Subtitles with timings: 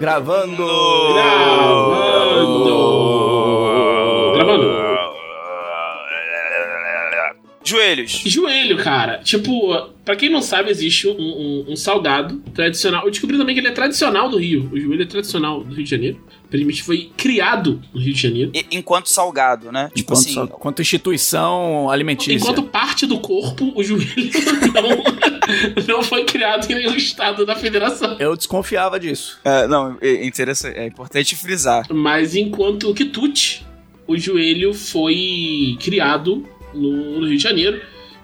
[0.00, 0.66] Gravando!
[2.34, 2.74] Gravando!
[4.34, 4.87] Gravando.
[7.68, 8.22] Joelhos.
[8.24, 9.18] Joelho, cara.
[9.18, 13.04] Tipo, pra quem não sabe, existe um, um- um salgado tradicional.
[13.04, 14.68] Eu descobri também que ele é tradicional do Rio.
[14.72, 16.20] O joelho é tradicional do Rio de Janeiro.
[16.46, 18.50] Aparentemente foi criado no Rio de Janeiro.
[18.54, 19.90] E- enquanto salgado, né?
[19.94, 20.32] Tipo Enquanto, assim.
[20.32, 22.32] só- quanto instituição alimentícia.
[22.34, 24.06] Enquanto parte do corpo, o joelho
[24.72, 28.16] não, não foi criado em nenhum estado da federação.
[28.18, 29.38] Eu desconfiava disso.
[29.44, 30.78] É, não, é interessante.
[30.78, 31.86] É importante frisar.
[31.92, 33.66] Mas enquanto quitute,
[34.06, 37.80] o joelho foi criado no, no Rio de Janeiro,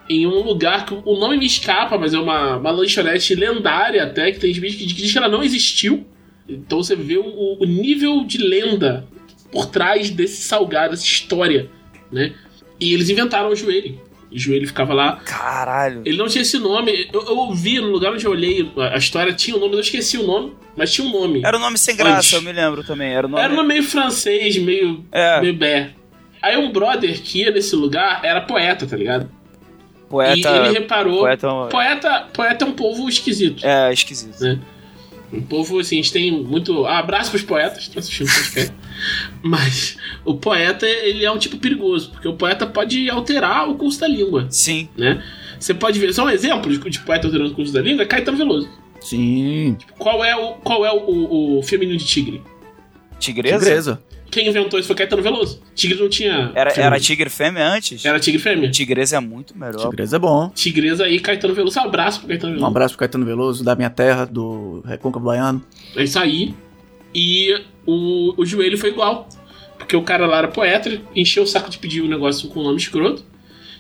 [0.09, 4.31] em um lugar que o nome me escapa, mas é uma, uma lanchonete lendária até,
[4.33, 6.07] que tem gente que diz que ela não existiu.
[6.49, 9.07] Então você vê o, o nível de lenda
[9.51, 11.71] por trás desse salgado, dessa história,
[12.13, 12.33] né?
[12.79, 13.99] E eles inventaram o joelho.
[14.31, 16.03] O joelho ficava lá Caralho.
[16.05, 17.09] ele não tinha esse nome.
[17.13, 20.19] Eu, eu ouvi no lugar onde eu olhei, a história tinha um nome, eu esqueci
[20.19, 21.41] o nome, mas tinha um nome.
[21.45, 22.33] Era um nome sem graça, Antes.
[22.33, 23.13] eu me lembro também.
[23.15, 23.43] Era um nome.
[23.43, 25.41] Era um nome meio francês, meio, É.
[25.41, 25.95] meio bé.
[26.45, 29.29] Aí um brother que ia nesse lugar era poeta, tá ligado?
[30.11, 30.51] Poeta.
[30.51, 31.21] e ele reparou.
[31.21, 31.49] Poeta.
[31.71, 33.65] Poeta, poeta é um povo esquisito.
[33.67, 34.39] É, esquisito.
[34.41, 34.61] Né?
[35.33, 36.85] Um povo, assim, a gente tem muito.
[36.85, 38.73] Ah, abraço pros poetas, estão assistindo o podcast.
[39.43, 44.01] Mas o poeta, ele é um tipo perigoso, porque o poeta pode alterar o curso
[44.01, 44.89] da língua, Sim.
[44.97, 45.25] né?
[45.59, 48.07] Você pode ver, só um exemplo de, de poeta alterando o curso da língua é
[48.07, 48.69] Caetano Veloso.
[49.01, 49.79] Sim.
[49.99, 52.43] Qual é o, qual é o, o, o feminino de tigre?
[53.19, 53.59] Tigresa?
[53.59, 54.03] Tigresa.
[54.35, 55.63] Quem inventou isso foi Caetano Veloso.
[55.77, 56.51] Tigre não tinha.
[56.57, 58.05] Era, era tigre fêmea antes?
[58.05, 58.69] Era tigre fêmea.
[58.69, 59.89] Tigresa é muito melhor.
[59.89, 60.49] Tigresa é bom.
[60.53, 61.79] Tigresa aí, Caetano Veloso.
[61.79, 62.71] Um abraço pro Caetano Um Veloso.
[62.71, 65.63] abraço pro Caetano Veloso, da minha terra, do Recôncavo Baiano.
[65.95, 66.53] É isso aí.
[67.15, 67.55] E
[67.87, 69.29] o, o joelho foi igual.
[69.79, 72.63] Porque o cara lá era poeta, encheu o saco de pedir um negócio com o
[72.65, 73.25] nome escroto.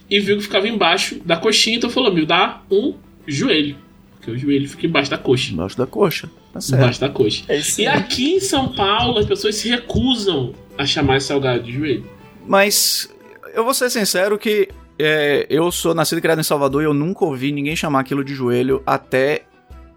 [0.09, 2.95] E viu que ficava embaixo da coxinha, então falou: me dá um
[3.27, 3.77] joelho.
[4.25, 5.53] Porque o joelho fica embaixo da coxa.
[5.53, 6.31] Embaixo da coxa.
[6.53, 6.81] Tá certo.
[6.81, 7.45] Embaixo da coxa.
[7.49, 11.63] É isso E aqui em São Paulo, as pessoas se recusam a chamar esse salgado
[11.63, 12.05] de joelho.
[12.47, 13.13] Mas
[13.55, 14.69] eu vou ser sincero que
[14.99, 18.25] é, eu sou nascido e criado em Salvador e eu nunca ouvi ninguém chamar aquilo
[18.25, 19.43] de joelho até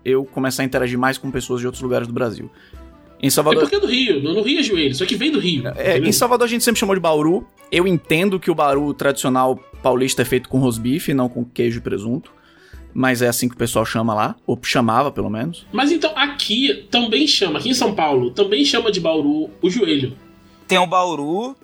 [0.04, 2.50] eu começar a interagir mais com pessoas de outros lugares do Brasil.
[3.22, 3.62] Em É Salvador.
[3.62, 4.22] porque é do Rio.
[4.22, 5.68] No, no Rio é joelho, só que vem do Rio.
[5.70, 6.10] É, entendeu?
[6.10, 7.48] em Salvador a gente sempre chamou de bauru.
[7.72, 11.82] Eu entendo que o bauru tradicional paulista é feito com rosbife, não com queijo e
[11.82, 12.32] presunto.
[12.94, 15.66] Mas é assim que o pessoal chama lá, ou chamava pelo menos.
[15.72, 20.18] Mas então aqui também chama, aqui em São Paulo, também chama de Bauru o joelho.
[20.68, 21.56] Tem o Bauru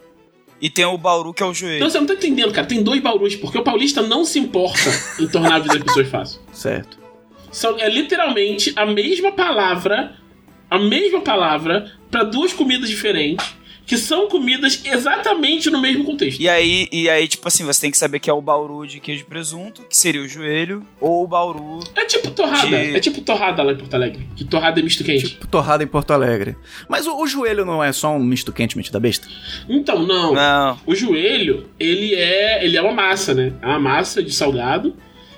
[0.61, 1.77] e tem o Bauru que é o joelho.
[1.77, 2.65] Então você não tá entendendo, cara.
[2.65, 4.89] Tem dois Baurus, porque o paulista não se importa
[5.19, 6.41] em tornar a vida das pessoas fácil.
[6.53, 6.97] Certo.
[7.51, 10.15] São, é literalmente a mesma palavra,
[10.69, 13.45] a mesma palavra para duas comidas diferentes,
[13.85, 16.39] que são comidas exatamente no mesmo contexto.
[16.39, 18.99] E aí, e aí, tipo assim, você tem que saber que é o Bauru de
[18.99, 21.79] queijo e presunto, que seria o joelho, ou o Bauru.
[21.95, 25.03] É tipo torrada, De- é tipo torrada lá em Porto Alegre, que torrada é misto
[25.03, 25.29] quente.
[25.29, 26.55] Tipo torrada em Porto Alegre.
[26.87, 29.27] Mas o, o joelho não é só um misto quente metida besta?
[29.67, 30.33] Então, não.
[30.33, 30.79] Não.
[30.85, 33.51] O joelho, ele é, ele é uma massa, né?
[33.61, 34.95] É uma massa de salgado.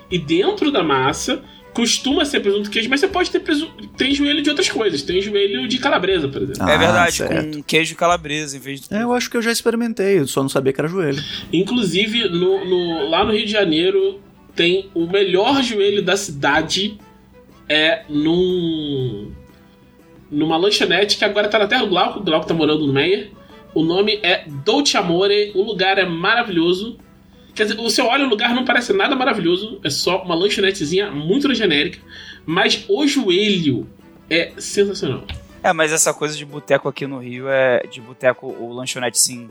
[0.08, 1.42] E dentro da massa
[1.76, 5.02] costuma ser presunto queijo, mas você pode ter presunto, tem joelho de outras coisas.
[5.02, 6.62] Tem joelho de calabresa, por exemplo.
[6.62, 7.56] Ah, é verdade, certo.
[7.58, 8.94] com queijo calabresa em vez de.
[8.94, 11.22] É, eu acho que eu já experimentei, eu só não sabia que era joelho.
[11.52, 14.18] Inclusive, no, no- lá no Rio de Janeiro,
[14.54, 16.98] tem o melhor joelho da cidade.
[17.68, 19.32] É num.
[20.30, 22.20] numa lanchonete que agora tá na terra do Glauco.
[22.20, 23.30] O Glauco tá morando no Meyer.
[23.74, 25.52] O nome é Dolce Amore.
[25.54, 26.96] O lugar é maravilhoso.
[27.56, 29.80] Quer dizer, você olha o lugar, não parece nada maravilhoso.
[29.82, 31.98] É só uma lanchonetezinha muito genérica.
[32.44, 33.88] Mas o joelho
[34.28, 35.24] é sensacional.
[35.62, 37.80] É, mas essa coisa de boteco aqui no Rio é.
[37.90, 39.48] De boteco ou lanchonete, sim.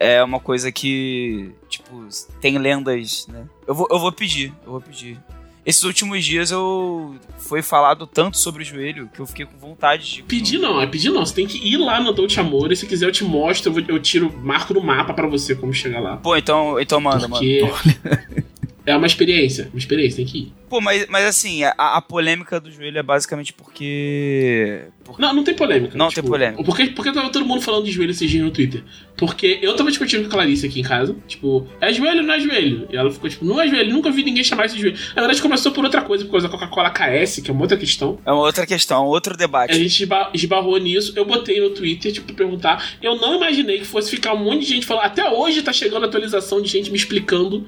[0.00, 1.52] É uma coisa que.
[1.68, 2.08] Tipo,
[2.40, 3.46] tem lendas, né?
[3.66, 5.20] Eu vou, eu vou pedir, eu vou pedir.
[5.66, 7.16] Esses últimos dias eu.
[7.38, 10.22] Foi falado tanto sobre o joelho que eu fiquei com vontade de.
[10.22, 11.26] Pedir não, é pedir não.
[11.26, 12.74] Você tem que ir lá no Dolce Amore.
[12.76, 13.68] Se quiser, eu te mostro.
[13.70, 16.16] Eu, vou- eu tiro, marco no mapa pra você como chegar lá.
[16.16, 17.44] Pô, então, então manda, mano.
[18.86, 19.68] Porque é uma experiência.
[19.72, 20.52] Uma experiência, tem que ir.
[20.68, 24.82] Pô, mas, mas assim, a, a polêmica do joelho é basicamente porque.
[25.04, 25.86] porque Não, não tem polêmica.
[25.88, 26.62] tipo, Não tem polêmica.
[26.62, 28.82] Por que, por que tava todo mundo falando de joelho esses dias no Twitter?
[29.16, 31.16] Porque eu tava discutindo com a Clarice aqui em casa.
[31.26, 32.86] Tipo, é joelho ou não é joelho?
[32.92, 33.92] E ela ficou tipo, não é joelho.
[33.92, 34.98] Nunca vi ninguém chamar isso de joelho.
[35.14, 37.76] Na verdade, começou por outra coisa, por causa da Coca-Cola KS, que é uma outra
[37.76, 38.18] questão.
[38.24, 39.72] é uma outra questão, outro debate.
[39.72, 42.96] A gente esba- esbarrou nisso, eu botei no Twitter, tipo, pra perguntar.
[43.02, 45.04] Eu não imaginei que fosse ficar um monte de gente falando.
[45.06, 47.66] Até hoje tá chegando atualização de gente me explicando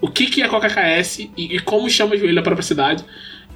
[0.00, 3.04] o que, que é Coca KS e, e como chama joelho na própria cidade.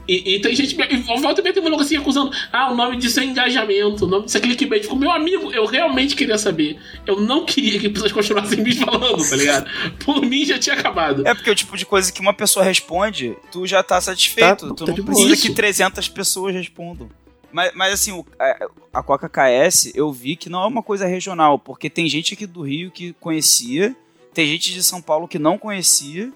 [0.09, 0.77] E, e tem gente.
[0.91, 2.33] E volta e meia tem um maluco assim acusando.
[2.53, 4.83] Ah, o nome disso é engajamento, o nome disso é clickbait.
[4.83, 6.77] Tipo, meu amigo, eu realmente queria saber.
[7.07, 9.71] Eu não queria que pessoas continuassem me falando, tá ligado?
[10.05, 11.25] Por mim já tinha acabado.
[11.25, 14.71] É porque o tipo de coisa que uma pessoa responde, tu já tá satisfeito.
[14.71, 15.43] Tá- tu tá não precisa Isso.
[15.47, 17.09] que 300 pessoas respondam.
[17.53, 21.07] Mas, mas assim, o- a- a Coca KS, eu vi que não é uma coisa
[21.07, 23.95] regional, porque tem gente aqui do Rio que conhecia,
[24.35, 26.33] tem gente de São Paulo que não conhecia.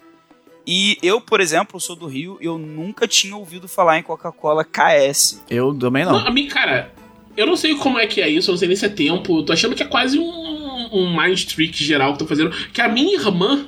[0.65, 4.65] E eu, por exemplo, sou do Rio e eu nunca tinha ouvido falar em Coca-Cola
[4.65, 5.41] KS.
[5.49, 6.27] Eu também Não, não.
[6.27, 6.91] a mim, cara,
[7.37, 9.39] eu não sei como é que é isso, eu não sei nem se é tempo.
[9.39, 12.51] eu Tô achando que é quase um, um mind trick geral que tô fazendo.
[12.73, 13.65] Que a minha irmã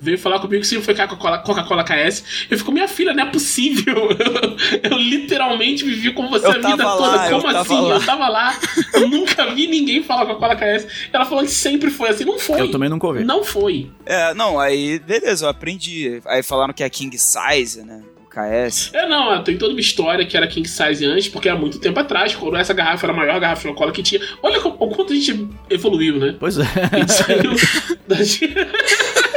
[0.00, 2.46] veio falar comigo que sempre foi Coca-Cola Coca-Cola KS.
[2.50, 4.08] Eu fico, minha filha, não é possível.
[4.82, 7.06] Eu, literalmente vivi com você Eu a vida toda.
[7.16, 7.80] lá, eu como assim?
[7.80, 7.94] lá.
[7.94, 8.58] Eu tava lá.
[8.94, 10.86] Eu nunca vi ninguém falar Coca-Cola KS.
[11.12, 12.24] Ela falou que sempre foi assim.
[12.24, 12.60] Não foi.
[12.60, 13.24] Eu também nunca ouvi.
[13.24, 13.90] Não foi.
[14.06, 16.20] É, não, aí beleza, eu aprendi.
[16.26, 18.02] Aí falaram que é King Size, né?
[18.24, 18.90] O KS.
[18.94, 21.98] É, não, tem toda uma história que era King Size antes, porque há muito tempo
[21.98, 24.20] atrás, quando essa garrafa era a maior garrafa de Coca-Cola que tinha.
[24.42, 26.36] Olha o quanto a gente evoluiu, né?
[26.38, 26.62] Pois é.
[26.92, 27.52] A gente saiu
[28.06, 28.16] da...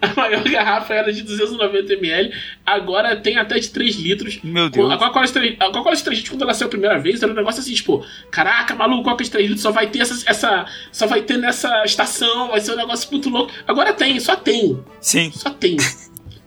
[0.00, 2.32] A maior garrafa era de 290ml,
[2.64, 4.38] agora tem até de 3 litros.
[4.42, 4.90] Meu Deus.
[4.90, 7.22] A Coca-Cola de 3, a Coca-Cola de 3 litros, quando ela saiu a primeira vez,
[7.22, 10.28] era um negócio assim, tipo, caraca, maluco, Coca de 3 litros só vai ter essa,
[10.30, 10.66] essa.
[10.92, 13.52] Só vai ter nessa estação, vai ser um negócio muito louco.
[13.66, 14.82] Agora tem, só tem.
[15.00, 15.30] Sim.
[15.32, 15.76] Só tem.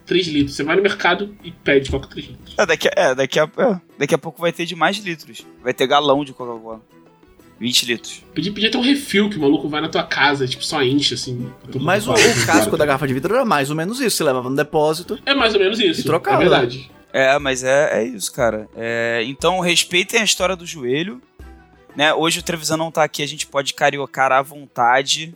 [0.06, 0.56] 3 litros.
[0.56, 2.56] Você vai no mercado e pede Coca 3 litros.
[2.58, 5.46] É, daqui, a- é, daqui, a, é, daqui a pouco vai ter de mais litros.
[5.64, 6.82] Vai ter galão de Coca-Cola.
[7.62, 8.26] 20 litros.
[8.34, 11.14] Podia, podia ter um refil que o maluco vai na tua casa, tipo, só enche
[11.14, 11.48] assim.
[11.80, 14.18] Mas o, o casco da garrafa de vidro era mais ou menos isso.
[14.18, 15.20] Você levava no depósito.
[15.24, 16.02] É mais ou menos isso.
[16.02, 16.38] E trocava.
[16.38, 16.92] É verdade.
[17.14, 18.68] É, mas é, é isso, cara.
[18.76, 21.22] É, então, respeitem a história do joelho.
[21.96, 22.12] Né?
[22.12, 25.36] Hoje o Trevisan não tá aqui, a gente pode cariocar à vontade.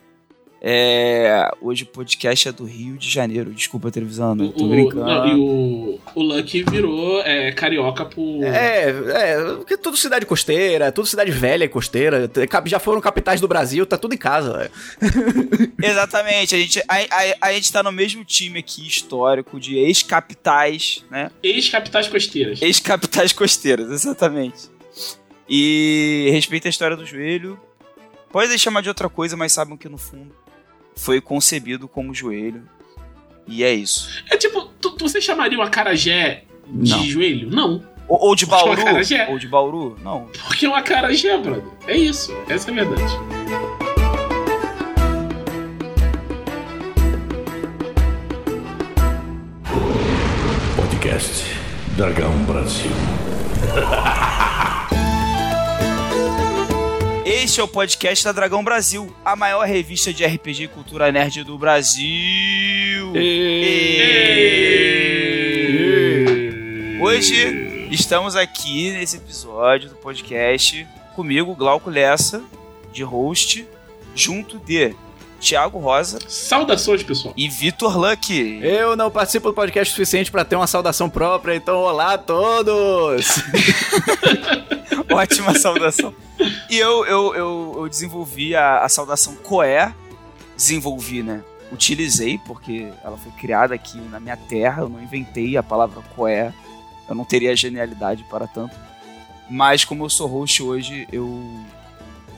[0.67, 3.53] É, hoje o podcast é do Rio de Janeiro.
[3.53, 5.05] Desculpa, Trevisan, eu tô O- brincando.
[5.05, 8.43] não, e o, o Lucky virou é, carioca por.
[8.43, 12.27] É, é, porque tudo cidade costeira, tudo cidade velha e costeira.
[12.65, 14.71] Já foram capitais do Brasil, tá tudo em casa.
[15.79, 21.05] Exatamente, a gente, a, a, a gente tá no mesmo time aqui histórico de ex-capitais,
[21.11, 21.29] né?
[21.43, 22.59] Ex-capitais costeiras.
[22.59, 24.67] Ex-capitais costeiras, exatamente.
[25.47, 27.59] E respeita a história do joelho.
[28.31, 30.33] Pode chamar de outra coisa, mas saibam que no fundo
[30.97, 32.63] foi concebido como joelho.
[33.47, 34.09] E é isso.
[34.31, 37.03] É tipo, tu, tu- você chamaria o acarajé de Não.
[37.03, 37.49] joelho?
[37.49, 37.83] Não.
[38.07, 38.81] Ou, ou de Porque é uma Bauru?
[38.89, 39.27] acarajé.
[39.29, 39.97] Ou de Bauru?
[40.03, 40.29] Não.
[40.47, 41.63] Porque é um acarajé, brother.
[41.87, 42.31] É isso.
[42.49, 43.13] Essa é a verdade.
[50.75, 51.45] Podcast
[51.97, 52.91] Dragão Brasil.
[57.45, 61.43] Este é o podcast da Dragão Brasil, a maior revista de RPG e cultura nerd
[61.43, 63.13] do Brasil.
[66.99, 72.43] Hoje estamos aqui nesse episódio do podcast comigo, Glauco Lessa,
[72.91, 73.67] de host,
[74.15, 74.95] junto de
[75.39, 77.33] Thiago Rosa Saudações, pessoal.
[77.37, 78.59] e Vitor Luck.
[78.63, 82.17] Eu não participo do podcast o suficiente pra ter uma saudação própria, então olá a
[82.17, 83.27] todos!
[85.11, 86.13] Ótima saudação.
[86.69, 89.93] E eu, eu, eu, eu desenvolvi a, a saudação Coé.
[90.55, 91.43] Desenvolvi, né?
[91.71, 94.83] Utilizei, porque ela foi criada aqui na minha terra.
[94.83, 96.53] Eu não inventei a palavra Coé.
[97.07, 98.75] Eu não teria genialidade para tanto.
[99.49, 101.29] Mas como eu sou host hoje, eu.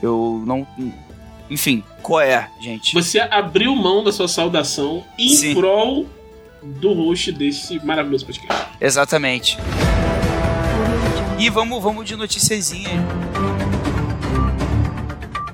[0.02, 0.66] Eu não.
[1.50, 2.92] Enfim, Coé, gente.
[2.94, 5.54] Você abriu mão da sua saudação em Sim.
[5.54, 6.06] prol
[6.62, 8.66] do host desse maravilhoso podcast.
[8.80, 9.56] Exatamente.
[11.38, 12.90] E vamos, vamos de noticiazinha.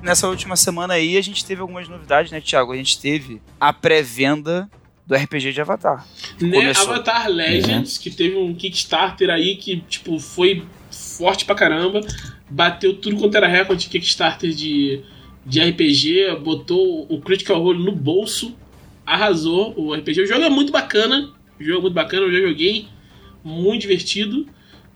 [0.01, 2.71] Nessa última semana aí, a gente teve algumas novidades, né, Thiago?
[2.71, 4.69] A gente teve a pré-venda
[5.05, 6.05] do RPG de Avatar.
[6.39, 6.51] Né?
[6.51, 6.93] Começou.
[6.93, 12.01] Avatar Legends, que teve um Kickstarter aí que, tipo, foi forte pra caramba.
[12.49, 15.03] Bateu tudo quanto era recorde de Kickstarter de,
[15.45, 18.55] de RPG, botou o Critical Role no bolso,
[19.05, 20.21] arrasou o RPG.
[20.21, 22.87] O jogo é muito bacana, o jogo é muito bacana, eu já joguei,
[23.43, 24.47] muito divertido.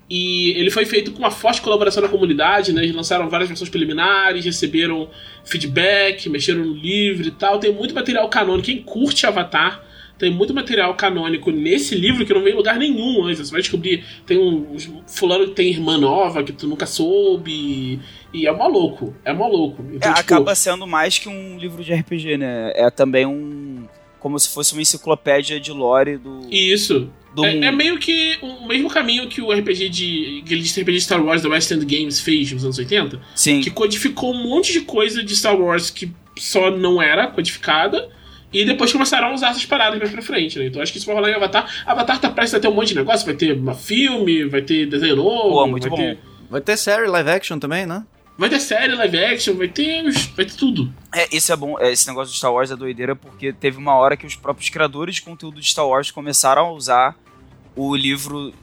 [0.09, 2.81] E ele foi feito com uma forte colaboração da comunidade, né?
[2.81, 5.07] Eles lançaram várias versões preliminares, receberam
[5.45, 7.59] feedback, mexeram no livro e tal.
[7.59, 8.65] Tem muito material canônico.
[8.65, 9.85] Quem curte Avatar,
[10.19, 13.47] tem muito material canônico nesse livro que não vem em lugar nenhum antes.
[13.47, 14.03] Você vai descobrir.
[14.25, 14.75] Tem um.
[15.07, 17.99] Fulano que tem irmã nova que tu nunca soube.
[18.33, 19.15] E é maluco.
[19.23, 19.81] É maluco.
[19.81, 22.73] É, Então, tipo, acaba sendo mais que um livro de RPG, né?
[22.75, 23.87] É também um.
[24.19, 27.09] Como se fosse uma enciclopédia de lore do, Isso.
[27.33, 30.41] do É, é meio que o mesmo caminho que o RPG de.
[30.43, 33.21] aquele RPG de Star Wars da West End Games fez nos anos 80.
[33.33, 33.61] Sim.
[33.61, 38.09] que codificou um monte de coisa de Star Wars que só não era codificada
[38.51, 40.67] E depois começaram a usar essas paradas mais pra frente, né?
[40.67, 41.83] Então acho que isso vai rolar em Avatar.
[41.85, 44.87] Avatar tá prestes a ter um monte de negócio, vai ter uma filme, vai ter
[44.87, 45.49] desenho novo.
[45.49, 45.97] Pô, muito vai bom.
[45.97, 46.17] Ter,
[46.49, 48.03] Vai ter série live action também, né?
[48.39, 50.01] vai ter série, live action, vai ter,
[50.35, 50.91] vai ter tudo.
[51.13, 53.93] É, esse é bom, é, esse negócio de Star Wars é doideira porque teve uma
[53.95, 57.17] hora que os próprios criadores de conteúdo de Star Wars começaram a usar
[57.75, 58.53] o livro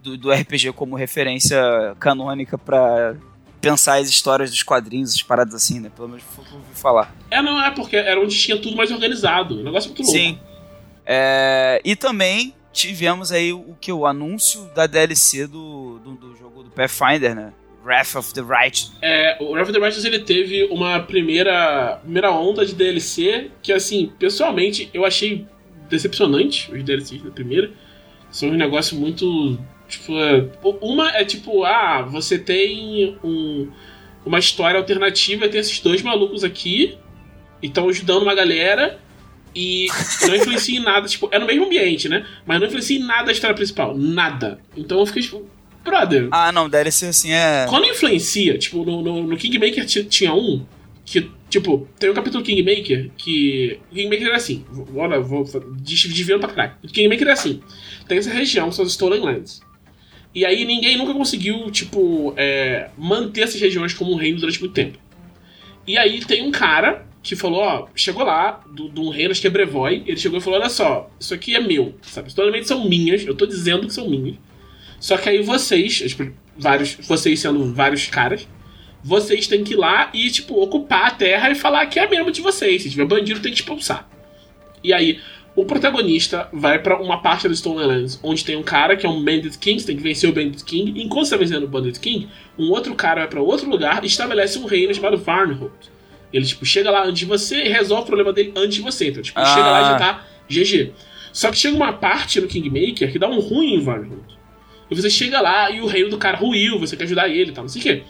[0.00, 1.60] do, do RPG como referência
[1.98, 3.16] canônica pra
[3.64, 5.90] pensar as histórias dos quadrinhos, as paradas assim, né?
[5.94, 7.14] Pelo menos foi o que eu ouvi falar.
[7.30, 9.60] É, não, é porque era onde tinha tudo mais organizado.
[9.60, 10.18] O negócio é muito louco.
[10.18, 10.38] Sim.
[11.06, 13.92] É, e também tivemos aí o que?
[13.92, 17.52] O anúncio da DLC do, do, do jogo do Pathfinder, né?
[17.84, 18.90] Wrath of the Right.
[19.02, 23.72] É, o Wrath of the Righteous ele teve uma primeira, primeira onda de DLC que,
[23.72, 25.46] assim, pessoalmente eu achei
[25.88, 27.70] decepcionante os DLCs da primeira.
[28.30, 29.58] São um negócio muito.
[29.98, 30.48] Tipo, é,
[30.80, 33.68] uma é tipo, ah, você tem um,
[34.24, 36.96] uma história alternativa tem esses dois malucos aqui
[37.62, 38.98] e estão ajudando uma galera
[39.54, 39.86] e
[40.26, 41.06] não influencia em nada.
[41.08, 42.26] Tipo, é no mesmo ambiente, né?
[42.44, 43.96] Mas não influencia em nada a história principal.
[43.96, 44.58] Nada.
[44.76, 45.46] Então eu fiquei tipo,
[45.84, 46.28] brother.
[46.32, 47.66] Ah, não, DLC assim é.
[47.68, 50.66] Quando influencia, tipo, no, no, no Kingmaker ti- tinha um
[51.04, 53.78] que, tipo, tem um capítulo Kingmaker que.
[53.92, 54.64] O Kingmaker era assim.
[54.96, 55.44] Olha, vou
[55.78, 56.74] des- desviando pra caralho.
[56.92, 57.60] Kingmaker era assim.
[58.08, 59.60] Tem essa região, são as Stolen Lands.
[60.34, 64.72] E aí ninguém nunca conseguiu, tipo, é, manter essas regiões como um reino durante muito
[64.72, 64.98] tempo.
[65.86, 69.46] E aí tem um cara que falou, ó, chegou lá, de um reino, acho que
[69.46, 72.30] é Brevoy, ele chegou e falou, olha só, isso aqui é meu, sabe?
[72.36, 74.36] Lands são minhas, eu tô dizendo que são minhas.
[75.00, 78.46] Só que aí vocês, tipo, vários, vocês sendo vários caras,
[79.02, 82.30] vocês têm que ir lá e, tipo, ocupar a terra e falar que é mesmo
[82.30, 82.82] de vocês.
[82.82, 84.08] Se tiver bandido, tem que expulsar.
[84.82, 85.20] E aí,
[85.56, 89.08] o protagonista vai pra uma parte do Stolen Lands, onde tem um cara que é
[89.08, 91.00] um Bandit King, você tem que vencer o Bandit King.
[91.02, 94.06] Enquanto você tá vencendo o Bandit King, um outro cara vai pra outro lugar e
[94.06, 95.72] estabelece um reino chamado Varnhold.
[96.32, 99.08] Ele, tipo, chega lá antes de você e resolve o problema dele antes de você.
[99.08, 99.44] Então, tipo, Ah.
[99.46, 100.92] chega lá e já tá GG.
[101.32, 104.34] Só que chega uma parte no Kingmaker que dá um ruim em Varnhold.
[104.90, 107.54] E você chega lá e o reino do cara ruiu, você quer ajudar ele e
[107.54, 108.02] tal, não sei o quê.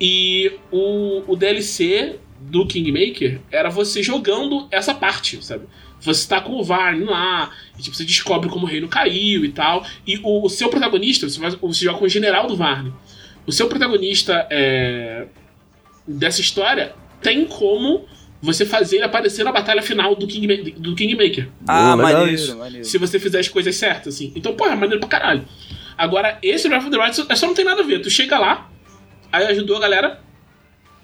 [0.00, 5.66] E o, o DLC do Kingmaker era você jogando essa parte, sabe?
[6.00, 9.50] Você tá com o Varn lá, e tipo, você descobre como o reino caiu e
[9.50, 9.84] tal.
[10.06, 12.92] E o, o seu protagonista, você, vai, você joga com o general do Varn.
[13.46, 15.26] O seu protagonista é,
[16.06, 18.06] dessa história tem como
[18.40, 21.48] você fazer ele aparecer na batalha final do, King, do Kingmaker.
[21.66, 22.56] Ah, legal maneiro, isso.
[22.56, 22.84] maneiro.
[22.84, 24.32] Se você fizer as coisas certas, assim.
[24.36, 25.44] Então, porra, é maneiro pra caralho.
[25.96, 28.00] Agora, esse Breath of the Wild é só não tem nada a ver.
[28.00, 28.70] Tu chega lá,
[29.32, 30.20] aí ajudou a galera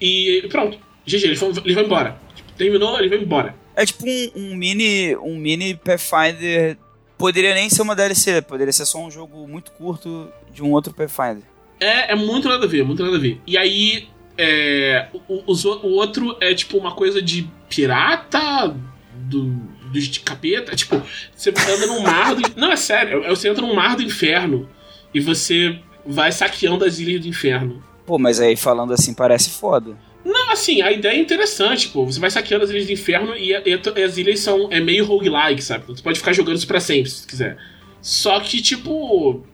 [0.01, 0.79] e pronto.
[1.05, 2.17] GG, eles vão, eles vão embora.
[2.35, 3.55] Tipo, terminou, eles vão embora.
[3.77, 6.77] É tipo um, um mini um mini Pathfinder.
[7.19, 10.93] Poderia nem ser uma DLC, poderia ser só um jogo muito curto de um outro
[10.93, 11.43] Pathfinder.
[11.81, 13.41] É, é muito nada a ver, muito nada a ver.
[13.47, 18.75] E aí, é, o, o- o outro é tipo uma coisa de pirata,
[19.15, 19.45] do,
[19.93, 20.75] dos de capeta.
[20.75, 21.01] Tipo,
[21.35, 22.43] você anda num mar do.
[22.59, 24.69] Não, é sério, é- você entra num mar do inferno
[25.13, 27.83] e você vai saqueando as ilhas do inferno.
[28.07, 29.97] Pô, mas aí falando assim parece foda.
[30.25, 32.05] Não, assim, a ideia é interessante, pô.
[32.07, 35.63] Você vai saqueando as ilhas do inferno e, e as ilhas são é meio roguelike,
[35.63, 35.85] sabe?
[35.85, 37.57] Então, Você pode ficar jogando isso pra sempre, se quiser.
[38.01, 39.45] Só que, tipo.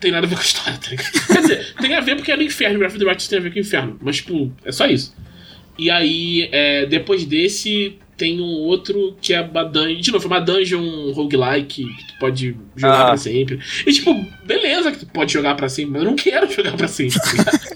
[0.00, 1.10] Tem nada a ver com a história, tá ligado?
[1.26, 3.42] Quer dizer, tem a ver porque é no inferno, Breath of the Wild tem a
[3.42, 3.98] ver com o inferno.
[4.00, 5.12] Mas, tipo, é só isso.
[5.76, 10.00] E aí, é, depois desse, tem um outro que é uma dungeon.
[10.00, 13.06] De novo, é uma dungeon roguelike que tu pode jogar Ah.
[13.08, 13.58] pra sempre.
[13.86, 16.86] E, tipo, beleza que tu pode jogar pra sempre, mas eu não quero jogar pra
[16.88, 17.18] sempre.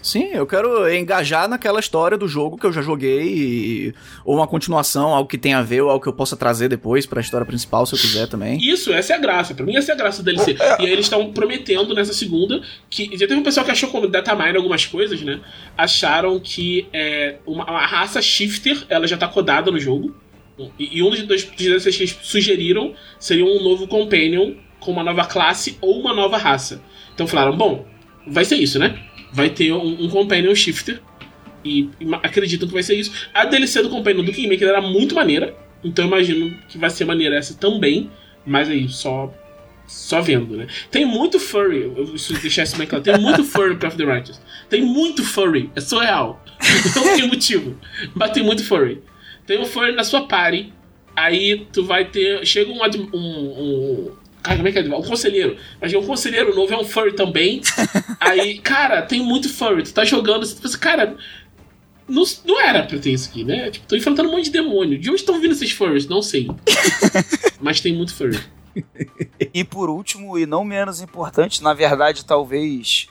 [0.03, 3.95] Sim, eu quero engajar naquela história do jogo que eu já joguei, e-
[4.25, 7.07] ou uma continuação, algo que tenha a ver, ou algo que eu possa trazer depois
[7.07, 8.59] pra história principal, se eu quiser também.
[8.59, 9.55] Isso, essa é a graça.
[9.55, 10.57] Pra mim, essa é a graça do DLC.
[10.81, 13.05] E aí eles estão prometendo nessa segunda que.
[13.17, 15.41] Já teve um pessoal que achou como datamine algumas coisas, né?
[15.79, 20.15] Acharam que é, uma, uma raça shifter ela já tá codada no jogo.
[20.79, 25.03] E, e um dos, dos DLCs que eles sugeriram seria um novo companion com uma
[25.05, 26.83] nova classe ou uma nova raça.
[27.15, 27.87] Então falaram, bom,
[28.27, 28.99] vai ser isso, né?
[29.33, 31.01] Vai ter um, um companion shifter.
[31.65, 31.89] E,
[32.23, 33.13] acreditam que vai ser isso.
[33.33, 35.57] A DLC do companion do Kingmaker era muito maneira.
[35.85, 38.11] Então imagino que vai ser maneira essa também.
[38.45, 39.33] Mas aí, só
[39.87, 40.67] só vendo, né?
[40.91, 43.05] Tem muito furry, preciso deixar isso bem claro.
[43.05, 44.41] Tem muito furry Path of the Righteous.
[44.69, 46.43] Tem muito furry, é surreal.
[46.97, 47.79] Não tem motivo,
[48.15, 49.03] mas tem muito furry.
[49.47, 50.73] Tem um furry na sua party,
[51.15, 52.45] aí tu vai ter.
[52.47, 52.81] Chega um.
[53.15, 54.83] um, um cara, como é que é?
[54.83, 55.57] Um conselheiro.
[55.81, 57.61] Mas um conselheiro novo é um furry também.
[58.21, 59.83] Aí, cara, tem muito furry.
[59.83, 61.17] Tu tá jogando, você pensa, cara.
[62.09, 63.71] Não, não era pra ter isso aqui, né?
[63.71, 64.99] Tipo, tô enfrentando um monte de demônio.
[64.99, 66.07] De onde estão vindo esses furries?
[66.07, 66.51] Não sei.
[67.61, 68.39] Mas tem muito furry.
[69.55, 73.07] E por último, e não menos importante, na verdade, talvez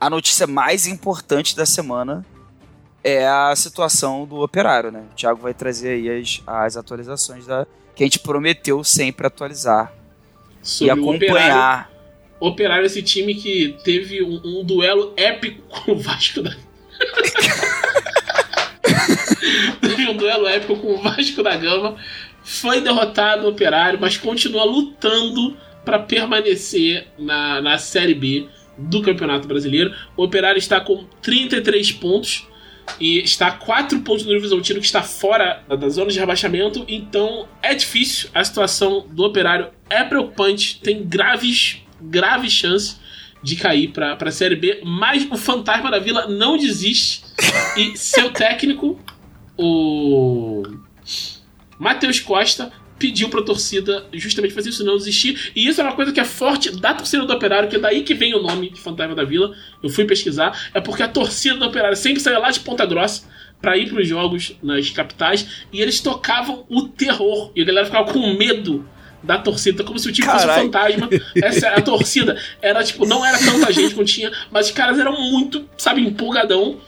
[0.00, 2.24] a notícia mais importante da semana
[3.02, 5.04] é a situação do operário, né?
[5.10, 9.92] O Thiago vai trazer aí as, as atualizações da que a gente prometeu sempre atualizar
[10.62, 11.26] Sobre e o Operário.
[11.26, 11.90] acompanhar.
[12.38, 16.50] Operário, esse time que teve um, um duelo épico com o Vasco da
[19.80, 21.96] Teve um duelo épico com o Vasco da Gama.
[22.42, 29.46] Foi derrotado o Operário, mas continua lutando para permanecer na, na Série B do Campeonato
[29.46, 29.94] Brasileiro.
[30.16, 32.46] O Operário está com 33 pontos
[32.98, 36.84] e está a 4 pontos do Horizontino, que está fora da, zona de rebaixamento.
[36.88, 38.28] Então é difícil.
[38.34, 40.80] A situação do Operário é preocupante.
[40.80, 43.00] Tem graves, graves chances
[43.42, 44.80] de cair para a Série B.
[44.84, 47.22] Mas o Fantasma da Vila não desiste.
[47.76, 48.98] E seu técnico,
[49.56, 50.62] o
[51.78, 55.50] Matheus Costa pediu pra torcida justamente fazer isso, não desistir.
[55.56, 58.02] E isso é uma coisa que é forte da torcida do Operário, que é daí
[58.02, 59.56] que vem o nome de Fantasma da Vila.
[59.82, 60.70] Eu fui pesquisar.
[60.74, 63.26] É porque a torcida do Operário sempre saía lá de Ponta Grossa
[63.60, 67.50] pra ir pros jogos nas capitais e eles tocavam o terror.
[67.56, 68.86] E a galera ficava com medo
[69.22, 71.08] da torcida, como se o time fosse um fantasma.
[71.36, 75.20] Essa, a torcida era tipo, não era tanta gente quanto tinha, mas os caras eram
[75.20, 76.78] muito, sabe, empolgadão.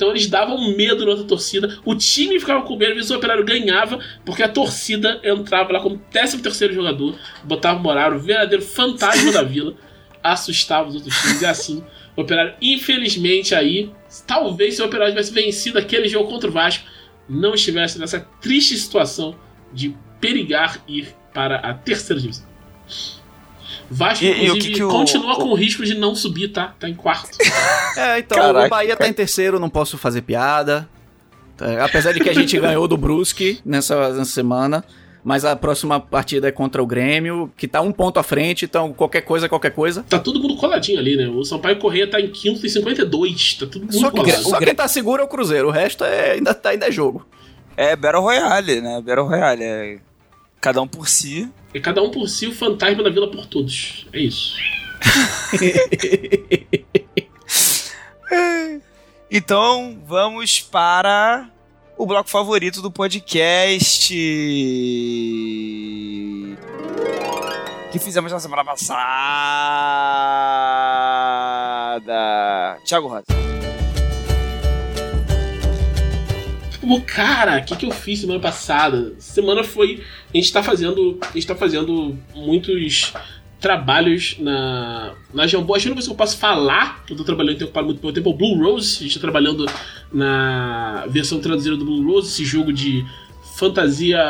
[0.00, 1.78] Então eles davam medo na outra torcida.
[1.84, 5.80] O time ficava com medo, às vezes o operário ganhava, porque a torcida entrava lá
[5.80, 9.74] como 13 terceiro jogador, botava o verdadeiro fantasma da vila,
[10.24, 11.42] assustava os outros times.
[11.42, 11.84] E assim,
[12.16, 13.92] o operário, infelizmente, aí,
[14.26, 16.82] talvez se o operário tivesse vencido aquele jogo contra o Vasco,
[17.28, 19.38] não estivesse nessa triste situação
[19.70, 22.46] de perigar ir para a terceira divisão.
[23.90, 26.14] Vasco, E- e o inclusive, que que o- continua o- com o risco de não
[26.14, 26.74] subir, tá?
[26.78, 27.36] Tá em quarto.
[27.96, 28.66] É, então, Caraca.
[28.66, 30.88] o Bahia tá em terceiro, não posso fazer piada.
[31.60, 34.84] É, apesar de que a gente ganhou do Brusque nessa, nessa semana.
[35.22, 38.90] Mas a próxima partida é contra o Grêmio, que tá um ponto à frente, então
[38.94, 40.02] qualquer coisa, qualquer coisa.
[40.08, 41.28] Tá todo mundo coladinho ali, né?
[41.28, 43.52] O Sampaio Correia tá em quinto e 52.
[43.60, 44.42] Tá tudo muito Só, que, colado.
[44.44, 47.26] só quem tá seguro é o Cruzeiro, o resto é, ainda, tá, ainda é jogo.
[47.76, 49.02] É Battle Royale, né?
[49.04, 49.62] Battle Royale.
[49.62, 49.98] É
[50.58, 51.50] cada um por si.
[51.72, 54.06] É cada um por si, o fantasma da vila por todos.
[54.12, 54.56] É isso.
[59.32, 61.48] Então, vamos para
[61.96, 64.12] o bloco favorito do podcast.
[67.92, 68.98] Que fizemos na semana passada.
[72.84, 73.22] Thiago Rosa.
[76.80, 79.12] Pô, cara, o que, que eu fiz semana passada?
[79.18, 80.02] Semana foi.
[80.32, 81.18] A gente tá fazendo.
[81.22, 83.12] A gente tá fazendo muitos
[83.60, 85.12] trabalhos na.
[85.32, 85.74] Na Jambô.
[85.74, 88.02] Acho que a única coisa que eu posso falar, eu tô trabalhando, tenho ocupado muito
[88.02, 88.98] meu tempo, é o Blue Rose.
[89.00, 89.66] A gente tá trabalhando
[90.10, 93.04] na versão traduzida do Blue Rose, esse jogo de
[93.56, 94.22] fantasia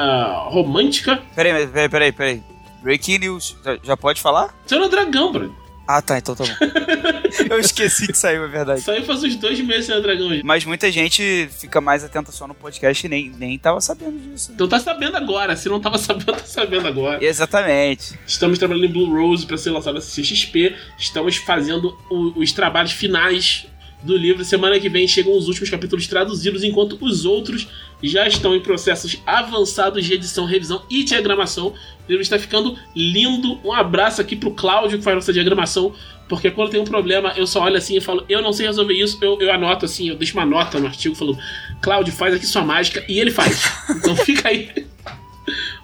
[0.48, 1.22] romântica.
[1.36, 2.42] Peraí, peraí, peraí, peraí.
[2.82, 3.56] Breaking news.
[3.64, 4.54] Já, já pode falar?
[4.66, 5.59] Saiu no Dragão, bro.
[5.96, 6.50] Ah, tá, então tá bom.
[7.50, 8.80] Eu esqueci que saiu, é verdade.
[8.80, 10.28] Saiu faz uns dois meses no Dragão.
[10.44, 14.52] Mas muita gente fica mais atenta só no podcast e nem, nem tava sabendo disso.
[14.54, 15.56] Então tá sabendo agora.
[15.56, 17.24] Se não tava sabendo, tá sabendo agora.
[17.24, 18.18] Exatamente.
[18.26, 20.74] Estamos trabalhando em Blue Rose para ser lançado na CXP.
[20.98, 23.66] Estamos fazendo o- os trabalhos finais
[24.02, 24.44] do livro.
[24.44, 27.68] Semana que vem chegam os últimos capítulos traduzidos, enquanto os outros
[28.02, 31.68] já estão em processos avançados de edição, revisão e diagramação.
[31.68, 33.60] O livro está ficando lindo.
[33.64, 35.94] Um abraço aqui pro Cláudio que faz nossa diagramação.
[36.28, 38.94] Porque quando tem um problema, eu só olho assim e falo, eu não sei resolver
[38.94, 41.38] isso, eu, eu anoto assim, eu deixo uma nota no artigo falando,
[41.82, 43.64] Cláudio, faz aqui sua mágica, e ele faz.
[43.90, 44.86] Então fica aí.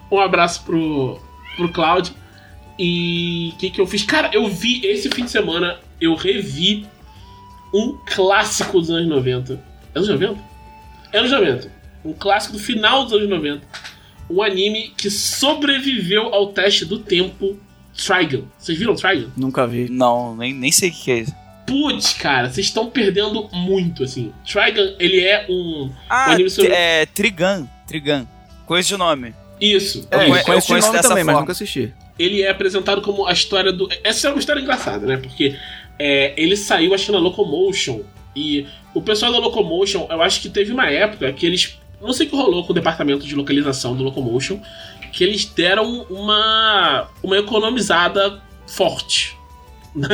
[0.09, 1.19] Um abraço pro,
[1.57, 2.13] pro Cláudio.
[2.79, 4.03] E o que, que eu fiz?
[4.03, 6.85] Cara, eu vi esse fim de semana, eu revi
[7.73, 9.53] um clássico dos anos 90.
[9.93, 10.39] É anos 90?
[11.11, 11.76] É anos 90.
[12.07, 13.61] Um clássico do final dos anos 90.
[14.29, 17.57] Um anime que sobreviveu ao teste do tempo
[17.95, 18.43] Trigun.
[18.57, 19.29] Vocês viram Trigun?
[19.35, 19.89] Nunca vi.
[19.89, 21.35] Não, nem, nem sei o que que é isso.
[21.65, 24.31] Putz, cara, vocês estão perdendo muito, assim.
[24.45, 25.91] Trigun, ele é um.
[26.09, 27.67] Ah, O anime sobre- é Trigun.
[27.87, 28.25] Trigun.
[28.65, 29.33] Conheço de nome.
[29.59, 30.07] Isso.
[30.11, 31.39] Eu É, conhe- eu conheço conheço nome dessa também, mas forma.
[31.41, 31.93] nunca assisti.
[32.19, 33.87] ele é apresentado como a história do.
[34.03, 35.17] Essa é uma história engraçada, né?
[35.17, 35.55] Porque
[35.99, 38.01] é, ele saiu, acho que na Locomotion.
[38.35, 41.77] E o pessoal da Locomotion, eu acho que teve uma época que eles.
[42.01, 44.59] Não sei o que rolou com o departamento de localização do Locomotion.
[45.11, 47.07] Que eles deram uma.
[47.23, 49.35] Uma economizada forte
[49.95, 50.07] na,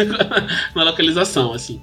[0.76, 1.82] na localização, assim.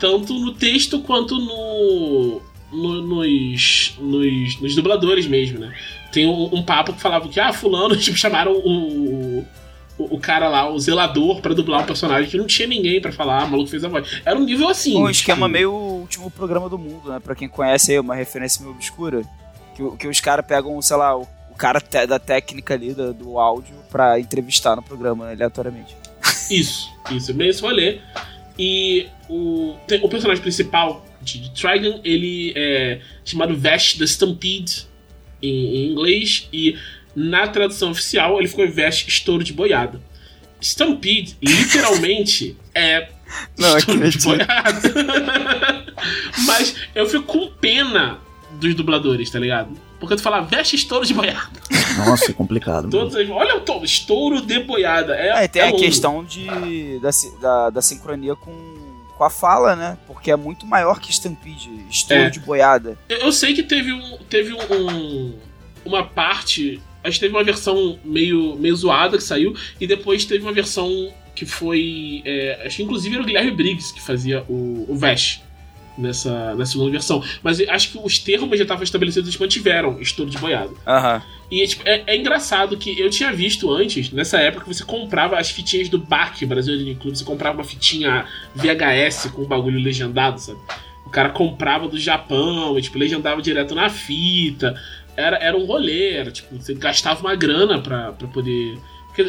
[0.00, 2.40] Tanto no texto quanto no.
[2.72, 5.74] no- nos, nos, nos dubladores mesmo, né?
[6.12, 9.46] Tem um, um papo que falava que, ah, fulano, tipo, chamaram o,
[9.98, 13.12] o, o cara lá, o zelador, pra dublar um personagem que não tinha ninguém pra
[13.12, 14.20] falar, o maluco fez a voz.
[14.24, 14.96] Era um nível assim.
[14.96, 17.20] Um esquema tipo, meio o último programa do mundo, né?
[17.20, 19.22] Pra quem conhece aí, uma referência meio obscura.
[19.74, 23.12] Que, que os caras pegam, sei lá, o, o cara te- da técnica ali, do,
[23.12, 25.94] do áudio, pra entrevistar no programa, né, aleatoriamente.
[26.50, 27.98] Isso, isso, bem esse rolê.
[28.58, 34.86] E o, tem- o personagem principal de, de Trigun, ele é chamado Vash the Stampede
[35.42, 36.48] em, em inglês.
[36.52, 36.76] E
[37.16, 40.00] Na tradução oficial, ele ficou veste estouro de boiada.
[40.60, 43.08] Stampede, literalmente, é
[43.58, 44.80] Não estouro de boiada.
[46.46, 48.18] Mas eu fico com pena
[48.60, 49.70] dos dubladores, tá ligado?
[49.98, 51.48] Porque tu fala, veste estouro de boiada.
[51.96, 52.84] Nossa, é complicado.
[52.84, 52.90] mano.
[52.90, 55.14] Todos olha o tom, estouro de boiada.
[55.16, 55.78] É, É, tem é a longo.
[55.82, 58.52] questão de, da, da, da sincronia com,
[59.16, 59.96] com a fala, né?
[60.06, 62.30] Porque é muito maior que Stampede, estouro É.
[62.30, 62.98] de boiada.
[63.08, 64.18] Eu, eu sei que teve um.
[64.28, 65.38] Teve um, um-
[65.84, 66.82] uma parte.
[67.06, 69.54] Acho que teve uma versão meio, meio zoada que saiu.
[69.80, 72.22] E depois teve uma versão que foi.
[72.24, 75.42] é, acho que inclusive era o Guilherme Briggs que fazia o, o Vash
[75.96, 77.22] nessa, na segunda versão.
[77.42, 80.72] Mas acho que os termos já estavam estabelecidos e mantiveram estouro de boiada.
[80.86, 81.22] Aham.
[81.50, 85.38] E tipo, é, é engraçado que eu tinha visto antes, nessa época, que você comprava
[85.38, 89.78] as fitinhas do BAC, Brasil Anime Clube, você comprava uma fitinha VHS com um bagulho
[89.78, 90.58] legendado, sabe?
[91.06, 94.74] O cara comprava do Japão, e, tipo, legendava direto na fita.
[95.16, 98.78] Era, era um rolê, era, tipo, você gastava uma grana pra, pra poder.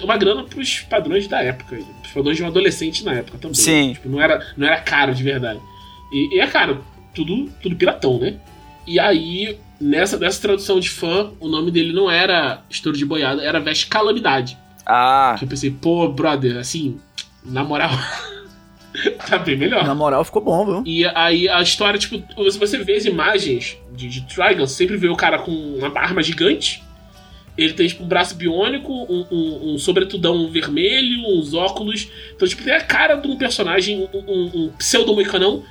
[0.03, 3.55] Uma grana pros padrões da época, pros padrões de um adolescente na época também.
[3.55, 3.93] Sim.
[3.93, 5.61] Tipo, não era, não era caro de verdade.
[6.11, 6.83] E, e é caro,
[7.15, 8.35] tudo, tudo piratão, né?
[8.85, 13.41] E aí, nessa, nessa tradução de fã, o nome dele não era Estouro de Boiada,
[13.43, 14.57] era Veste Calamidade.
[14.85, 16.99] Ah, Que eu pensei, pô, brother, assim,
[17.45, 17.89] na moral,
[19.29, 19.85] tá bem melhor.
[19.85, 20.83] Na moral, ficou bom, viu?
[20.85, 25.07] E aí a história, tipo, se você vê as imagens de, de Trigon, sempre vê
[25.09, 26.83] o cara com uma arma gigante.
[27.57, 32.07] Ele tem, tipo, um braço biônico, um, um, um sobretudão vermelho, uns óculos.
[32.35, 35.63] Então, tipo, tem a cara de um personagem, um, um, um pseudo-moicanão.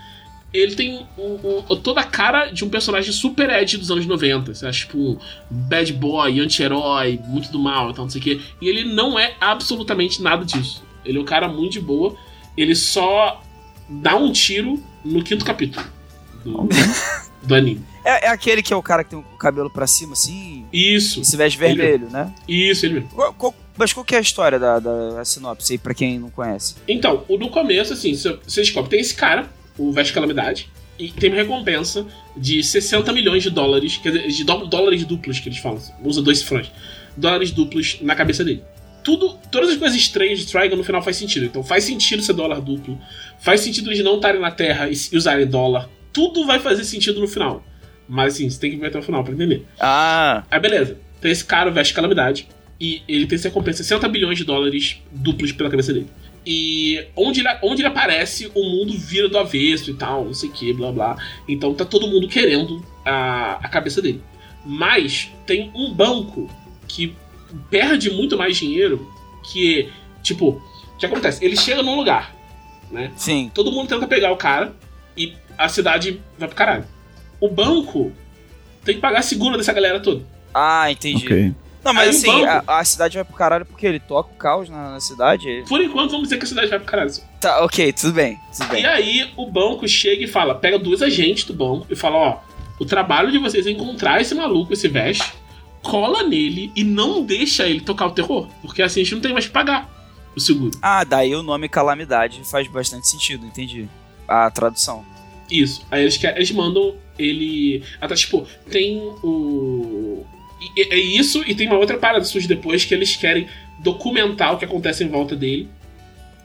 [0.52, 4.52] Ele tem um- um- toda a cara de um personagem super Ed dos anos 90.
[4.54, 5.16] Você acha, tipo,
[5.50, 8.40] bad boy, anti-herói, muito do mal e tal, não sei o quê.
[8.60, 10.82] E ele não é absolutamente nada disso.
[11.04, 12.16] Ele é um cara muito de boa.
[12.56, 13.42] Ele só
[13.88, 15.84] dá um tiro no quinto capítulo
[16.44, 16.68] do,
[17.42, 17.82] do anime.
[18.04, 21.20] é, é aquele que é o cara que tem o cabelo pra cima, assim, Isso,
[21.20, 22.32] e se veste vermelho, né?
[22.48, 23.08] isso, ele mesmo.
[23.10, 26.30] Qual- qual- mas qual que é a história da, da sinopse aí, pra quem não
[26.30, 26.74] conhece?
[26.88, 31.28] Então, o- no começo, assim, você descobre, tem esse cara, o Veste Calamidade, e tem
[31.30, 35.58] uma recompensa de 60 milhões de dólares, quer dizer, de dó- dólares duplos que eles
[35.58, 36.70] falam, usa dois cifrões,
[37.14, 38.62] dólares duplos na cabeça dele.
[39.06, 41.46] Tudo, todas as coisas estranhas de Trigon no final faz sentido.
[41.46, 42.98] Então faz sentido ser dólar duplo,
[43.38, 45.88] faz sentido eles não estarem na Terra e usarem dólar.
[46.12, 47.64] Tudo vai fazer sentido no final.
[48.08, 49.64] Mas assim, você tem que ver até o final pra entender.
[49.78, 50.98] Ah, Aí beleza.
[51.20, 52.48] Então esse cara veste calamidade.
[52.80, 56.08] E ele tem essa recompensa 60 bilhões de dólares duplos pela cabeça dele.
[56.44, 60.48] E onde ele, onde ele aparece, o mundo vira do avesso e tal, não sei
[60.48, 61.16] o que, blá blá.
[61.46, 64.20] Então tá todo mundo querendo a, a cabeça dele.
[64.64, 66.50] Mas tem um banco
[66.88, 67.14] que
[67.70, 69.10] perde muito mais dinheiro
[69.52, 69.88] que,
[70.22, 70.50] tipo,
[70.94, 71.44] o que acontece?
[71.44, 72.34] Ele chega num lugar,
[72.90, 73.12] né?
[73.16, 73.50] sim.
[73.54, 74.74] Todo mundo tenta pegar o cara
[75.16, 76.84] e a cidade vai pro caralho.
[77.40, 78.12] O banco
[78.84, 80.24] tem que pagar seguro dessa galera toda.
[80.54, 81.24] Ah, entendi.
[81.26, 81.54] Ok.
[81.84, 84.36] Não, mas Aí assim, a, banco- a cidade vai pro caralho porque ele toca o
[84.36, 85.64] caos na, na cidade.
[85.68, 87.12] Por enquanto, vamos dizer que a cidade vai pro caralho.
[87.40, 88.82] Tá, ok, tudo bem, tudo bem.
[88.82, 92.38] E aí, o banco chega e fala: pega duas agentes do banco e fala: ó,
[92.80, 95.32] o trabalho de vocês é encontrar esse maluco, esse veste,
[95.86, 98.48] cola nele e não deixa ele tocar o terror.
[98.60, 99.88] Porque assim a gente não tem mais que pagar
[100.34, 100.72] o seguro.
[100.82, 103.88] Ah, daí o nome Calamidade faz bastante sentido, entendi.
[104.26, 105.04] A tradução.
[105.50, 105.86] Isso.
[105.90, 107.82] Aí eles, querem, eles mandam ele.
[108.00, 110.24] Até tipo, tem o.
[110.76, 113.46] É isso, e tem uma outra parada surge depois que eles querem
[113.78, 115.68] documentar o que acontece em volta dele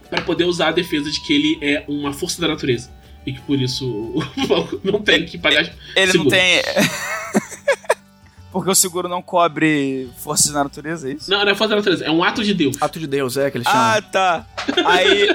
[0.09, 2.91] para poder usar a defesa de que ele é uma força da natureza.
[3.25, 4.13] E que por isso
[4.83, 5.73] não tem que pagar.
[5.95, 6.29] Ele Seguro.
[6.29, 6.61] não tem.
[8.51, 11.29] Porque o seguro não cobre forças da natureza, é isso?
[11.31, 12.77] Não, não é força da natureza, é um ato de Deus.
[12.81, 13.81] Ato de Deus, é que eles chamam.
[13.81, 14.45] Ah, tá.
[14.85, 15.27] Aí.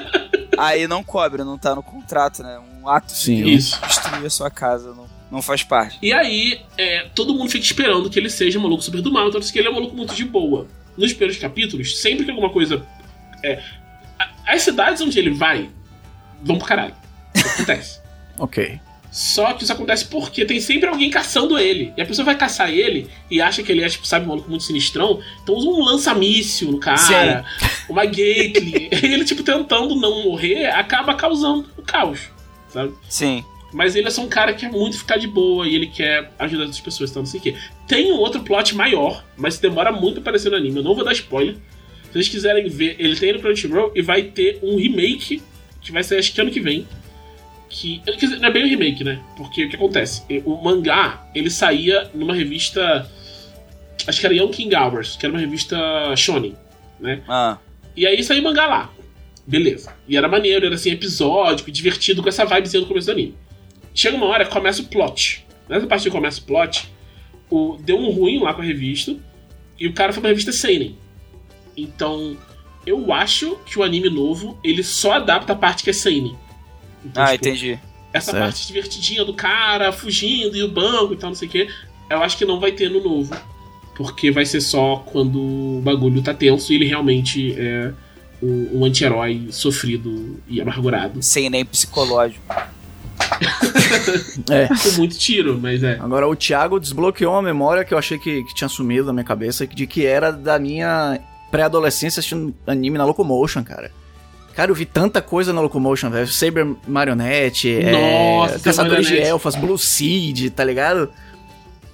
[0.57, 2.59] Aí não cobre, não tá no contrato, né?
[2.81, 3.43] Um ato de Sim.
[3.43, 3.81] Deus Isso.
[3.87, 5.97] destruir a sua casa não, não faz parte.
[6.01, 9.27] E aí, é, todo mundo fica esperando que ele seja um maluco super do mal,
[9.27, 10.67] então diz que ele é um maluco muito de boa.
[10.97, 12.85] Nos primeiros capítulos, sempre que alguma coisa.
[13.43, 13.61] É,
[14.19, 15.69] a- as cidades onde ele vai
[16.41, 16.95] vão pro caralho.
[17.33, 18.01] Isso acontece.
[18.39, 18.79] Ok.
[19.17, 21.91] Só que isso acontece porque tem sempre alguém caçando ele.
[21.97, 24.47] E a pessoa vai caçar ele e acha que ele é, tipo, sabe, um maluco
[24.47, 25.19] muito sinistrão.
[25.41, 27.43] Então usa um lança-míssil no cara,
[27.89, 28.89] uma gately.
[29.01, 32.29] ele, tipo, tentando não morrer, acaba causando o caos,
[32.69, 32.93] sabe?
[33.09, 33.43] Sim.
[33.73, 36.31] Mas ele é só um cara que quer muito ficar de boa e ele quer
[36.37, 37.55] ajudar as pessoas, então não sei o quê.
[37.87, 40.77] Tem um outro plot maior, mas demora muito pra aparecer no anime.
[40.77, 41.55] Eu não vou dar spoiler.
[42.03, 45.41] Se vocês quiserem ver, ele tem no Crunchyroll e vai ter um remake
[45.81, 46.87] que vai sair acho que ano que vem.
[47.69, 47.99] Que.
[47.99, 49.21] Quer dizer, não é bem um remake, né?
[49.35, 50.23] Porque o que acontece?
[50.45, 53.09] O mangá, ele saía numa revista.
[54.05, 55.77] Acho que era Young King Hours, que era uma revista
[56.15, 56.55] shonen,
[56.99, 57.21] né?
[57.27, 57.57] Ah.
[57.95, 58.91] E aí saiu mangá lá.
[59.45, 59.93] Beleza.
[60.07, 63.35] E era maneiro, era assim, episódico, divertido, com essa vibezinha no começo do anime.
[63.93, 65.45] Chega uma hora começa o plot.
[65.67, 66.91] Nessa parte que começa o plot,
[67.49, 69.15] o, deu um ruim lá com a revista.
[69.79, 70.97] E o cara foi pra revista Seinen.
[71.75, 72.37] Então,
[72.85, 76.37] eu acho que o anime novo, ele só adapta a parte que é Seinen.
[77.07, 77.79] Então, Ah, tipo, entendi.
[78.13, 78.43] essa Certo.
[78.43, 81.67] parte divertidinha do cara fugindo e o banco e tal, não sei o que,
[82.09, 83.35] eu acho que não vai ter no novo.
[83.95, 87.91] Porque vai ser só quando o bagulho tá tenso e ele realmente é
[88.43, 91.21] um, um anti-herói sofrido e amargurado.
[91.23, 92.41] Sem nem psicológico.
[94.49, 94.67] É.
[94.67, 95.97] Com muito tiro, mas é.
[95.99, 99.23] Agora o Thiago desbloqueou uma memória que eu achei que, que tinha sumido da minha
[99.23, 101.19] cabeça, de que era da minha
[101.51, 103.91] pré-adolescência assistindo anime na Locomotion, cara.
[104.57, 106.27] Cara, eu vi tanta coisa na Locomotion, velho.
[106.27, 109.15] Saber Marionette, Nossa, é, Caçadores de.
[109.15, 111.11] Elfas, Blue Seed, tá ligado?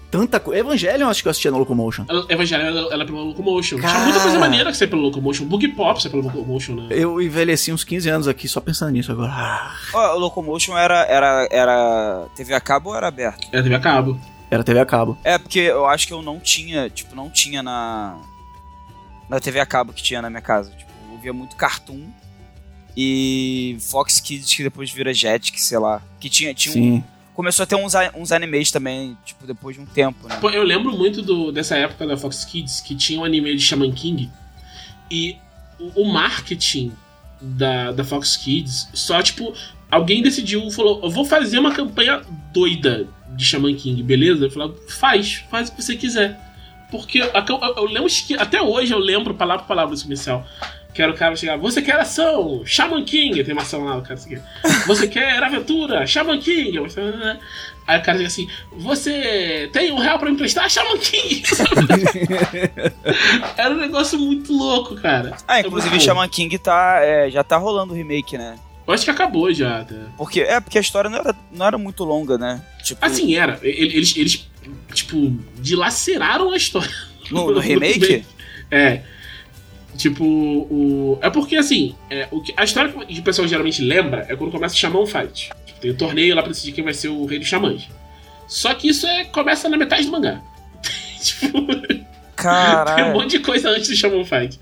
[0.09, 0.61] Tanta coisa.
[0.61, 2.05] Evangelion eu acho que eu assistia na Locomotion.
[2.07, 3.79] Ela- Evangelho, ela, ela é pela Locomotion.
[3.79, 3.91] Cara.
[3.93, 5.43] Tinha muita coisa maneira que sai pela Locomotion.
[5.45, 6.87] Bug Pop sai pela Locomotion, né?
[6.91, 9.29] Eu envelheci uns 15 anos aqui só pensando nisso agora.
[9.33, 13.45] Ah, Ó, o Locomotion era, era, era TV a cabo ou era aberto?
[13.51, 14.17] É TV a cabo.
[14.49, 15.17] era TV a cabo.
[15.23, 18.15] É, porque eu acho que eu não tinha, tipo, não tinha na.
[19.27, 20.69] Na TV a cabo que tinha na minha casa.
[20.71, 22.03] Tipo, eu via muito Cartoon
[22.95, 26.01] e Fox Kids, que depois vira Jetix, sei lá.
[26.19, 26.53] Que tinha.
[26.53, 27.03] tinha um, Sim.
[27.33, 30.37] começou a ter uns, uns animes também, tipo, depois de um tempo, né?
[30.39, 33.61] Pô, eu lembro muito do- dessa época da Fox Kids que tinha um anime de
[33.61, 34.29] Shaman King
[35.09, 35.37] e
[35.79, 36.91] o, o marketing
[37.41, 39.53] da, da Fox Kids só, tipo,
[39.89, 42.21] alguém decidiu, falou: Eu vou fazer uma campanha
[42.53, 44.45] doida de Shaman King, beleza?
[44.45, 46.39] Eu falei: Faz, faz o que você quiser.
[46.91, 50.03] Porque a cam- eu, eu lembro que até hoje eu lembro palavra por palavra desse
[50.03, 50.45] comercial.
[50.93, 52.61] Que era o cara chegar, você quer ação?
[52.65, 54.37] Shaman King, tem uma ação lá, o cara assim,
[54.85, 56.05] Você quer aventura?
[56.05, 56.77] Shaman King.
[57.87, 60.69] Aí o cara diz assim: Você tem um real pra me emprestar?
[60.69, 61.43] Shaman King!
[63.57, 65.35] Era um negócio muito louco, cara.
[65.47, 68.55] Ah, inclusive muito Shaman King tá, é, já tá rolando o remake, né?
[68.85, 69.81] Eu acho que acabou já.
[69.81, 69.95] Até.
[70.17, 72.61] Porque, é, porque a história não era, não era muito longa, né?
[72.83, 73.59] Tipo, Assim, era.
[73.63, 74.49] Eles, eles,
[74.93, 76.91] tipo, dilaceraram a história.
[77.31, 78.25] no, no remake?
[78.69, 79.01] É.
[79.97, 81.19] Tipo, o.
[81.21, 84.51] É porque assim, é, o que, a história que o pessoal geralmente lembra é quando
[84.51, 85.51] começa chamar um fight.
[85.65, 87.87] Tipo, tem o torneio lá pra decidir quem vai ser o rei dos xamãs.
[88.47, 90.41] Só que isso é, começa na metade do mangá.
[91.21, 91.51] tipo,
[91.85, 93.13] tem um Caralho.
[93.13, 94.59] monte de coisa antes do Shaman Fight.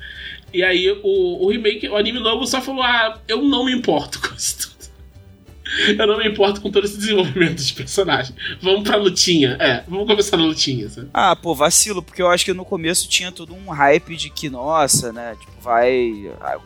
[0.53, 4.19] E aí o, o remake, o anime novo só falou: Ah, eu não me importo
[4.19, 4.70] com isso.
[5.97, 8.35] Eu não me importo com todo esse desenvolvimento de personagem.
[8.61, 9.57] Vamos pra lutinha.
[9.59, 11.09] É, vamos começar na lutinha, sabe?
[11.13, 14.49] Ah, pô, vacilo, porque eu acho que no começo tinha todo um hype de que,
[14.49, 15.35] nossa, né?
[15.39, 16.31] Tipo, vai.
[16.41, 16.57] ah,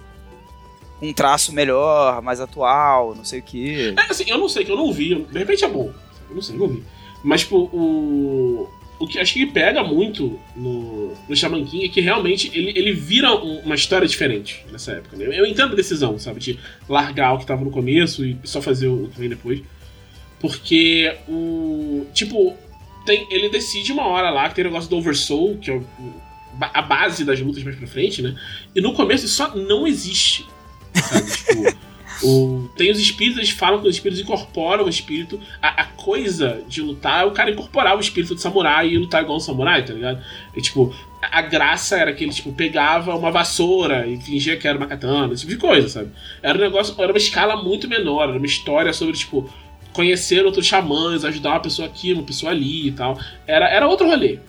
[1.02, 3.94] Um traço melhor, mais atual, não sei o quê.
[3.98, 5.16] É, assim, eu não sei, que eu não vi.
[5.32, 5.92] De repente é bom.
[6.30, 6.84] Eu não sei, não vi.
[7.24, 8.70] Mas, tipo, o.
[9.00, 12.94] O que acho que pega muito no, no Shaman King é que realmente ele, ele
[12.94, 15.18] vira um- uma história diferente nessa época.
[15.18, 15.26] Né?
[15.38, 16.40] Eu entendo a decisão, sabe?
[16.40, 19.62] De largar o que tava no começo e só fazer o que vem depois.
[20.40, 22.06] Porque o.
[22.14, 22.56] Tipo,
[23.06, 25.86] tem, ele decide uma hora lá que tem o negócio do Oversoul, que é o-
[26.62, 28.36] a base das lutas mais pra frente, né?
[28.74, 30.46] E no começo isso só não existe.
[30.94, 31.32] Sabe?
[31.32, 31.86] tipo.
[32.26, 35.40] O, tem os espíritos, eles falam que os espíritos incorporam o espírito.
[35.62, 39.24] A, a coisa de lutar é o cara incorporar o espírito do samurai e lutar
[39.24, 40.24] igual um samurai, tá ligado?
[40.56, 44.78] E, tipo, a, graça era que ele tipo, pegava uma vassoura e fingia que era
[44.78, 46.12] uma katana, esse tipo de coisa, sabe?
[46.42, 49.50] Era um negócio, era uma escala muito menor, era uma história sobre, tipo,
[49.94, 53.18] conhecer outros xamãs, ajudar uma pessoa aqui, uma pessoa ali e tal.
[53.48, 54.40] Era, era outro rolê,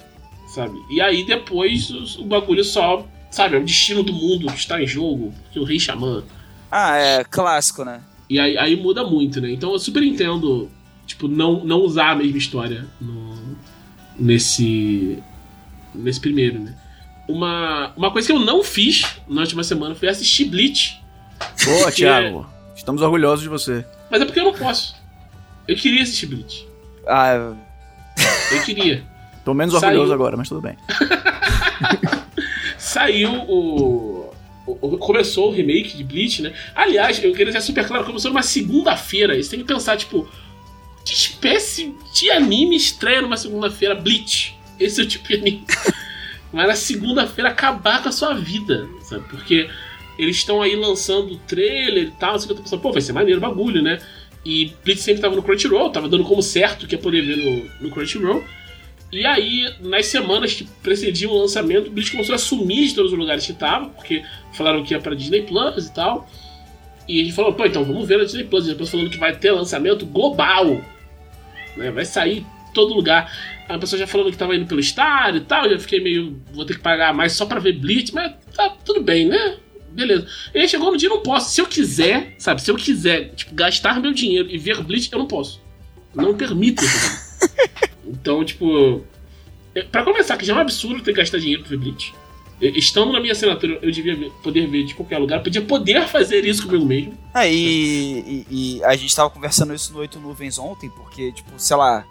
[0.48, 0.76] sabe?
[0.90, 4.82] E aí depois o, o bagulho só, sabe, é o destino do mundo que está
[4.82, 6.24] em jogo, que o rei xamã.
[6.70, 8.00] Ah, é clássico, né?
[8.28, 9.50] E aí, aí muda muito, né?
[9.52, 10.68] Então eu super entendo,
[11.06, 13.56] tipo, não, não usar a mesma história no,
[14.18, 15.22] nesse.
[15.94, 16.74] nesse primeiro, né?
[17.28, 21.00] Uma, uma coisa que eu não fiz na última semana foi assistir Bleach.
[21.64, 22.46] Boa, Thiago.
[22.74, 23.84] Estamos orgulhosos de você.
[24.10, 24.94] Mas é porque eu não posso.
[25.66, 26.66] Eu queria assistir Bleach.
[27.06, 27.56] Ah, eu-
[28.52, 29.04] Eu queria.
[29.44, 29.88] Tô menos Saiu.
[29.90, 30.76] orgulhoso agora, mas tudo bem.
[32.78, 34.15] Saiu o-
[34.98, 36.52] Começou o remake de Bleach, né?
[36.74, 39.40] Aliás, eu queria ser super claro, começou numa segunda-feira.
[39.40, 40.28] Você tem que pensar, tipo,
[41.04, 43.94] que espécie de anime estreia numa segunda-feira?
[43.94, 44.58] Bleach.
[44.78, 45.64] Esse é o tipo de anime.
[46.52, 49.24] Mas na segunda-feira acabar com a sua vida, sabe?
[49.28, 49.68] Porque
[50.18, 53.12] eles estão aí lançando trailer e tal, assim que eu tô pensando, pô, vai ser
[53.12, 53.98] maneiro o bagulho, né?
[54.44, 57.70] E Bleach sempre tava no Crunchyroll, tava dando como certo que ia poder ver no,
[57.80, 58.44] no Crunchyroll.
[59.12, 63.12] E aí, nas semanas que precediam o lançamento, o Bleach começou a sumir de todos
[63.12, 66.28] os lugares que tava, porque falaram que ia pra Disney Plus e tal.
[67.08, 68.66] E a gente falou, pô, então vamos ver na Disney Plus.
[68.66, 70.80] Depois falando que vai ter lançamento global.
[71.76, 71.90] Né?
[71.92, 73.32] Vai sair todo lugar.
[73.68, 75.70] A pessoa já falando que tava indo pelo Star e tal.
[75.70, 76.42] Já fiquei meio.
[76.52, 79.56] Vou ter que pagar mais só pra ver Bleach, mas tá tudo bem, né?
[79.92, 80.26] Beleza.
[80.52, 81.54] E aí chegou no dia, não posso.
[81.54, 82.60] Se eu quiser, sabe?
[82.60, 85.62] Se eu quiser, tipo, gastar meu dinheiro e ver Bleach, eu não posso.
[86.14, 86.82] Não permito.
[88.06, 89.02] Então, tipo,
[89.74, 92.14] É, Pra começar, que já é um absurdo ter que gastar dinheiro pra ver Bleach.
[92.62, 95.42] Estando na minha assinatura, eu devia ver- poder ver de qualquer lugar.
[95.42, 97.12] Podia poder fazer isso comigo mesmo.
[97.34, 101.50] Ah, e, e- e a gente tava conversando isso no Oito Nuvens ontem, porque, tipo,
[101.58, 102.06] sei lá,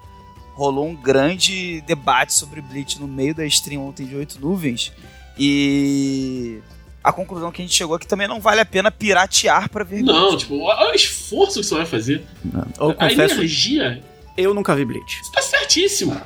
[0.54, 4.92] rolou um grande debate sobre Bleach no meio da stream ontem de Oito Nuvens.
[5.36, 6.58] E
[7.02, 9.82] a conclusão que a gente chegou é que também não vale a pena piratear pra
[9.84, 10.38] ver Não, Bleach.
[10.44, 12.24] tipo, olha o esforço que você vai fazer.
[12.78, 14.02] Eu a confesso, energia.
[14.36, 15.20] Eu nunca vi Bleach.
[15.24, 16.20] Você tá certíssimo.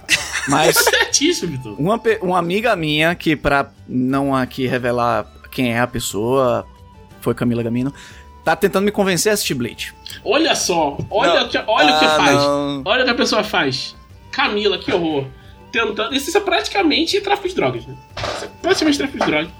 [0.48, 1.76] Mas Tá certíssimo, Vitor.
[1.78, 6.66] uma, uma amiga minha, que pra não aqui revelar quem é a pessoa,
[7.20, 7.92] foi Camila Gamino,
[8.44, 9.92] tá tentando me convencer a assistir Bleach.
[10.24, 11.48] Olha só, olha, Não.
[11.48, 12.36] que, olha o que Ah, faz.
[12.36, 12.82] não.
[12.84, 13.94] Olha o que a pessoa faz.
[14.32, 15.26] Camila, que horror.
[15.72, 16.14] Tentando.
[16.14, 17.94] Isso é praticamente tráfico de drogas, né?
[18.36, 19.50] Isso é praticamente tráfico de drogas.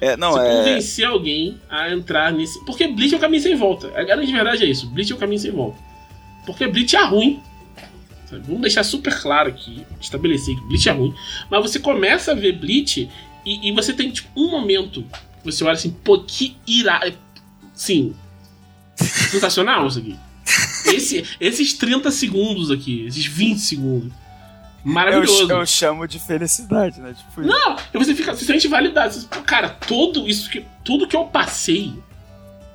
[0.00, 0.56] É, não, Você é.
[0.56, 2.64] convencer alguém a entrar nesse.
[2.64, 3.92] Porque Bleach é o caminho sem volta.
[3.94, 4.88] A grande verdade é isso.
[4.88, 5.76] Bleach é o caminho sem volta.
[6.46, 7.40] Porque Bleach é ruim.
[8.30, 8.42] Sabe?
[8.46, 11.14] Vamos deixar super claro aqui, estabelecer que Bleach é ruim.
[11.50, 13.10] Mas você começa a ver Bleach
[13.44, 17.00] e, e você tem tipo, um momento que você olha assim, pô, que irá.
[17.74, 18.14] Sim.
[18.96, 20.16] Sensacional isso aqui.
[20.86, 24.12] Esse, esses 30 segundos aqui, esses 20 segundos.
[24.84, 25.50] Eu, Maravilhoso.
[25.50, 27.14] eu chamo de felicidade, né?
[27.14, 29.12] Tipo, Não, e você fica, você se sente validado.
[29.12, 31.92] Você, pô, cara, tudo isso que, tudo que eu passei,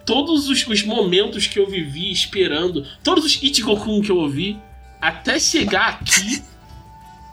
[0.05, 4.57] todos os, os momentos que eu vivi esperando, todos os Ichigokun que eu ouvi,
[5.07, 6.43] até chegar aqui,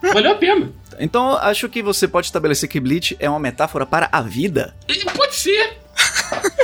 [0.03, 0.73] valeu a pena.
[0.99, 4.75] Então, acho que você pode estabelecer que Bleach é uma metáfora para a vida.
[4.89, 5.79] E pode ser.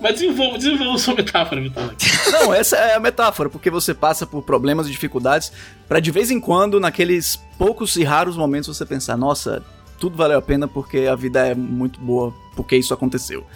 [0.00, 1.94] Mas desenvolva, desenvolva sua metáfora, Vitor.
[2.32, 5.52] Não, essa é a metáfora, porque você passa por problemas e dificuldades
[5.86, 9.62] pra de vez em quando, naqueles poucos e raros momentos, você pensar, nossa,
[10.00, 13.46] tudo valeu a pena porque a vida é muito boa, porque isso aconteceu.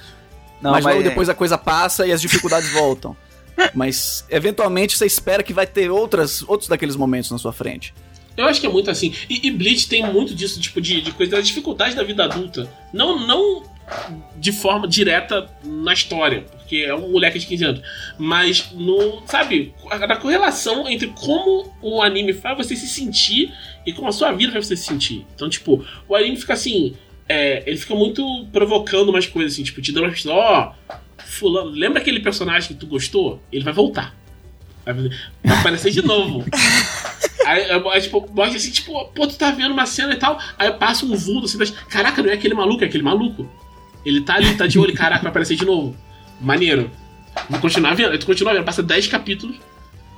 [0.62, 3.16] não, mas, logo depois a coisa passa e as dificuldades voltam.
[3.74, 7.94] Mas eventualmente você espera que vai ter outras, outros daqueles momentos na sua frente.
[8.36, 9.14] Eu acho que é muito assim.
[9.30, 12.70] E, e Bleach tem muito disso, tipo, de, de coisa da dificuldade da vida adulta.
[12.92, 13.62] Não, não
[14.36, 17.82] de forma direta na história, porque é um moleque de 15 anos.
[18.18, 19.22] Mas no.
[19.26, 19.74] Sabe,
[20.06, 23.52] na correlação entre como o anime faz você se sentir
[23.86, 25.26] e como a sua vida faz você se sentir.
[25.34, 26.94] Então, tipo, o anime fica assim.
[27.28, 30.72] é, ele fica muito provocando umas coisas, assim, tipo, te dando uma ó.
[31.26, 33.42] Fulano, lembra aquele personagem que tu gostou?
[33.52, 34.14] Ele vai voltar.
[34.84, 35.10] Vai,
[35.58, 36.44] aparecer de novo.
[37.46, 40.36] Aí, aí, tipo, mostra assim, tipo, pô, tu tá vendo uma cena e tal.
[40.58, 43.48] Aí passa um vulto assim, mas, caraca, não é aquele maluco, é aquele maluco.
[44.04, 45.96] Ele tá ali, tá de olho, caraca, vai aparecer de novo.
[46.40, 46.90] Maneiro.
[47.48, 48.10] Vou continuar vendo.
[48.10, 49.56] Aí tu continua vendo, passa 10 capítulos,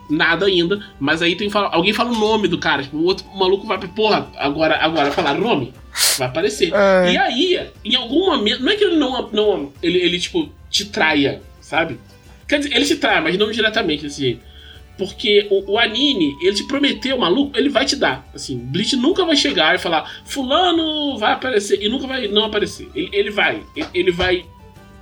[0.08, 3.04] nada ainda, mas aí tem que falar, alguém fala o nome do cara, tipo, o
[3.04, 5.72] outro maluco vai pra, porra, agora, agora falaram o nome,
[6.16, 6.72] vai aparecer.
[6.72, 7.12] É.
[7.12, 10.86] E aí, em algum momento, não é que ele não, não ele, ele, tipo, te
[10.86, 11.98] traia, sabe?
[12.46, 14.48] Quer dizer, ele te trai, mas não diretamente desse jeito.
[14.96, 18.28] Porque o, o anime, ele te prometeu, maluco, ele vai te dar.
[18.34, 22.88] Assim, Bleach nunca vai chegar e falar, fulano vai aparecer, e nunca vai não aparecer.
[22.94, 24.44] Ele, ele vai, ele, ele vai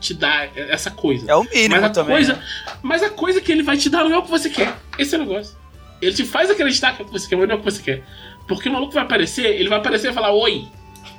[0.01, 1.31] te dar essa coisa.
[1.31, 2.15] É o mínimo mas a também.
[2.17, 2.43] coisa, né?
[2.83, 4.75] mas a coisa que ele vai te dar não é o que você quer.
[4.99, 5.57] Esse é o negócio.
[6.03, 7.71] Ele te faz acreditar que é o que você quer, mas não é o que
[7.71, 8.05] você quer.
[8.47, 10.67] Porque o maluco vai aparecer, ele vai aparecer e falar, oi.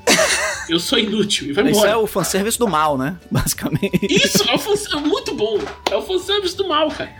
[0.69, 1.47] Eu sou inútil.
[1.49, 1.91] E vai Isso embora.
[1.91, 3.17] é o fanservice do mal, né?
[3.31, 4.05] Basicamente.
[4.09, 5.57] Isso é, o fan- é muito bom.
[5.89, 7.11] É o fanservice do mal, cara.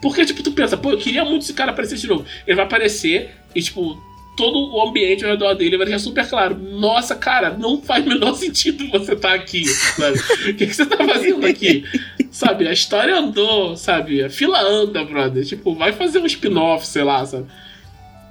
[0.00, 2.24] Porque, tipo, tu pensa, pô, eu queria muito esse cara aparecer de novo.
[2.46, 4.00] Ele vai aparecer e, tipo,
[4.36, 6.56] todo o ambiente ao redor dele vai deixar super claro.
[6.56, 10.18] Nossa, cara, não faz o menor sentido você estar aqui, sabe?
[10.18, 11.84] O que, que você tá fazendo aqui?
[12.30, 14.22] Sabe, a história andou, sabe?
[14.22, 15.44] A fila anda, brother.
[15.44, 17.46] Tipo, vai fazer um spin-off, sei lá, sabe?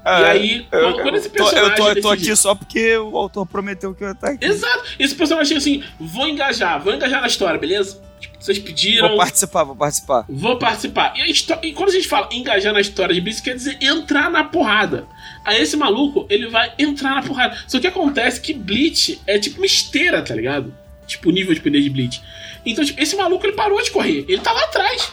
[0.06, 2.96] Ah, e aí, eu, quando, esse tô, eu personagem tô, eu tô aqui só porque
[2.96, 4.46] o autor prometeu que eu ia estar aqui.
[4.46, 4.84] Exato.
[5.00, 8.00] Esse personagem assim, vou engajar, vou engajar na história, beleza?
[8.26, 9.10] Tipo, vocês pediram...
[9.10, 10.26] Vou participar, vou participar.
[10.28, 11.14] Vou participar.
[11.16, 14.32] E, a e quando a gente fala engajar na história de Blitz, quer dizer entrar
[14.32, 15.08] na porrada.
[15.44, 17.56] Aí esse maluco, ele vai entrar na porrada.
[17.68, 20.74] Só que acontece que Bleach é tipo uma esteira, tá ligado?
[21.06, 22.22] Tipo, o nível de poder de Bleach.
[22.66, 24.26] Então, tipo, esse maluco, ele parou de correr.
[24.28, 25.12] Ele tá lá atrás.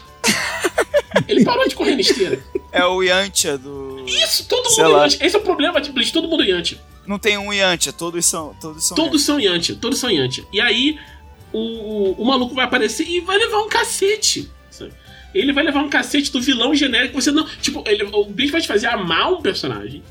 [1.28, 2.42] ele parou de correr na esteira.
[2.72, 4.06] É o Yantia do.
[4.06, 5.02] Isso, todo Sei mundo lá.
[5.02, 5.26] Yantia.
[5.26, 6.78] Esse é o problema de Bleach, todo mundo Yantia.
[7.06, 8.54] Não tem um Yantia, todos são.
[8.58, 8.96] Todos são.
[8.96, 10.44] Todos são Yantia, todos são Yantia.
[10.50, 10.98] E aí,
[11.52, 14.50] o, o, o maluco vai aparecer e vai levar um cacete.
[14.70, 14.92] sabe?
[15.34, 17.20] Ele vai levar um cacete do vilão genérico.
[17.20, 17.46] Você não.
[17.60, 20.02] Tipo, ele, o bicho vai te fazer amar um personagem.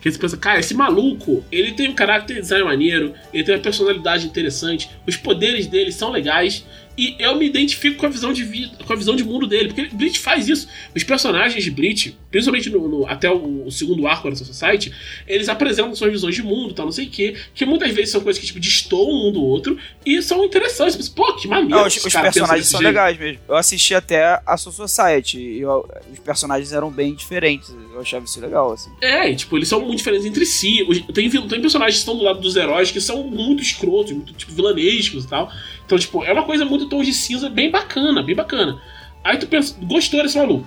[0.00, 3.60] Que você pensa, cara, esse maluco, ele tem um caráter design maneiro, ele tem uma
[3.60, 6.64] personalidade interessante, os poderes dele são legais,
[6.98, 9.68] E eu me identifico com a visão de vida, com a visão de mundo dele,
[9.72, 10.66] porque Bleach faz isso.
[10.96, 14.92] Os personagens de Bleach, principalmente no, no- até o, o segundo arco da Society,
[15.26, 18.20] eles apresentam suas visões de mundo, tal, não sei o quê, que muitas vezes são
[18.20, 20.96] coisas que tipo destoam um do outro e são interessantes.
[20.96, 21.70] Mas, Pô, que maneiro.
[21.70, 22.88] Não, os, os personagens são jeito.
[22.92, 23.40] legais mesmo.
[23.48, 27.70] Eu assisti até a Soul Society e eu- os personagens eram bem diferentes.
[27.94, 28.90] Eu achava isso legal, assim.
[29.00, 30.84] É, e, tipo, eles são muito diferentes entre si.
[31.14, 34.52] Tem, tem personagens que estão do lado dos heróis que são muito escrotos, muito tipo,
[34.52, 35.48] vilanescos e tal.
[35.88, 38.78] Então, tipo, é uma coisa muito tons de cinza bem bacana, bem bacana.
[39.24, 40.66] Aí tu pensa, gostou desse maluco.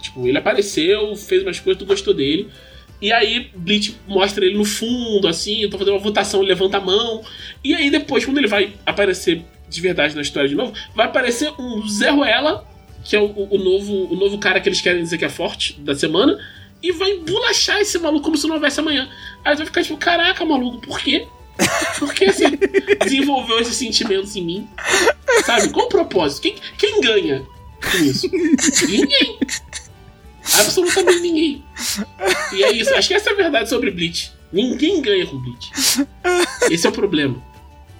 [0.00, 2.48] Tipo, ele apareceu, fez umas coisas, tu gostou dele.
[3.00, 6.80] E aí, Bleach mostra ele no fundo, assim, tô fazendo uma votação, ele levanta a
[6.80, 7.22] mão.
[7.62, 11.52] E aí, depois, quando ele vai aparecer de verdade na história de novo, vai aparecer
[11.56, 12.66] um Zé Ruela,
[13.04, 15.80] que é o, o- novo, o novo cara que eles querem dizer que é forte
[15.80, 16.36] da semana,
[16.82, 19.08] e vai embolachar esse maluco como se não houvesse amanhã.
[19.44, 21.28] Aí vai ficar tipo, caraca, maluco, por quê?
[21.98, 22.44] Por que você
[23.04, 24.68] desenvolveu esses sentimentos em mim?
[25.44, 25.70] Sabe?
[25.70, 26.42] Qual o propósito?
[26.42, 27.46] Quem, quem ganha
[27.90, 28.28] com isso?
[28.86, 29.38] Ninguém.
[30.58, 31.64] Absolutamente ninguém.
[32.52, 32.94] E é isso.
[32.94, 34.32] Acho que essa é a verdade sobre Bleach.
[34.52, 35.70] Ninguém ganha com Bleach.
[36.70, 37.42] Esse é o problema.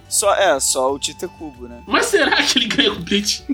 [0.08, 1.82] Só, é, só o Tite Cubo, né?
[1.86, 3.44] Mas será que ele ganha com Bleach?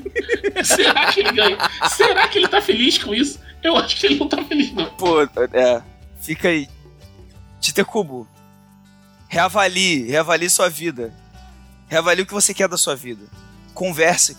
[0.65, 1.57] será que ele ganha?
[1.89, 3.39] Será que ele tá feliz com isso?
[3.63, 4.87] Eu acho que ele não tá feliz, não.
[4.87, 5.83] Pô, é.
[6.21, 6.69] Fica aí.
[7.61, 8.27] Tite Cubo.
[9.29, 11.13] Reavalie, reavalie sua vida.
[11.89, 13.25] Reavalie o que você quer da sua vida.
[13.75, 14.37] Converse.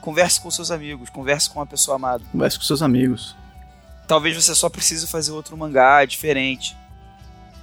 [0.00, 2.22] Converse com seus amigos, converse com uma pessoa amada.
[2.30, 3.34] Converse com seus amigos.
[4.06, 6.76] Talvez você só precise fazer outro mangá diferente.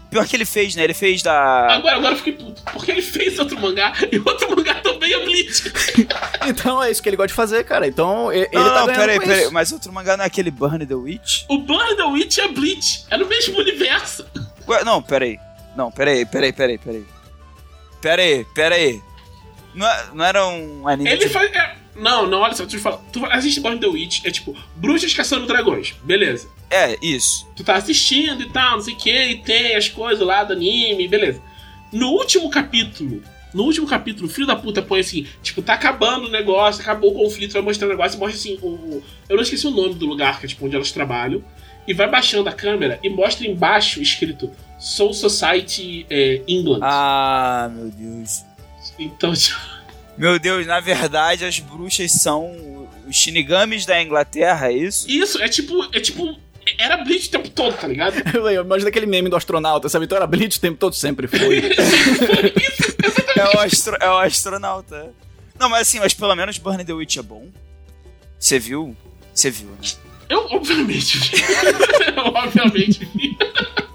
[0.09, 0.83] Pior que ele fez, né?
[0.83, 1.71] Ele fez da.
[1.75, 2.61] Agora, agora eu fiquei puto.
[2.73, 5.71] Porque ele fez outro mangá e outro mangá também é Bleach.
[6.47, 7.87] Então é isso que ele gosta de fazer, cara.
[7.87, 9.51] Então ele Não, tá não, ganhando peraí, peraí.
[9.51, 11.43] Mas outro mangá não é aquele Burn the Witch?
[11.47, 13.05] O Burn the Witch é Bleach.
[13.09, 14.25] É no mesmo universo.
[14.67, 15.39] Ué, não, peraí.
[15.75, 17.05] Não, peraí, peraí, peraí, peraí.
[18.01, 19.01] Peraí, peraí.
[19.73, 21.51] Não, é- não era um anime Ele faz.
[21.53, 22.97] é- Não, não, olha só, deixa eu te falar.
[23.11, 25.93] Tu assiste Burn the Witch, é tipo, bruxas caçando dragões.
[26.03, 26.47] Beleza.
[26.69, 27.45] É, isso.
[27.55, 30.53] Tu tá assistindo e tal, não sei o que, e tem as coisas lá do
[30.53, 31.41] anime, beleza.
[31.91, 33.21] No último capítulo,
[33.53, 37.11] no último capítulo, o filho da puta põe assim, tipo, tá acabando o negócio, acabou
[37.11, 39.71] o conflito, vai mostrar o negócio e mostra assim, o, o- eu não esqueci o
[39.71, 41.43] nome do lugar, que é tipo onde elas trabalham,
[41.85, 44.49] e vai baixando a câmera e mostra embaixo escrito
[44.81, 46.79] Soul Society é, England.
[46.81, 48.43] Ah, meu Deus.
[48.97, 49.59] Então, tipo,
[50.17, 55.09] Meu Deus, na verdade as bruxas são os shinigamis da Inglaterra, é isso?
[55.09, 56.35] isso é tipo, é tipo,
[56.79, 58.15] era Bleach o tempo todo, tá ligado?
[58.35, 60.05] Eu imagino aquele meme do astronauta, sabe?
[60.05, 61.61] Então era Bleach o tempo todo, sempre foi.
[63.33, 65.13] É o, astro, é o astronauta.
[65.57, 67.47] Não, mas assim, mas pelo menos Burn the Witch é bom.
[68.37, 68.95] Você viu?
[69.33, 69.77] Você viu, né?
[70.29, 71.31] Eu, obviamente, vi.
[72.15, 73.37] eu, obviamente, vi.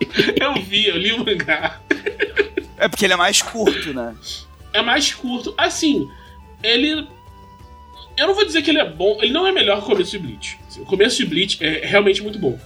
[0.40, 1.80] Eu vi, eu li o mangá.
[2.78, 4.14] É porque ele é mais curto, né?
[4.72, 5.54] É mais curto.
[5.56, 6.08] Assim,
[6.62, 7.06] ele.
[8.16, 10.10] Eu não vou dizer que ele é bom, ele não é melhor que o começo
[10.12, 10.58] de Bleach.
[10.68, 12.58] Assim, o começo de Bleach é realmente muito bom.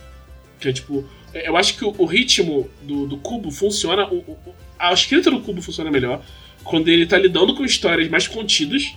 [0.59, 1.05] Que é tipo.
[1.33, 4.07] Eu acho que o, o ritmo do, do cubo funciona.
[4.09, 6.23] o- o- a escrita do cubo funciona melhor
[6.65, 8.95] quando ele tá lidando com histórias mais contidas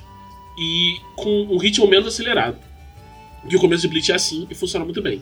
[0.57, 2.57] e com um ritmo menos acelerado.
[3.49, 5.21] Que o começo de Bleach é assim e funciona muito bem.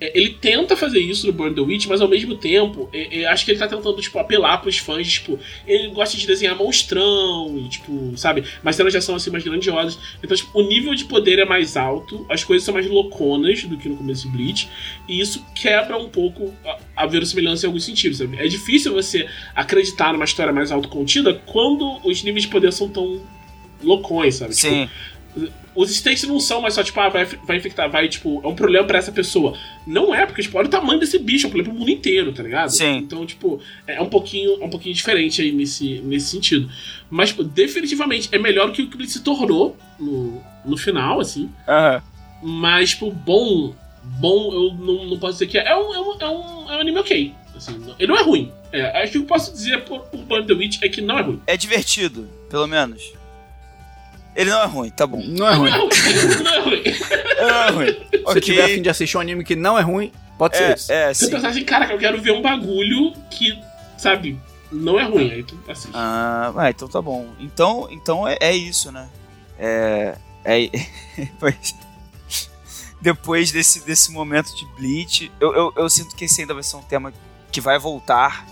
[0.00, 3.26] É, Ele tenta fazer isso no Burn the Witch, mas ao mesmo tempo, é, é,
[3.26, 7.58] acho que ele tá tentando, tipo, apelar pros fãs, tipo, ele gosta de desenhar monstrão
[7.58, 9.98] e, tipo, sabe, mas cenas de ação assim mais grandiosas.
[10.22, 13.76] Então, tipo, o nível de poder é mais alto, as coisas são mais louconas do
[13.76, 14.68] que no começo de Bleach,
[15.06, 18.38] e isso quebra um pouco a, a verossimilhança em alguns sentidos, sabe?
[18.38, 23.20] É difícil você acreditar numa história mais autocontida quando os níveis de poder são tão
[23.82, 24.54] loucões, sabe?
[24.54, 24.88] Tipo, Sim.
[25.74, 28.54] Os stakes não são mais só, tipo, ah, vai, vai infectar, vai, tipo, é um
[28.54, 29.56] problema pra essa pessoa.
[29.86, 32.32] Não é, porque, tipo, olha o tamanho desse bicho, é um problema pro mundo inteiro,
[32.32, 32.70] tá ligado?
[32.70, 32.96] Sim.
[32.96, 36.68] Então, tipo, é um pouquinho, é um pouquinho diferente aí nesse, nesse sentido.
[37.08, 41.50] Mas, tipo, definitivamente é melhor que o que ele se tornou no, no final, assim.
[41.68, 42.02] Aham.
[42.42, 45.68] Mas, tipo, bom, bom, eu não, não posso dizer que é.
[45.68, 47.34] É um, é um, é um, é um anime ok.
[47.54, 48.50] Assim, não- ele não é ruim.
[48.72, 51.00] É, acho que o que eu posso dizer por, por Burn the Witch é que
[51.00, 51.40] não é ruim.
[51.46, 53.12] É divertido, pelo menos.
[54.36, 55.22] Ele não é ruim, tá bom.
[55.24, 55.70] Não é ruim.
[55.70, 55.90] Não é ruim.
[56.44, 56.82] não é ruim.
[57.40, 57.86] Não é ruim.
[58.10, 60.62] Se você tiver a fim de assistir um anime que não é ruim, pode ser
[60.64, 60.92] É, esse.
[60.92, 61.30] é, Você sim.
[61.32, 63.58] pensar assim, cara, eu quero ver um bagulho que,
[63.98, 64.38] sabe,
[64.70, 65.30] não é ruim.
[65.30, 65.90] Aí tu assiste.
[65.94, 67.28] Ah, ah, então tá bom.
[67.40, 69.08] Então, então é, é isso, né?
[69.58, 70.14] É.
[70.44, 70.70] é
[71.40, 71.74] pois-
[73.00, 76.76] depois desse, desse momento de Bleach, eu, eu, eu sinto que esse ainda vai ser
[76.76, 77.12] um tema
[77.50, 78.46] que vai voltar.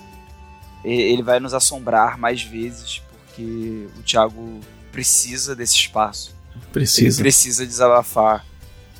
[0.84, 4.60] E- Ele vai nos assombrar mais vezes, porque o Thiago
[4.92, 6.36] precisa desse espaço.
[6.54, 7.22] Ele Precisa.
[7.22, 8.44] precisa desabafar.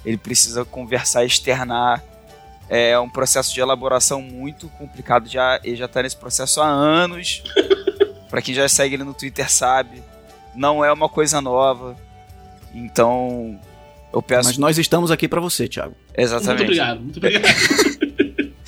[0.05, 2.03] Ele precisa conversar, externar.
[2.69, 5.29] É um processo de elaboração muito complicado.
[5.29, 7.43] Já, ele já está nesse processo há anos.
[8.31, 10.03] Pra quem já segue ele no Twitter sabe.
[10.55, 11.97] Não é uma coisa nova.
[12.75, 13.59] Então,
[14.13, 14.49] eu peço.
[14.49, 15.95] Mas nós estamos aqui pra você, Thiago.
[16.17, 16.59] Exatamente.
[16.59, 18.49] Muito obrigado, muito obrigado.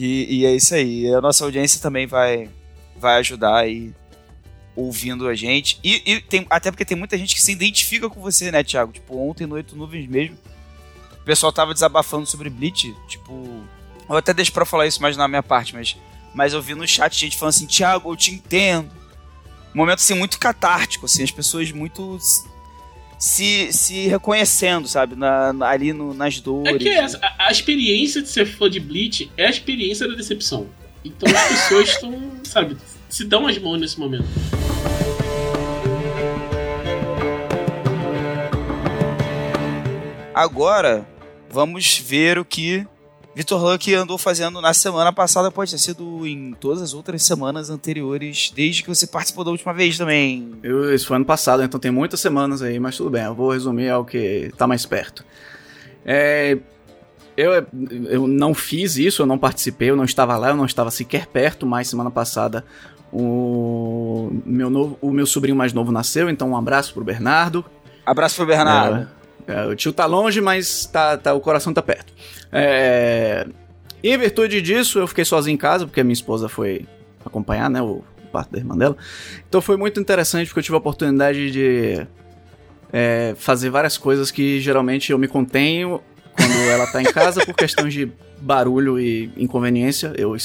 [0.00, 1.12] E, e é isso aí.
[1.12, 2.48] A nossa audiência também vai,
[2.96, 3.92] vai ajudar aí
[4.80, 5.78] ouvindo a gente.
[5.82, 8.92] E, e tem, até porque tem muita gente que se identifica com você, né, Thiago?
[8.92, 10.36] Tipo, ontem no Oito Nuvens mesmo,
[11.20, 12.94] o pessoal tava desabafando sobre Bleach.
[13.08, 13.62] Tipo,
[14.08, 15.96] eu até deixo pra falar isso mais na minha parte, mas,
[16.34, 18.90] mas eu vi no chat gente falando assim: Thiago, eu te entendo.
[19.74, 22.18] Um momento assim muito catártico, assim, as pessoas muito
[23.18, 25.14] se, se reconhecendo, sabe?
[25.16, 26.74] Na, na- ali no- nas dores.
[26.74, 30.08] É que é essa, a, a experiência de ser fã de Bleach é a experiência
[30.08, 30.68] da decepção.
[31.04, 32.76] Então as pessoas estão, sabe,
[33.08, 34.26] se dão as mãos nesse momento.
[40.34, 41.06] Agora,
[41.50, 42.86] vamos ver o que
[43.34, 45.50] Vitor Luck andou fazendo na semana passada.
[45.50, 49.72] Pode ter sido em todas as outras semanas anteriores, desde que você participou da última
[49.72, 50.52] vez também.
[50.62, 53.52] Eu, isso foi ano passado, então tem muitas semanas aí, mas tudo bem, eu vou
[53.52, 55.24] resumir ao que tá mais perto.
[56.04, 56.58] É,
[57.36, 57.52] eu,
[58.08, 61.26] eu não fiz isso, eu não participei, eu não estava lá, eu não estava sequer
[61.26, 62.64] perto, mas semana passada
[63.12, 67.64] o meu, novo, o meu sobrinho mais novo nasceu, então um abraço pro Bernardo.
[68.04, 69.08] Abraço pro Bernardo.
[69.46, 72.12] É, o tio tá longe, mas tá, tá, o coração tá perto.
[72.52, 73.46] É,
[74.02, 76.86] em virtude disso, eu fiquei sozinho em casa, porque a minha esposa foi
[77.24, 78.96] acompanhar, né, o, o parto da irmã dela.
[79.48, 82.06] Então foi muito interessante, porque eu tive a oportunidade de
[82.92, 86.00] é, fazer várias coisas que geralmente eu me contenho
[86.36, 90.12] quando ela tá em casa, por questões de barulho e inconveniência.
[90.16, 90.36] Eu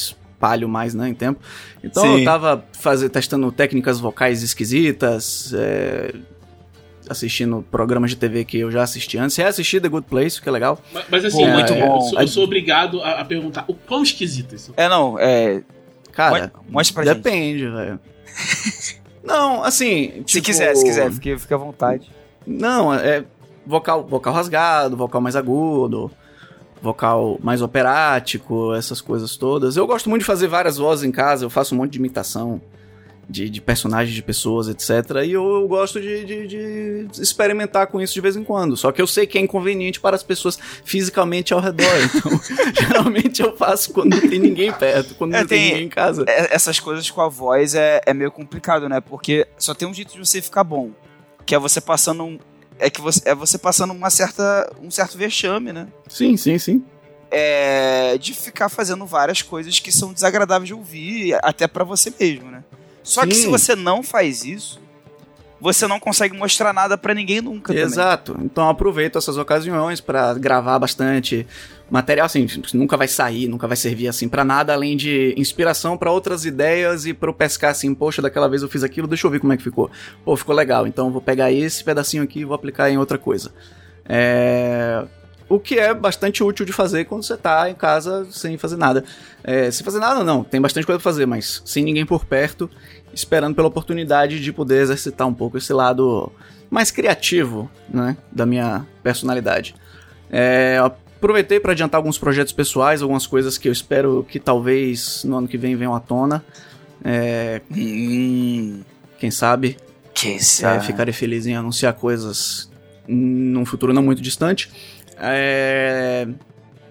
[0.44, 1.40] espalho mais, né, em tempo.
[1.84, 2.20] Então Sim.
[2.20, 6.14] eu tava fazer, testando técnicas vocais esquisitas, é,
[7.10, 9.38] assistindo programas de TV que eu já assisti antes.
[9.38, 10.80] Reassisti The Good Place, que é legal.
[10.92, 11.96] Mas, mas assim, Pô, muito eu, bom.
[11.96, 14.74] eu sou, eu sou obrigado a, a perguntar o quão esquisitas são.
[14.78, 15.64] É, não, é.
[16.12, 17.24] Cara, mo- mostra pra gente.
[17.24, 18.00] depende, velho.
[19.24, 20.16] Não, assim.
[20.28, 22.12] Se tipo, quiser, se quiser, fique, fique à vontade.
[22.46, 23.24] Não, é
[23.66, 26.12] vocal, vocal rasgado, vocal mais agudo,
[26.84, 29.78] vocal mais operático, essas coisas todas.
[29.78, 32.62] Eu gosto muito de fazer várias vozes em casa, eu faço um monte de imitação
[33.30, 35.24] de, de personagens de pessoas, etc.
[35.26, 36.46] E eu, eu gosto de, de-
[37.08, 38.76] de experimentar com isso de vez em quando.
[38.76, 41.86] Só que eu sei que é inconveniente para as pessoas fisicamente ao redor.
[42.14, 42.40] Então,
[42.88, 45.90] geralmente eu faço quando não tem ninguém perto, quando É, não tem, tem- ninguém em
[45.90, 46.26] casa.
[46.28, 49.00] É, essas coisas com a voz é, é meio complicado, né?
[49.00, 50.92] Porque só tem um jeito de você ficar bom.
[51.46, 52.38] Que é você passando um.
[52.86, 55.88] É que você, é você passando uma certa, um certo vexame, né?
[56.10, 56.84] Sim, sim, sim.
[57.32, 62.52] é, de ficar fazendo várias coisas que são desagradáveis de ouvir, até pra você mesmo,
[62.52, 62.64] né?
[63.02, 63.42] Só que Sim.
[63.44, 64.80] se você não faz isso,
[65.64, 67.84] você não consegue mostrar nada pra ninguém nunca também.
[67.84, 68.38] Exato.
[68.44, 71.48] Então eu aproveito essas ocasiões pra gravar bastante
[71.90, 76.12] material assim, nunca vai sair, nunca vai servir assim pra nada além de inspiração pra
[76.12, 79.32] outras ideias e pra eu pescar assim, poxa, daquela vez eu fiz aquilo, deixa eu
[79.32, 79.90] ver como é que ficou.
[80.26, 80.86] Pô, ficou legal.
[80.86, 83.54] Então vou pegar esse pedacinho aqui e vou aplicar em outra coisa.
[84.06, 85.02] É...
[85.48, 89.04] O que é bastante útil de fazer quando você tá em casa sem fazer nada.
[89.44, 92.70] É, sem fazer nada, não, tem bastante coisa pra fazer, mas sem ninguém por perto,
[93.14, 96.32] esperando pela oportunidade de poder exercitar um pouco esse lado
[96.70, 99.76] mais criativo, né, da minha personalidade.
[100.32, 105.38] É, aproveitei para adiantar alguns projetos pessoais, algumas coisas que eu espero que talvez no
[105.38, 106.44] ano que vem venham à tona.
[107.04, 108.82] É, Hum,
[109.20, 109.78] quem sabe
[110.14, 110.86] que é, sabe.
[110.86, 112.70] ficarei feliz em anunciar coisas
[113.08, 114.72] num futuro não muito distante.
[115.18, 116.28] É,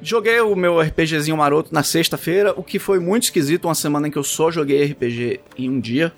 [0.03, 4.11] Joguei o meu RPGzinho maroto na sexta-feira, o que foi muito esquisito, uma semana em
[4.11, 6.13] que eu só joguei RPG em um dia.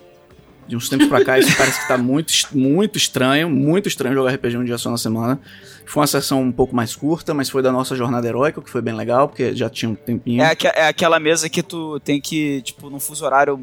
[0.67, 4.33] De uns tempos pra cá, isso parece que tá muito, muito estranho, muito estranho jogar
[4.33, 5.39] RPG um dia só na semana.
[5.85, 8.81] Foi uma sessão um pouco mais curta, mas foi da nossa jornada heróica, que foi
[8.81, 10.43] bem legal, porque já tinha um tempinho.
[10.43, 13.61] É, aque- é aquela mesa que tu tem que, tipo, num fuso horário.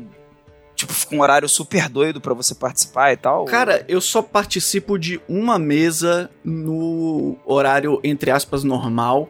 [0.75, 3.45] Tipo, fica um horário super doido pra você participar e tal.
[3.45, 9.27] Cara, eu só participo de uma mesa no horário, entre aspas, normal,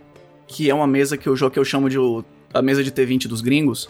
[0.52, 1.98] que é uma mesa que eu jogo que eu chamo de
[2.54, 3.90] a mesa de T20 dos gringos,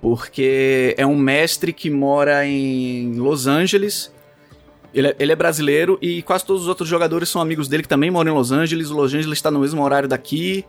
[0.00, 4.12] porque é um mestre que mora em Los Angeles.
[4.94, 7.88] Ele é, ele é brasileiro e quase todos os outros jogadores são amigos dele que
[7.88, 8.90] também moram em Los Angeles.
[8.90, 10.64] O Los Angeles está no mesmo horário daqui.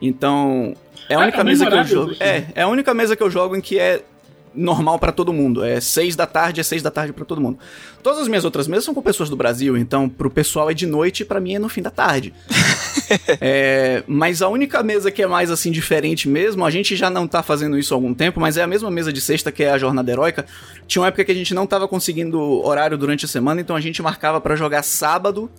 [0.00, 0.74] Então,
[1.08, 2.14] é a Ah, única é mesa que eu jogo.
[2.20, 4.02] É, é a única mesa que eu jogo em que é
[4.54, 5.64] normal pra todo mundo.
[5.64, 7.58] É seis da tarde, é seis da tarde pra todo mundo.
[8.02, 10.86] Todas as minhas outras mesas são com pessoas do Brasil, então pro pessoal é de
[10.86, 12.32] noite e pra mim é no fim da tarde.
[13.40, 17.26] É, mas a única mesa que é mais assim diferente mesmo, a gente já não
[17.26, 19.70] tá fazendo isso há algum tempo, mas é a mesma mesa de sexta que é
[19.70, 20.46] a jornada heróica.
[20.86, 23.80] Tinha uma época que a gente não tava conseguindo horário durante a semana, então a
[23.80, 25.50] gente marcava pra jogar sábado,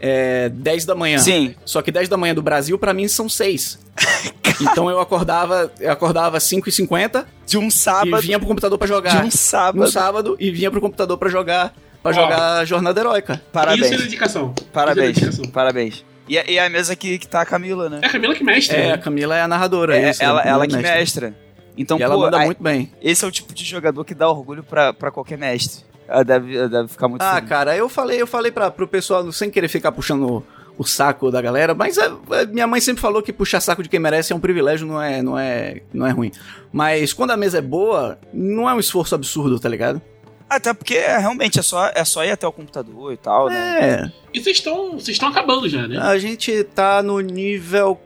[0.00, 1.18] é, 10 da manhã.
[1.18, 1.54] Sim.
[1.64, 3.78] Só que 10 da manhã do Brasil, pra mim, são 6.
[4.60, 8.22] então eu acordava, eu acordava 5h50 De um e sábado.
[8.22, 9.24] vinha pro computador pra De jogar.
[9.24, 9.80] um sábado.
[9.80, 12.14] No sábado e vinha pro computador pra jogar pra Ó.
[12.14, 13.42] jogar Jornada Heróica.
[13.52, 13.86] Parabéns.
[13.86, 14.54] Isso é dedicação.
[14.72, 15.10] Parabéns.
[15.16, 15.50] Isso é dedicação.
[15.52, 16.04] Parabéns.
[16.28, 18.00] E, a- e a mesa que, que tá a Camila, né?
[18.02, 18.76] É a Camila que mestre.
[18.76, 18.92] É, né?
[18.92, 19.96] a Camila é a narradora.
[19.98, 21.34] É, isso, ela, ela Camila que é mestra.
[21.76, 22.92] Então, E ela pô, manda aí- muito bem.
[23.00, 25.84] esse é o tipo de jogador que dá orgulho pra qualquer mestre.
[26.08, 27.48] Ela deve, ela deve ficar muito Ah, feliz.
[27.48, 30.42] cara, eu falei, eu falei pra, pro pessoal, sem querer ficar puxando
[30.78, 33.88] o, saco da galera, mas é, é, minha mãe sempre falou que puxar saco de
[33.90, 36.32] quem merece é um privilégio, não é, não é, não é ruim.
[36.72, 40.00] Mas quando a mesa é boa, não é um esforço absurdo, tá ligado?
[40.48, 43.78] Até porque é, realmente é só, é só ir até o computador e tal, né?
[43.80, 45.98] É, E vocês estão vocês estão acabando já, né?
[45.98, 48.00] a gente tá no nível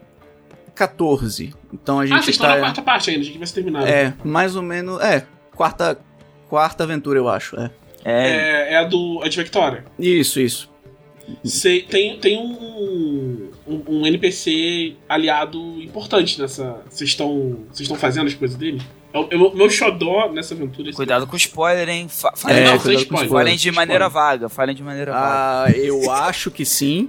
[0.75, 1.55] 14.
[1.73, 3.55] Então a gente ah, vocês estão tá na quarta parte ainda, a gente vai se
[3.55, 3.89] terminar.
[3.89, 5.25] é, mais ou menos, é,
[5.55, 5.99] quarta
[6.49, 7.71] quarta aventura, eu acho, é.
[8.05, 8.69] É.
[8.69, 9.85] É, é a do a de Victoria.
[9.99, 10.71] Isso, isso.
[11.45, 16.83] Cê- tem tem um, um, um NPC aliado importante nessa.
[16.91, 18.83] Vocês estão vocês estão fazendo as coisas dele?
[19.15, 20.89] É o- é o meu xodó nessa aventura.
[20.89, 22.09] esse- Cuidado com spoiler, hein?
[22.09, 23.03] Fa É, falem, não, sem com spoiler.
[23.25, 23.29] spoiler.
[23.29, 24.49] falem de maneira vaga.
[24.49, 25.69] Falem de maneira vaga.
[25.69, 27.09] Ah, eu acho que sim.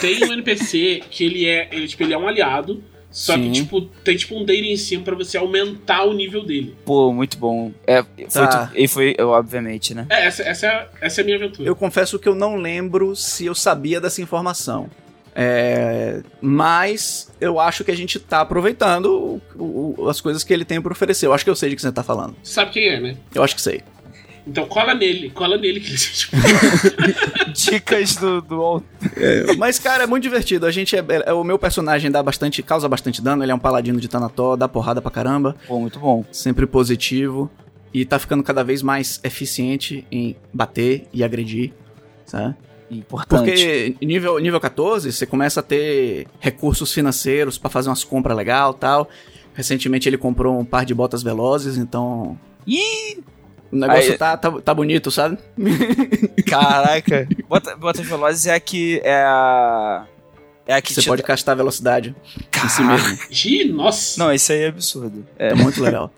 [0.00, 2.82] Tem um NPC que ele é, ele, tipo, ele é um aliado,
[3.18, 3.44] só Sim.
[3.44, 6.76] que tipo tem tipo um dele em cima pra você aumentar o nível dele.
[6.84, 7.72] Pô, muito bom.
[7.86, 8.66] É, foi Tá.
[8.66, 10.06] tu- e foi, obviamente, né?
[10.10, 11.66] É, essa, essa, é, essa é a minha aventura.
[11.66, 14.90] Eu confesso que eu não lembro se eu sabia dessa informação.
[15.34, 20.64] É, mas eu acho que a gente tá aproveitando o- o- as coisas que ele
[20.64, 21.26] tem pra oferecer.
[21.26, 22.34] Eu acho que eu sei de que você tá falando.
[22.42, 23.16] Você sabe quem é, né?
[23.34, 23.82] Eu acho que sei.
[24.46, 25.92] Então cola nele, cola nele que
[27.52, 28.82] Dicas do, do
[29.58, 30.66] Mas, cara, é muito divertido.
[30.66, 33.42] A gente é, é- o meu personagem dá bastante, causa bastante dano.
[33.42, 35.56] Ele é um paladino de Tanató, dá porrada pra caramba.
[35.66, 36.24] Pô, muito bom.
[36.30, 37.50] Sempre positivo.
[37.92, 41.72] E tá ficando cada vez mais eficiente em bater e agredir.
[42.24, 42.54] Sabe?
[42.90, 43.44] Importante.
[43.50, 48.72] Porque nível, nível 14, você começa a ter recursos financeiros pra fazer umas compras legal
[48.74, 49.08] tal.
[49.54, 52.38] Recentemente ele comprou um par de botas velozes, então.
[52.66, 53.18] Ih,
[53.72, 55.38] O negócio Aí- tá, tá, tá bonito, sabe?
[56.46, 57.26] caraca.
[57.48, 59.00] Bota, Botas Velozes é a que.
[59.04, 60.04] É a.
[60.66, 62.14] É a que Você te pode dá- castar velocidade
[62.64, 63.18] em si mesmo.
[63.30, 64.18] Ih, nossa.
[64.18, 65.24] Não, isso aí é absurdo.
[65.38, 65.48] É.
[65.50, 66.10] É muito legal.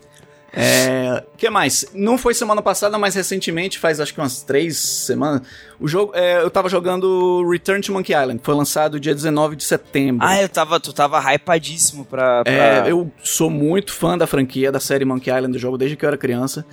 [0.51, 1.85] É, que mais?
[1.93, 5.43] Não foi semana passada, mas recentemente, faz acho que umas três semanas,
[5.79, 9.63] o jogo, é, eu tava jogando Return to Monkey Island, foi lançado dia 19 de
[9.63, 10.25] setembro.
[10.27, 12.43] Ah, eu tava, tu tava hypadíssimo pra.
[12.43, 12.51] pra...
[12.51, 16.03] É, eu sou muito fã da franquia, da série Monkey Island do jogo desde que
[16.03, 16.65] eu era criança.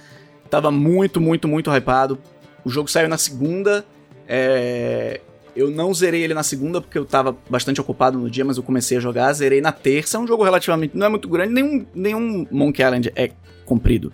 [0.50, 2.18] Tava muito, muito, muito hypado.
[2.64, 3.84] O jogo saiu na segunda.
[4.28, 5.20] é,
[5.54, 8.62] Eu não zerei ele na segunda porque eu tava bastante ocupado no dia, mas eu
[8.62, 9.32] comecei a jogar.
[9.32, 10.16] Zerei na terça.
[10.16, 10.96] É um jogo relativamente.
[10.96, 13.30] Não é muito grande, nenhum, nenhum Monkey Island é
[13.64, 14.12] comprido.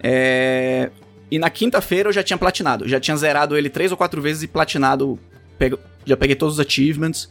[0.00, 0.90] É,
[1.30, 2.88] E na quinta-feira eu já tinha platinado.
[2.88, 5.18] Já tinha zerado ele três ou quatro vezes e platinado.
[5.58, 7.28] Pego- Já peguei todos os achievements.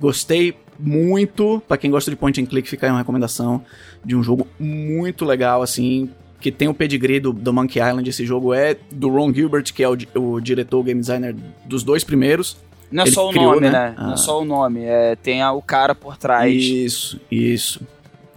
[0.00, 1.62] Gostei muito.
[1.68, 3.64] Pra quem gosta de point and click, fica aí uma recomendação
[4.04, 6.10] de um jogo muito legal, assim.
[6.40, 8.08] Que tem o pedigree do, do Monkey Island.
[8.08, 11.34] Esse jogo é do Ron Gilbert, que é o, o diretor, o game designer
[11.64, 12.56] dos dois primeiros.
[12.90, 13.70] Não é ele só o criou, nome, né?
[13.70, 13.94] né?
[13.96, 14.06] Ah.
[14.06, 14.82] Não é só o nome.
[14.84, 16.54] É, tem a- o cara por trás.
[16.54, 17.80] Isso, isso.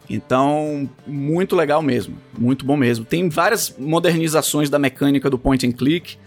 [0.09, 2.15] Então, muito legal mesmo.
[2.37, 3.05] Muito bom mesmo.
[3.05, 6.17] Tem várias modernizações da mecânica do point and click.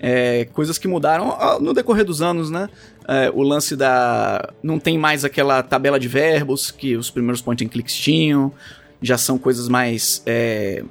[0.00, 2.68] é, coisas que mudaram ah, no decorrer dos anos, né?
[3.08, 4.50] É, o lance da.
[4.62, 8.52] Não tem mais aquela tabela de verbos que os primeiros point and clicks tinham.
[9.00, 10.82] Já são coisas mais é,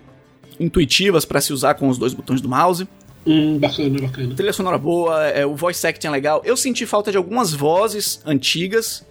[0.59, 2.87] intuitivas para se usar com os dois botões do mouse.
[3.25, 4.35] Hum, bacana, bacana.
[4.35, 6.41] Trilha sonora boa, é, o voice acting é legal.
[6.43, 9.05] Eu senti falta de algumas vozes antigas,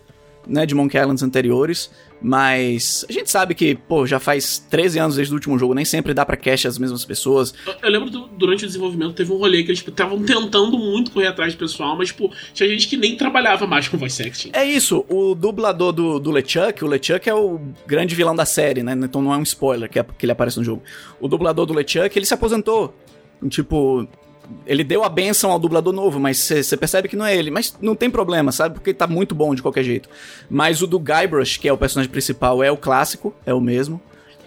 [0.47, 1.91] né, de Monkey Islands anteriores,
[2.23, 5.85] mas a gente sabe que, pô, já faz 13 anos desde o último jogo, nem
[5.85, 7.53] sempre dá pra cache as mesmas pessoas.
[7.67, 11.11] Eu, eu lembro do- durante o desenvolvimento teve um rolê que eles estavam tentando muito
[11.11, 14.51] correr atrás do pessoal, mas tipo, tinha gente que nem trabalhava mais com voice acting.
[14.53, 18.83] É isso, o dublador do, do LeChuck, o LeChuck é o grande vilão da série,
[18.83, 20.83] né, então não é um spoiler que, é- que ele aparece no jogo.
[21.21, 22.95] O dublador do LeChuck, ele se aposentou,
[23.49, 24.07] tipo...
[24.67, 27.51] Ele deu a benção ao dublador novo, mas você percebe que não é ele.
[27.51, 28.75] Mas não tem problema, sabe?
[28.75, 30.09] Porque tá muito bom de qualquer jeito.
[30.51, 34.01] Mas o do Guybrush, que é o personagem principal, é o clássico, é o mesmo.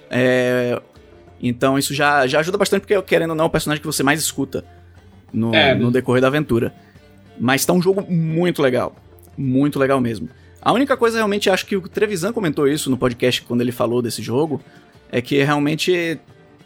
[0.10, 0.80] É,
[1.42, 4.04] Então isso já, já ajuda bastante, porque querendo ou não, é o personagem que você
[4.04, 4.64] mais escuta
[5.34, 6.74] no, É, no decorrer da aventura.
[7.40, 8.96] Mas tá um jogo muito legal.
[9.38, 10.30] Muito legal mesmo.
[10.62, 14.02] A única coisa, realmente, acho que o Trevisan comentou isso no podcast quando ele falou
[14.02, 14.62] desse jogo,
[15.12, 16.20] é que realmente,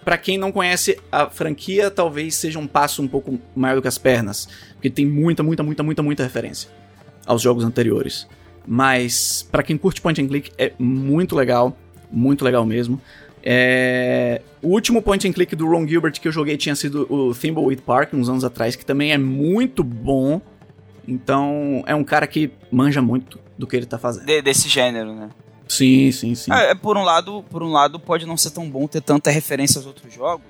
[0.09, 3.87] pra quem não conhece a franquia, talvez seja um passo um pouco maior do que
[3.87, 4.49] as pernas.
[4.73, 6.67] Porque tem muita, muita, muita, muita, muita referência
[7.27, 8.27] aos jogos anteriores.
[8.65, 11.77] Mas, pra quem curte point and click, é muito legal.
[12.11, 12.99] Muito legal mesmo.
[13.43, 17.35] É, O último point and click do Ron Gilbert que eu joguei tinha sido o
[17.35, 20.41] Thimbleweed Park, uns anos atrás, que também é muito bom.
[21.07, 24.25] Então, é um cara que manja muito do que ele tá fazendo.
[24.25, 25.29] De- desse gênero, né?
[25.69, 26.51] Sim, sim, sim.
[26.51, 29.29] É, é, por um lado, por um lado pode não ser tão bom ter tanta
[29.29, 30.45] referência aos outros jogos,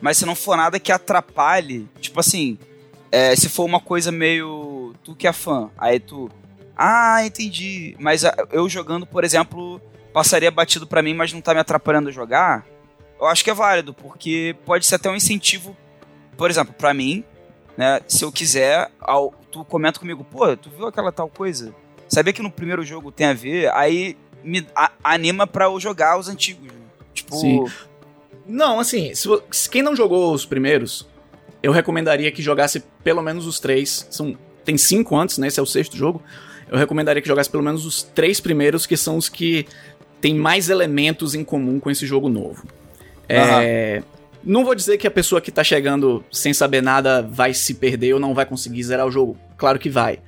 [0.00, 2.58] mas se não for nada que atrapalhe, tipo assim,
[3.10, 4.94] é, se for uma coisa meio.
[5.02, 6.30] Tu que é fã, aí tu.
[6.76, 7.96] Ah, entendi.
[7.98, 9.80] Mas eu jogando, por exemplo,
[10.12, 12.64] passaria batido para mim, mas não tá me atrapalhando a jogar.
[13.18, 15.76] Eu acho que é válido, porque pode ser até um incentivo,
[16.36, 17.24] por exemplo, para mim,
[17.76, 18.00] né?
[18.06, 21.74] Se eu quiser, ao, tu comenta comigo, pô, tu viu aquela tal coisa?
[22.06, 23.74] Sabia que no primeiro jogo tem a ver?
[23.74, 26.66] Aí me a, anima para eu jogar os antigos.
[26.66, 26.78] Né?
[27.14, 27.36] Tipo.
[27.36, 27.64] Sim.
[28.46, 31.06] Não, assim, se, se, quem não jogou os primeiros,
[31.62, 34.06] eu recomendaria que jogasse pelo menos os três.
[34.10, 35.48] São, tem cinco antes, né?
[35.48, 36.22] Esse é o sexto jogo.
[36.70, 39.66] Eu recomendaria que jogasse pelo menos os três primeiros, que são os que
[40.20, 42.66] tem mais elementos em comum com esse jogo novo.
[43.28, 44.02] É,
[44.42, 48.14] não vou dizer que a pessoa que tá chegando sem saber nada vai se perder
[48.14, 49.36] ou não vai conseguir zerar o jogo.
[49.56, 50.20] Claro que vai.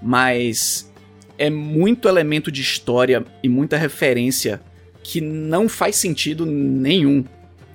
[0.00, 0.85] Mas
[1.38, 4.60] é muito elemento de história e muita referência
[5.02, 7.24] que não faz sentido nenhum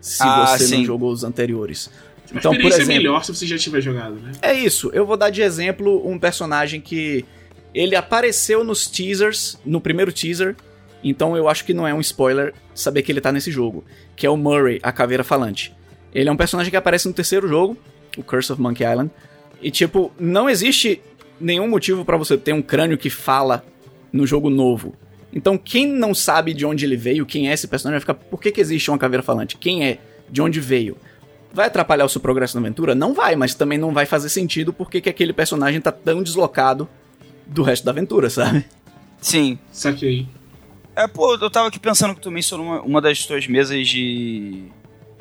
[0.01, 0.77] se ah, você sim.
[0.77, 1.89] não jogou os anteriores.
[2.33, 4.31] Então, por exemplo, é melhor se você já tiver jogado, né?
[4.41, 4.89] É isso.
[4.93, 7.25] Eu vou dar de exemplo um personagem que
[7.73, 10.55] ele apareceu nos teasers, no primeiro teaser,
[11.03, 13.83] então eu acho que não é um spoiler saber que ele tá nesse jogo,
[14.15, 15.73] que é o Murray, a caveira falante.
[16.13, 17.77] Ele é um personagem que aparece no terceiro jogo,
[18.17, 19.09] o Curse of Monkey Island,
[19.61, 21.01] e tipo, não existe
[21.41, 23.65] nenhum motivo para você ter um crânio que fala
[24.11, 24.93] no jogo novo.
[25.33, 28.41] Então, quem não sabe de onde ele veio, quem é esse personagem, vai ficar, por
[28.41, 29.57] que, que existe uma caveira falante?
[29.57, 29.97] Quem é?
[30.29, 30.97] De onde veio?
[31.53, 32.95] Vai atrapalhar o seu progresso na aventura?
[32.95, 36.87] Não vai, mas também não vai fazer sentido porque que aquele personagem tá tão deslocado
[37.45, 38.65] do resto da aventura, sabe?
[39.21, 39.59] Sim.
[39.71, 40.27] Saquei.
[40.95, 44.65] É, pô, eu tava aqui pensando que tu mencionou uma, uma das tuas mesas de.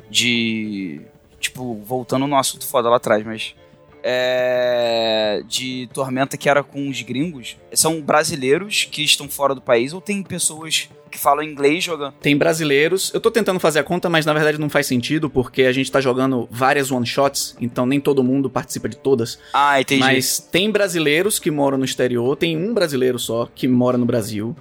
[0.09, 1.01] de.
[1.39, 3.55] Tipo, voltando no assunto foda lá atrás, mas.
[4.03, 7.57] É, de Tormenta que era com os gringos.
[7.73, 12.13] São brasileiros que estão fora do país ou tem pessoas que falam inglês jogando?
[12.21, 13.13] Tem brasileiros.
[13.13, 15.91] Eu tô tentando fazer a conta, mas na verdade não faz sentido, porque a gente
[15.91, 19.37] tá jogando várias one-shots, então nem todo mundo participa de todas.
[19.53, 19.99] Ah, entendi.
[19.99, 24.55] Mas tem brasileiros que moram no exterior, tem um brasileiro só que mora no Brasil.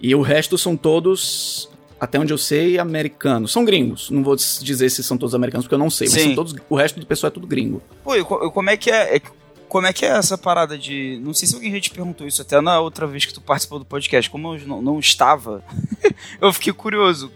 [0.00, 1.70] E o resto são todos,
[2.00, 3.52] até onde eu sei, americanos.
[3.52, 4.10] São gringos.
[4.10, 6.54] Não vou dizer se são todos americanos, porque eu não sei, mas são todos.
[6.68, 7.82] O resto do pessoal é tudo gringo.
[8.04, 9.20] Pô, e como é que é, é
[9.68, 11.20] como é que é essa parada de.
[11.22, 13.78] Não sei se alguém já te perguntou isso até na outra vez que tu participou
[13.78, 14.30] do podcast.
[14.30, 15.62] Como eu não, não estava,
[16.40, 17.30] eu fiquei curioso.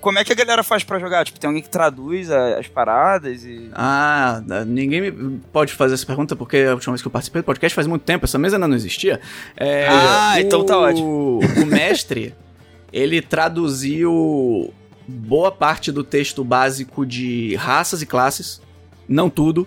[0.00, 1.24] Como é que a galera faz para jogar?
[1.24, 3.68] Tipo, tem alguém que traduz as paradas e.
[3.74, 7.44] Ah, ninguém me pode fazer essa pergunta porque a última vez que eu participei do
[7.44, 9.20] podcast faz muito tempo, essa mesa ainda não existia.
[9.56, 11.40] É, ah, o, então tá ótimo.
[11.40, 12.32] O mestre,
[12.92, 14.72] ele traduziu
[15.06, 18.60] boa parte do texto básico de raças e classes.
[19.08, 19.66] Não tudo,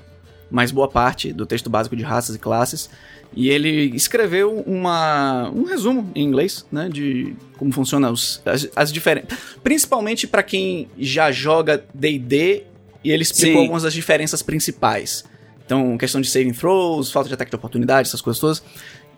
[0.50, 2.90] mas boa parte do texto básico de raças e classes.
[3.34, 8.42] E ele escreveu uma, um resumo em inglês, né, de como funcionam as,
[8.76, 9.38] as diferenças.
[9.64, 12.64] Principalmente para quem já joga D&D
[13.04, 13.62] e ele explicou Sim.
[13.62, 15.24] algumas das diferenças principais.
[15.66, 18.62] Então, questão de saving throws, falta de ataque de oportunidade, essas coisas todas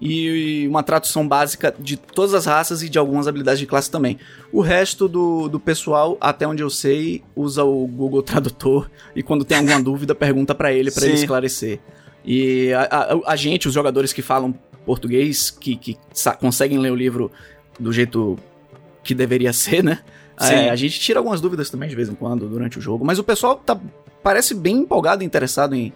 [0.06, 4.20] e uma tradução básica de todas as raças e de algumas habilidades de classe também.
[4.52, 9.46] O resto do, do pessoal, até onde eu sei, usa o Google Tradutor e quando
[9.46, 11.80] tem alguma dúvida pergunta para ele para ele esclarecer.
[12.26, 14.54] E a, a, a, gente, os jogadores que falam
[14.86, 15.98] português, que, que
[16.38, 17.32] conseguem ler o livro
[17.80, 18.38] do jeito
[19.06, 20.00] que deveria ser, né?
[20.38, 23.20] É, a gente tira algumas dúvidas também de vez em quando durante o jogo, mas
[23.20, 23.80] o pessoal tá,
[24.22, 25.94] parece bem empolgado e interessado em,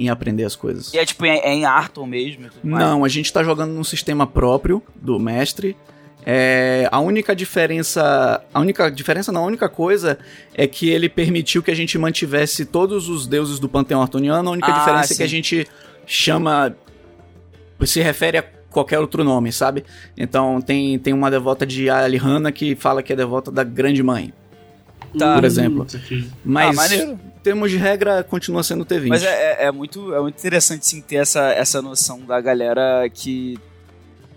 [0.00, 0.94] em aprender as coisas.
[0.94, 2.48] E é tipo, é, em Arton mesmo?
[2.64, 5.76] Não, a gente tá jogando num sistema próprio do mestre.
[6.24, 8.42] É, a única diferença.
[8.52, 10.18] A única diferença, não, a única coisa
[10.54, 14.48] é que ele permitiu que a gente mantivesse todos os deuses do panteão artoniano.
[14.48, 15.14] A única ah, diferença sim.
[15.14, 15.66] é que a gente
[16.06, 16.74] chama.
[17.84, 19.84] Se refere a qualquer outro nome, sabe?
[20.16, 24.32] Então tem, tem uma devota de Alihanna que fala que é devota da Grande Mãe.
[25.18, 25.34] Tá.
[25.34, 25.86] Por exemplo.
[26.44, 26.78] Mas.
[26.78, 29.08] Ah, termos de regra, continua sendo T20.
[29.08, 33.08] Mas é, é, é, muito, é muito interessante sim ter essa, essa noção da galera
[33.12, 33.58] que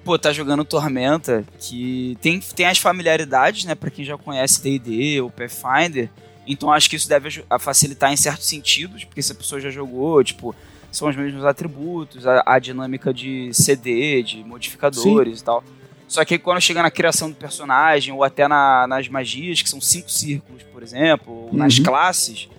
[0.04, 5.22] pô, tá jogando Tormenta, que tem, tem as familiaridades, né, para quem já conhece D&D
[5.22, 6.10] ou Pathfinder,
[6.45, 10.22] então acho que isso deve facilitar em certos sentidos, porque se a pessoa já jogou,
[10.24, 10.54] tipo,
[10.91, 15.41] são os mesmos atributos, a, a dinâmica de CD, de modificadores Sim.
[15.41, 15.64] e tal.
[16.08, 19.82] Só que quando chega na criação do personagem, ou até na, nas magias, que são
[19.82, 21.58] cinco círculos, por exemplo, ou uhum.
[21.58, 22.49] nas classes,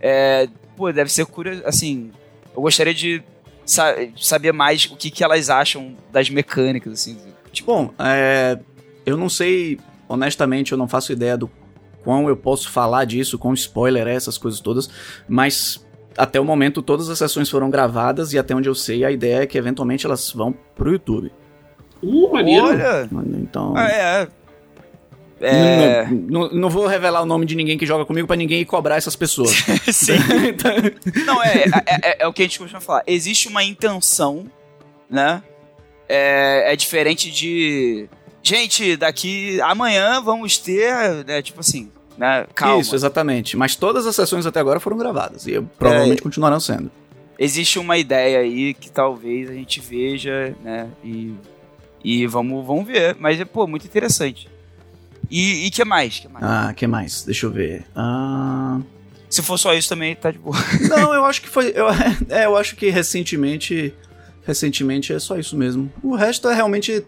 [0.00, 1.62] é, pô, deve ser curioso.
[1.64, 2.10] Assim,
[2.54, 3.22] eu gostaria de
[3.64, 7.18] sa saber mais o que, que elas acham das mecânicas, assim.
[7.52, 7.72] Tipo...
[7.72, 8.58] Bom, é,
[9.04, 9.78] eu não sei,
[10.08, 11.50] honestamente, eu não faço ideia do
[12.02, 14.88] quão eu posso falar disso, com spoiler é essas coisas todas,
[15.28, 15.84] mas
[16.16, 19.42] até o momento todas as sessões foram gravadas e até onde eu sei a ideia
[19.42, 21.30] é que eventualmente elas vão pro YouTube.
[22.02, 22.66] Uh, maneiro!
[22.66, 23.08] Olha!
[23.36, 23.74] Então...
[23.76, 24.28] Ah, é,
[25.40, 26.06] É...
[26.06, 28.64] Não, não, não vou revelar o nome de ninguém que joga comigo pra ninguém ir
[28.64, 29.50] cobrar essas pessoas.
[29.92, 30.14] Sim.
[31.24, 33.02] Não, é, é, é, é o que a gente costuma falar.
[33.06, 34.46] Existe uma intenção,
[35.08, 35.42] né?
[36.08, 38.08] É, é diferente de.
[38.42, 41.24] Gente, daqui amanhã vamos ter.
[41.26, 42.46] Né, tipo assim, né?
[42.54, 42.80] Calma.
[42.80, 43.56] Isso, exatamente.
[43.56, 46.22] Mas todas as sessões até agora foram gravadas e provavelmente É.
[46.22, 46.90] continuarão sendo.
[47.38, 50.88] Existe uma ideia aí que talvez a gente veja, né?
[51.04, 51.32] E,
[52.02, 53.16] e vamos, vamos ver.
[53.20, 54.48] Mas é, pô, muito interessante.
[55.30, 56.18] E, e que mais?
[56.18, 56.44] Que mais?
[56.44, 57.22] Ah, que mais?
[57.22, 57.84] Deixa eu ver.
[57.94, 58.80] Ah...
[59.28, 60.56] Se for só isso também, tá de boa.
[60.88, 61.72] Não, eu acho que foi.
[61.74, 61.86] Eu,
[62.30, 63.94] é, eu acho que recentemente.
[64.46, 65.92] Recentemente é só isso mesmo.
[66.02, 67.04] O resto é realmente,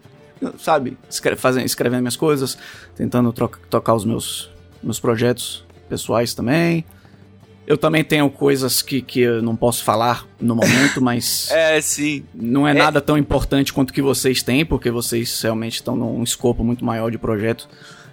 [0.59, 2.55] sabe, escre fazendo, escrevendo minhas coisas,
[2.95, 3.33] tentando
[3.67, 4.51] tocar os meus,
[4.83, 6.85] meus projetos pessoais também.
[7.65, 12.23] Eu também tenho coisas que, que eu não posso falar no momento, mas É, sim.
[12.31, 16.63] não é, nada tão importante quanto que vocês têm, porque vocês realmente estão num escopo
[16.63, 17.67] muito maior de projeto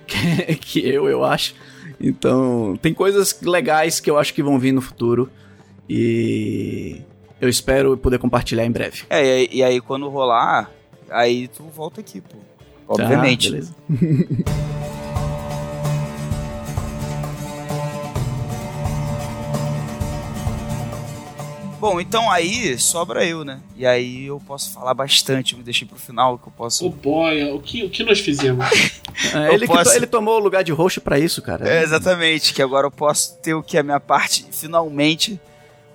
[0.46, 1.54] que, que eu, eu acho.
[2.00, 5.30] Então, tem coisas legais que eu acho que vão vir no futuro
[5.88, 7.02] e
[7.40, 9.02] eu espero poder compartilhar em breve.
[9.10, 10.70] É, e aí, quando rolar,
[11.10, 12.36] aí tu volta aqui, pô.
[12.88, 13.46] Obviamente.
[13.46, 13.74] Tá, beleza.
[21.80, 23.60] Bom, então aí sobra eu, né?
[23.76, 26.86] E aí eu posso falar bastante, eu me deixei pro final, que eu posso.
[26.86, 28.64] Ô boia, o que, o que nós fizemos?
[29.34, 31.68] É, ele, que posso- to- ele tomou o lugar de roxo pra isso, cara.
[31.68, 35.40] É, exatamente, que agora eu posso ter o que é a minha parte, finalmente,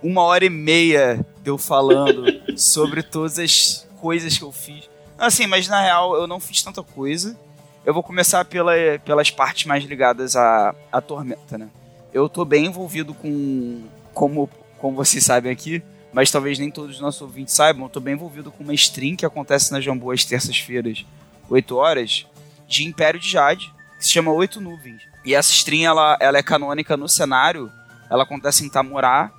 [0.02, 2.26] uma hora e meia de eu falando
[2.60, 4.90] sobre todas as coisas que eu fiz.
[5.18, 7.38] Assim, mas na real eu não fiz tanta coisa.
[7.86, 8.74] Eu vou começar pela,
[9.06, 11.70] pelas partes mais ligadas à, à Tormenta, né?
[12.14, 14.50] Eu tô bem envolvido com, como,
[14.84, 15.82] como vocês sabem aqui,
[16.12, 19.16] mas talvez nem todos os nossos ouvintes saibam, eu tô bem envolvido com uma stream
[19.16, 21.06] que acontece na Jambu às terças-feiras,
[21.50, 22.28] 8 horas,
[22.68, 25.02] de Império de Jade, que se chama Oito Nuvens.
[25.24, 27.72] E essa stream, ela, ela é canônica no cenário,
[28.10, 29.32] ela acontece em Tamurá,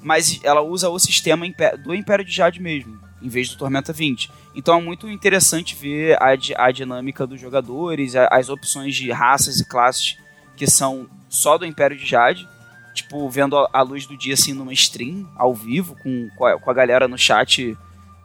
[0.00, 1.44] mas ela usa o sistema
[1.84, 4.30] do Império de Jade mesmo, em vez do Tormenta 20.
[4.54, 6.28] Então é muito interessante ver a,
[6.64, 10.16] a dinâmica dos jogadores, a- as opções de raças e classes
[10.56, 12.48] que são só do Império de Jade.
[12.98, 16.70] Tipo, vendo a, luz do dia assim numa stream, ao vivo, com, com, a, com
[16.70, 17.76] a galera no chat,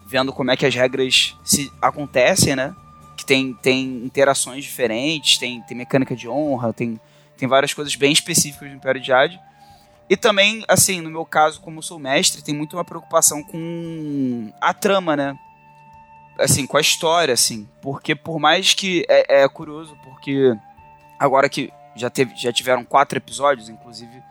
[0.06, 2.76] vendo como é que as regras se acontecem, né?
[3.16, 7.00] Que tem, tem interações diferentes, tem, tem mecânica de honra, tem,
[7.38, 9.40] tem várias coisas bem específicas do Império de Jade.
[10.10, 14.74] E também, assim, no meu caso, como sou mestre, tem muito uma preocupação com a
[14.74, 15.38] trama, né?
[16.40, 17.70] Assim, com a história, assim.
[17.80, 20.58] Porque por mais que é, é curioso, porque
[21.20, 24.22] agora que já, teve, já tiveram quatro episódios, inclusive,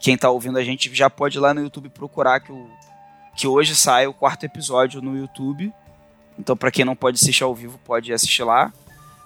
[0.00, 2.68] quem tá ouvindo a gente já pode ir lá no YouTube procurar que, o,
[3.36, 5.72] que hoje sai o quarto episódio no YouTube.
[6.38, 8.72] Então, pra quem não pode assistir ao vivo, pode assistir lá.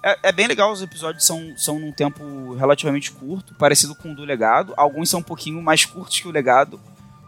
[0.03, 4.15] É, é bem legal, os episódios são, são num tempo relativamente curto, parecido com o
[4.15, 4.75] do legado.
[4.77, 6.81] Alguns são um pouquinho mais curtos que o legado.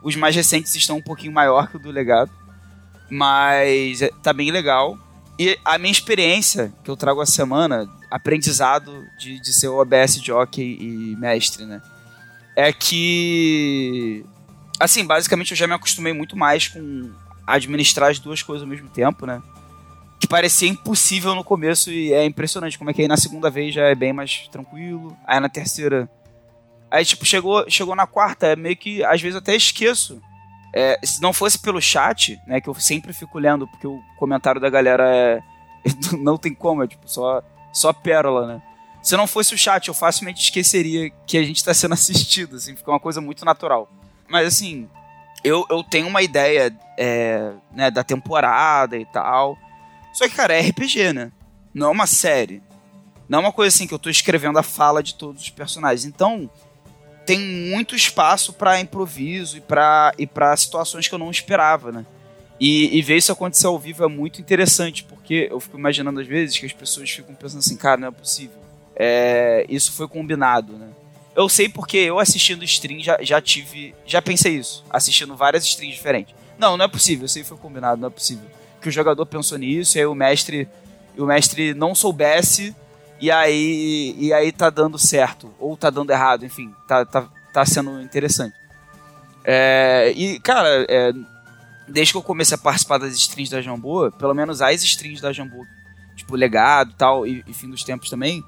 [0.03, 2.31] Os mais recentes estão um pouquinho maior que o do legado.
[3.09, 4.99] Mas é, tá bem legal.
[5.39, 10.17] E a minha experiência que eu trago a semana, aprendizado de, de ser o OBS
[10.17, 11.81] jockey e mestre, né?
[12.57, 14.25] É que.
[14.81, 17.13] Assim, basicamente eu já me acostumei muito mais com
[17.47, 19.43] administrar as duas coisas ao mesmo tempo, né?
[20.19, 23.75] Que parecia impossível no começo e é impressionante como é que aí na segunda vez
[23.75, 25.17] já é bem mais tranquilo.
[25.27, 26.11] Aí na terceira.
[26.91, 30.21] Aí, tipo, chegou, chegou na quarta, é meio que às vezes eu até esqueço.
[30.75, 34.61] É, se não fosse pelo chat, né, que eu sempre fico lendo, porque o comentário
[34.61, 35.43] da galera é.
[36.19, 37.43] Não tem como, é tipo, só,
[37.73, 38.63] só pérola, né?
[39.07, 42.75] Se não fosse o chat, eu facilmente esqueceria que a gente tá sendo assistido, assim,
[42.75, 43.89] fica uma coisa muito natural.
[44.29, 44.89] Mas assim,
[45.45, 49.57] eu, eu tenho uma ideia é, né, da temporada e tal.
[50.13, 51.31] Só que, cara, é RPG, né?
[51.73, 52.61] Não é uma série.
[53.29, 56.05] Não é uma coisa assim que eu tô escrevendo a fala de todos os personagens.
[56.05, 56.51] Então,
[57.25, 62.05] tem muito espaço para improviso e para e situações que eu não esperava, né?
[62.59, 66.27] E, e ver isso acontecer ao vivo é muito interessante, porque eu fico imaginando às
[66.27, 68.66] vezes que as pessoas ficam pensando assim, cara, não é possível.
[68.97, 70.89] É, isso foi combinado, né?
[71.35, 73.95] Eu sei porque eu assistindo stream já, já tive.
[74.07, 76.35] Já pensei isso, assistindo várias streams diferentes.
[76.59, 78.47] Não, não é possível, isso aí foi combinado, não é possível.
[78.81, 80.67] Que o jogador pensou nisso, e aí o mestre.
[81.19, 82.75] O mestre não soubesse,
[83.21, 84.15] e aí.
[84.19, 85.53] E aí tá dando certo.
[85.59, 88.55] Ou tá dando errado, enfim, tá, tá, tá sendo interessante.
[89.45, 91.13] É, e, cara, é,
[91.87, 95.33] desde que eu comecei a participar das streams da Jambu, pelo menos as streams da
[95.33, 95.65] Jambu,
[96.17, 98.43] tipo, legado tal, e, e fim dos tempos também,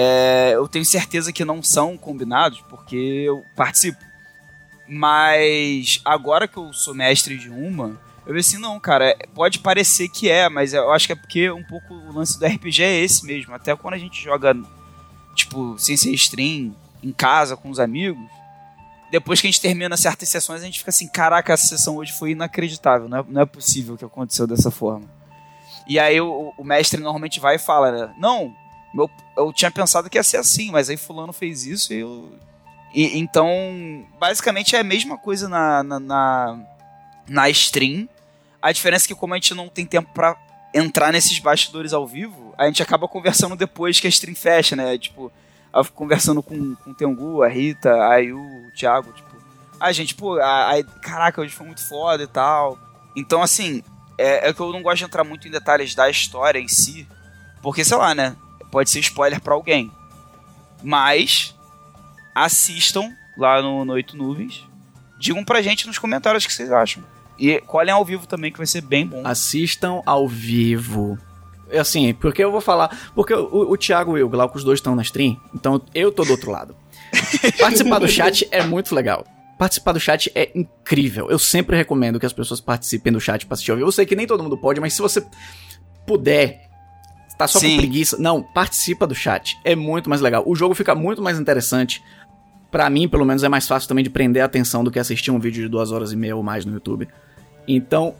[0.00, 3.98] é, eu tenho certeza que não são combinados, porque eu participo.
[4.86, 9.58] Mas agora que eu sou mestre de uma, eu vi assim, não, cara, é- pode
[9.58, 12.80] parecer que é, mas eu acho que é porque um pouco o lance do RPG
[12.84, 13.52] é esse mesmo.
[13.52, 14.56] Até quando a gente joga,
[15.34, 18.22] tipo, sem ser stream, em casa, com os amigos,
[19.10, 22.12] depois que a gente termina certas sessões, a gente fica assim, caraca, essa sessão hoje
[22.12, 25.06] foi inacreditável, não é, não é possível que aconteceu dessa forma.
[25.88, 28.54] E aí o, o mestre normalmente vai e fala, né, não,
[28.92, 32.32] meu, eu tinha pensado que ia ser assim, mas aí fulano fez isso e eu...
[32.94, 33.50] E, então,
[34.18, 36.58] basicamente é a mesma coisa na, na, na,
[37.28, 38.08] na stream,
[38.62, 40.36] a diferença é que como a gente não tem tempo para
[40.74, 44.96] entrar nesses bastidores ao vivo, a gente acaba conversando depois que a stream fecha, né,
[44.98, 45.30] tipo
[45.94, 49.28] conversando com, com o Tengu, a Rita, aí o Thiago, tipo,
[49.78, 52.78] a gente, pô, a, a, caraca, hoje foi muito foda e tal.
[53.14, 53.82] Então, assim,
[54.16, 57.06] é, é, que eu não gosto de entrar muito em detalhes da história em si,
[57.62, 58.36] porque, sei lá, né,
[58.70, 59.90] pode ser spoiler para alguém.
[60.82, 61.54] Mas,
[62.34, 64.64] assistam lá no, no Oito Nuvens,
[65.18, 67.02] digam pra gente nos comentários o que vocês acham.
[67.38, 69.22] E colhem ao vivo também, que vai ser bem bom.
[69.24, 71.16] Assistam ao vivo.
[71.78, 73.10] Assim, porque eu vou falar.
[73.14, 76.24] Porque o, o Thiago e o Glauco, os dois estão na stream, então eu tô
[76.24, 76.74] do outro lado.
[77.60, 79.24] Participar do chat é muito legal.
[79.58, 81.30] Participar do chat é incrível.
[81.30, 83.88] Eu sempre recomendo que as pessoas participem do chat pra assistir ao vivo.
[83.88, 85.24] Eu sei que nem todo mundo pode, mas se você
[86.06, 86.67] puder,
[87.38, 87.70] tá só Sim.
[87.70, 88.16] com preguiça.
[88.18, 89.56] Não, participa do chat.
[89.64, 90.42] É muito mais legal.
[90.46, 92.02] O jogo fica muito mais interessante.
[92.70, 95.30] Para mim, pelo menos, é mais fácil também de prender a atenção do que assistir
[95.30, 97.08] um vídeo de duas horas e meia ou mais no YouTube.
[97.66, 98.14] Então,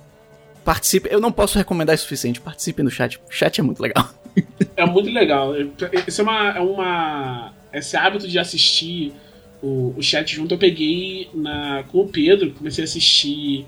[0.64, 1.08] participe.
[1.10, 2.40] Eu não posso recomendar o suficiente.
[2.40, 3.18] Participem do chat.
[3.28, 4.08] O chat é muito legal.
[4.76, 5.52] É muito legal.
[6.06, 6.50] Esse é uma.
[6.50, 9.12] É uma esse hábito de assistir
[9.62, 13.66] o, o chat junto eu peguei na, com o Pedro, comecei a assistir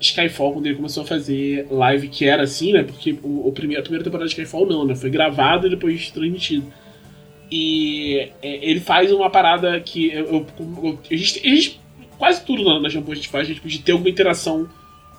[0.00, 2.82] Skyfall quando ele começou a fazer live que era assim, né?
[2.82, 4.94] Porque o, o primeiro, a primeira temporada de Skyfall não, né?
[4.94, 6.72] Foi gravado e depois transmitido.
[7.50, 10.46] E é, ele faz uma parada que eu, eu,
[10.82, 11.80] eu a, gente, a, gente,
[12.16, 14.68] quase tudo na, na Shampoo a gente faz, a gente pode ter alguma interação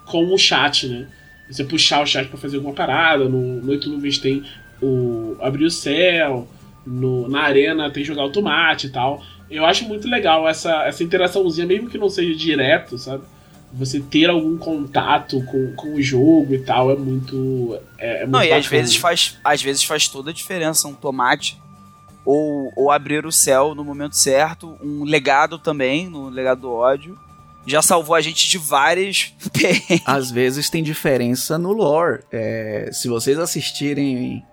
[0.05, 1.07] com o chat, né?
[1.49, 4.43] Você puxar o chat para fazer alguma parada, no, no 8 nuvens tem
[4.81, 6.47] o abrir o céu,
[6.85, 9.21] no, na arena tem jogar o tomate e tal.
[9.49, 13.23] Eu acho muito legal essa, essa interaçãozinha, mesmo que não seja direto, sabe?
[13.73, 17.77] Você ter algum contato com, com o jogo e tal é muito.
[17.97, 20.93] É, é muito não, e às vezes, faz, às vezes faz toda a diferença um
[20.93, 21.59] tomate.
[22.23, 27.17] Ou, ou abrir o céu no momento certo, um legado também, no legado do ódio
[27.65, 29.33] já salvou a gente de várias
[30.05, 32.23] Às vezes tem diferença no lore.
[32.31, 34.43] É, se vocês assistirem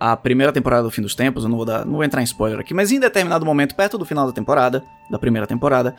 [0.00, 2.24] a primeira temporada do Fim dos Tempos, eu não vou, dar, não vou entrar em
[2.24, 5.94] spoiler aqui, mas em determinado momento, perto do final da temporada, da primeira temporada,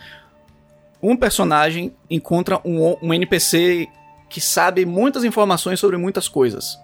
[1.04, 3.90] um personagem encontra um, um NPC
[4.30, 6.80] que sabe muitas informações sobre muitas coisas.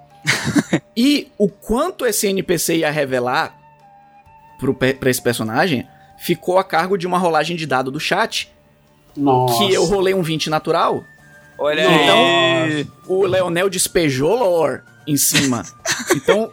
[0.96, 3.58] e o quanto esse NPC ia revelar
[4.60, 5.88] pro, pra esse personagem
[6.20, 8.52] ficou a cargo de uma rolagem de dado do chat
[9.16, 9.58] nossa.
[9.58, 11.04] que eu rolei um 20 natural.
[11.58, 12.88] Olha então, aí.
[13.08, 15.64] o Leonel despejou lore em cima.
[16.16, 16.52] então,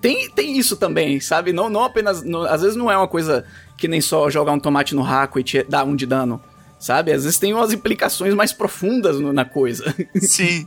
[0.00, 1.52] tem, tem isso também, sabe?
[1.52, 2.22] Não, não apenas.
[2.22, 3.44] Não, às vezes não é uma coisa
[3.76, 6.42] que nem só jogar um tomate no raco e te dar um de dano,
[6.78, 7.12] sabe?
[7.12, 9.94] Às vezes tem umas implicações mais profundas no, na coisa.
[10.16, 10.66] Sim.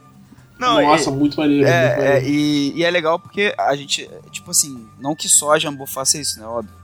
[0.59, 1.67] Não, Nossa, é, muito maneiro.
[1.67, 2.17] É, muito maneiro.
[2.17, 5.87] É, e, e, é legal porque a gente, tipo assim, não que só a Jambô
[5.87, 6.45] faça isso, né?
[6.45, 6.81] Óbvio.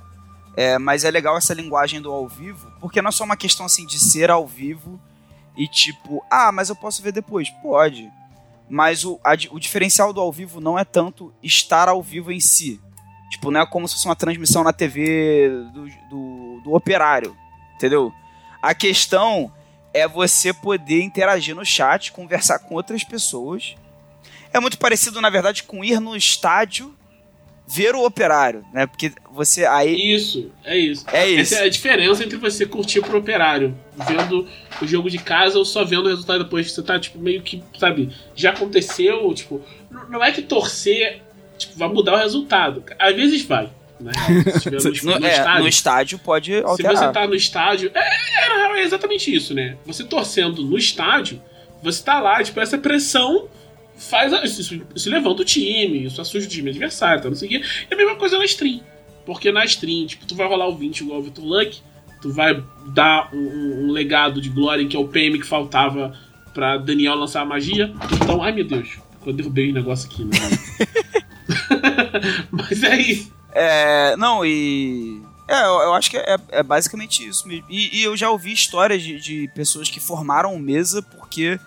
[0.55, 3.67] É, mas é legal essa linguagem do ao vivo, porque não é só uma questão
[3.67, 4.99] assim de ser ao vivo
[5.55, 7.49] e tipo, ah, mas eu posso ver depois.
[7.61, 8.11] Pode.
[8.67, 12.39] Mas o, a, o diferencial do ao vivo não é tanto estar ao vivo em
[12.39, 12.82] si.
[13.30, 17.36] Tipo, não é como se fosse uma transmissão na TV do, do, do operário.
[17.75, 18.11] Entendeu?
[18.68, 19.49] A questão
[19.93, 23.76] é você poder interagir no chat, conversar com outras pessoas.
[24.51, 26.93] É muito parecido, na verdade, com ir no estádio
[27.65, 28.86] ver o operário, né?
[28.86, 29.95] Porque você aí.
[30.13, 31.05] Isso, é isso.
[31.13, 31.53] É isso.
[31.53, 33.74] Essa é a diferença entre você curtir pro operário,
[34.05, 34.45] vendo
[34.82, 36.70] o jogo de casa ou só vendo o resultado depois.
[36.70, 39.61] Você tá, tipo, meio que, sabe, já aconteceu, tipo.
[40.09, 41.22] Não é que torcer
[41.57, 42.84] tipo, vai mudar o resultado.
[42.99, 43.70] Às vezes vai.
[43.99, 44.11] Né?
[45.03, 46.95] no, no, é, estádio, no, estádio, pode alterar.
[46.95, 47.91] Se você tá no estádio.
[47.93, 49.77] É, é, é exatamente isso, né?
[49.85, 51.41] Você torcendo no estádio,
[51.81, 53.47] você tá lá, tipo, essa pressão
[53.97, 57.51] faz isso, isso, levanta o time, isso assusta o time adversário, tá, não sei o
[57.51, 57.61] quê.
[57.89, 58.81] E a mesma coisa na stream.
[59.25, 61.79] Porque na stream, tipo, tu vai rolar o 20 igual o Victor Luck,
[62.21, 66.15] tu vai dar um, um, um legado de glória que é o PM que faltava
[66.53, 67.91] pra Daniel lançar a magia.
[68.13, 70.37] Então, ai meu Deus, eu derrubei o negócio aqui, né?
[72.51, 73.36] Mas é isso.
[73.51, 74.15] É.
[74.17, 75.21] Não, e.
[75.47, 77.65] É, eu, eu acho que é, é, basicamente isso mesmo.
[77.69, 81.57] E, e eu já ouvi histórias de, de pessoas que formaram mesa porque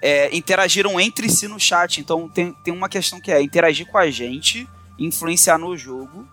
[0.00, 2.00] é, interagiram entre si no chat.
[2.00, 4.66] Então tem, tem uma questão que é interagir com a gente,
[4.98, 6.26] influenciar no jogo,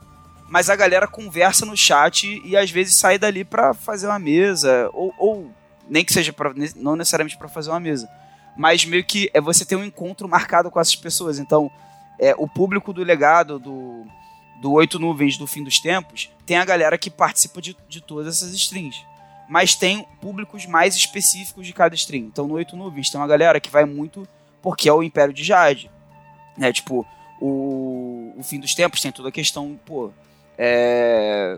[0.48, 4.90] mas a galera conversa no chat e às vezes sai dali para fazer uma mesa,
[4.94, 5.52] ou, ou,
[5.90, 8.10] nem que seja pra, não necessariamente para fazer uma mesa,
[8.58, 11.38] mas meio que é você ter um encontro marcado com essas pessoas.
[11.38, 11.70] Então,
[12.18, 14.06] é, o público do legado do,
[14.62, 18.38] do Oito Nuvens do Fim dos Tempos, tem a galera que participa de, de todas
[18.38, 19.06] essas streams.
[19.50, 22.26] Mas tem públicos mais específicos de cada stream.
[22.26, 24.28] Então no Oito Nuvens tem uma galera que vai muito
[24.62, 25.90] porque é o Império de Jade.
[26.58, 26.74] Né?
[26.74, 27.06] Tipo,
[27.40, 30.12] o, o Fim dos Tempos tem toda a questão, pô,
[30.58, 31.58] é,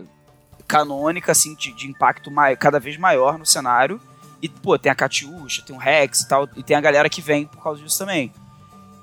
[0.68, 4.00] canônica, assim, de, de impacto mai, cada vez maior no cenário.
[4.42, 7.20] E, pô, tem a Catiuxa, tem o Rex e tal, e tem a galera que
[7.20, 8.32] vem por causa disso também.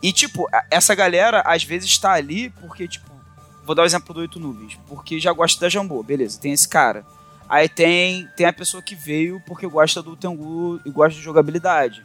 [0.02, 3.12] E, tipo, essa galera às vezes está ali porque, tipo,
[3.68, 6.68] vou dar o exemplo do Oito Nuvens, porque já gosta da Jambô, beleza, tem esse
[6.68, 7.06] cara.
[7.50, 12.04] Aí tem, tem a pessoa que veio porque gosta do Tengu e gosta de jogabilidade.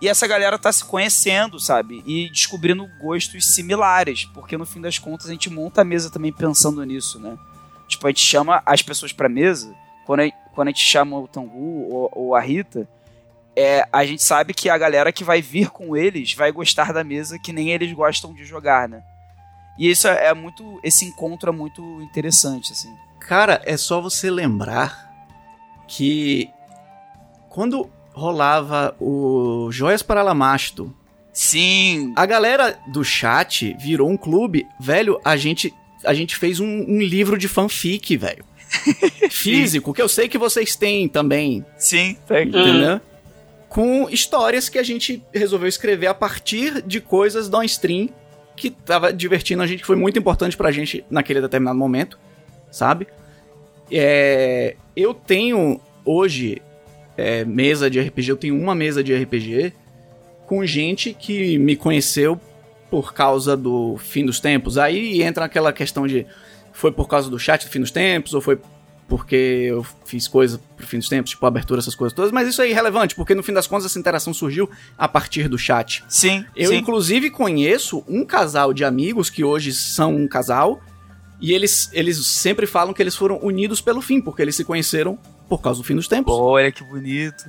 [0.00, 2.02] E essa galera tá se conhecendo, sabe?
[2.06, 6.32] E descobrindo gostos similares, porque no fim das contas a gente monta a mesa também
[6.32, 7.36] pensando nisso, né?
[7.88, 9.74] Tipo, a gente chama as pessoas pra mesa,
[10.04, 12.88] quando a, quando a gente chama o Tangu ou, ou a Rita,
[13.56, 17.02] é, a gente sabe que a galera que vai vir com eles vai gostar da
[17.02, 19.02] mesa que nem eles gostam de jogar, né?
[19.78, 20.80] E isso é, é muito.
[20.82, 22.92] Esse encontro é muito interessante, assim.
[23.20, 25.12] Cara, é só você lembrar
[25.88, 26.48] que
[27.48, 30.94] quando rolava o Joias para Lamasto.
[31.32, 32.14] Sim!
[32.16, 34.66] A galera do chat virou um clube.
[34.80, 35.72] Velho, a gente,
[36.02, 38.42] a gente fez um, um livro de fanfic, velho.
[39.30, 41.64] Físico, que eu sei que vocês têm também.
[41.76, 42.48] Sim, tem.
[42.48, 43.00] Entendeu?
[43.68, 48.08] Com histórias que a gente resolveu escrever a partir de coisas da stream
[48.56, 52.18] que tava divertindo a gente, que foi muito importante pra gente naquele determinado momento,
[52.70, 53.06] sabe?
[53.90, 56.62] É, eu tenho hoje
[57.16, 59.72] é, mesa de RPG, eu tenho uma mesa de RPG
[60.46, 62.40] com gente que me conheceu
[62.90, 64.78] por causa do fim dos tempos.
[64.78, 66.26] Aí entra aquela questão de
[66.72, 68.58] foi por causa do chat do fim dos tempos ou foi
[69.08, 69.36] porque
[69.68, 72.68] eu fiz coisa pro fim dos tempos, tipo abertura, essas coisas todas, mas isso é
[72.68, 76.04] irrelevante, porque no fim das contas essa interação surgiu a partir do chat.
[76.08, 76.44] Sim.
[76.56, 76.76] Eu, sim.
[76.76, 80.80] inclusive, conheço um casal de amigos que hoje são um casal,
[81.40, 85.18] e eles, eles sempre falam que eles foram unidos pelo fim, porque eles se conheceram
[85.48, 86.34] por causa do fim dos tempos.
[86.34, 87.44] Olha que bonito.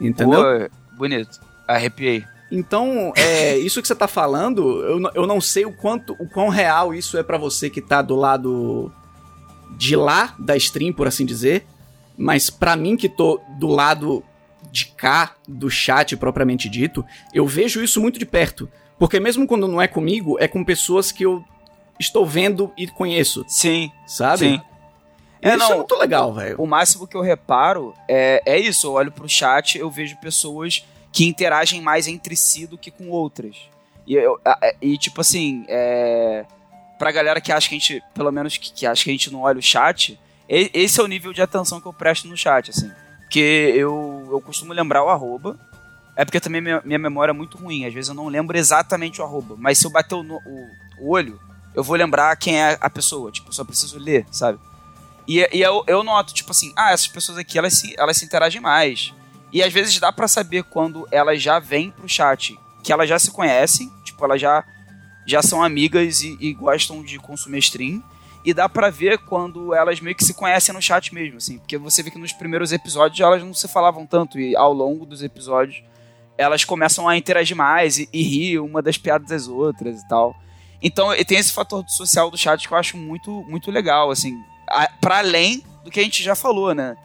[0.00, 0.40] Entendeu?
[0.40, 1.40] Pô, bonito.
[1.66, 2.24] Arrepiei.
[2.50, 6.48] Então, é, isso que você tá falando, eu, eu não sei o quanto, o quão
[6.48, 8.92] real isso é pra você que tá do lado
[9.76, 11.66] de lá da stream, por assim dizer,
[12.16, 14.24] mas pra mim que tô do lado
[14.70, 19.68] de cá do chat propriamente dito, eu vejo isso muito de perto, porque mesmo quando
[19.68, 21.44] não é comigo, é com pessoas que eu
[21.98, 24.38] estou vendo e conheço, Sim, sabe?
[24.38, 24.60] sim.
[25.40, 26.56] É, isso é não, muito legal, velho.
[26.60, 28.88] o máximo que eu reparo é, é isso.
[28.88, 33.08] Eu olho pro chat, eu vejo pessoas que interagem mais entre si do que com
[33.08, 33.56] outras.
[34.04, 34.40] E, eu,
[34.82, 36.44] e tipo assim, é,
[36.98, 39.30] pra galera que acha que a gente, pelo menos que, que acha que a gente
[39.32, 40.18] não olha o chat,
[40.48, 42.90] esse é o nível de atenção que eu presto no chat, assim.
[43.22, 45.58] Porque eu, eu costumo lembrar o arroba.
[46.16, 47.84] É porque também minha, minha memória é muito ruim.
[47.84, 49.54] Às vezes eu não lembro exatamente o arroba.
[49.58, 50.68] Mas se eu bater o, o-
[51.00, 51.38] o olho,
[51.74, 53.30] eu vou lembrar quem é a pessoa.
[53.30, 54.58] Tipo, eu só preciso ler, sabe?
[55.28, 58.24] E, e eu, eu noto, tipo assim, ah, essas pessoas aqui, elas se, elas se
[58.24, 59.12] interagem mais.
[59.52, 63.18] E às vezes dá pra saber quando elas já vêm pro chat, que elas já
[63.18, 64.64] se conhecem, tipo, elas já,
[65.28, 68.02] já são amigas e, e gostam de consumir stream.
[68.44, 71.58] E dá pra ver quando elas meio que se conhecem no chat mesmo, assim.
[71.58, 74.38] Porque você vê que nos primeiros episódios elas não se falavam tanto.
[74.40, 75.82] E ao longo dos episódios
[76.38, 80.34] elas começam a interagir mais e, e rir uma das piadas das outras e tal.
[80.80, 84.34] Então tem esse fator social do chat que eu acho muito, muito legal, assim.
[84.70, 86.96] A- Pra além do que a gente já falou, né?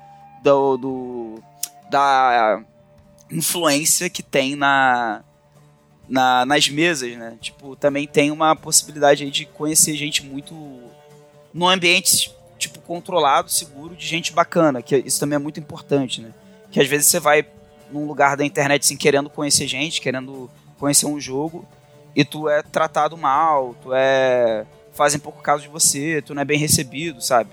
[0.43, 1.43] Do, do-
[1.89, 2.61] da
[3.31, 5.23] influência que tem na,
[6.07, 7.37] na, nas mesas, né?
[7.41, 10.53] Tipo, também tem uma possibilidade aí de conhecer gente muito
[11.53, 16.33] num ambiente tipo controlado, seguro, de gente bacana, que isso também é muito importante, né?
[16.71, 17.45] Que às vezes você vai
[17.91, 20.49] num lugar da internet assim querendo conhecer gente, querendo
[20.79, 21.65] conhecer um jogo
[22.15, 26.45] e tu é tratado mal, tu é fazem pouco caso de você, tu não é
[26.45, 27.49] bem recebido, sabe?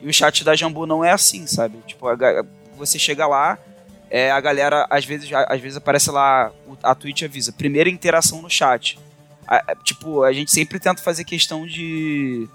[0.00, 1.78] E o chat da Jambu não é assim, sabe?
[1.86, 2.06] Tipo,
[2.76, 3.58] você chega lá,
[4.16, 6.52] é, a galera às vezes às vezes aparece lá
[6.84, 8.96] a Twitch avisa, primeira interação no chat.
[9.48, 12.48] A- a- tipo, a gente sempre tenta fazer questão de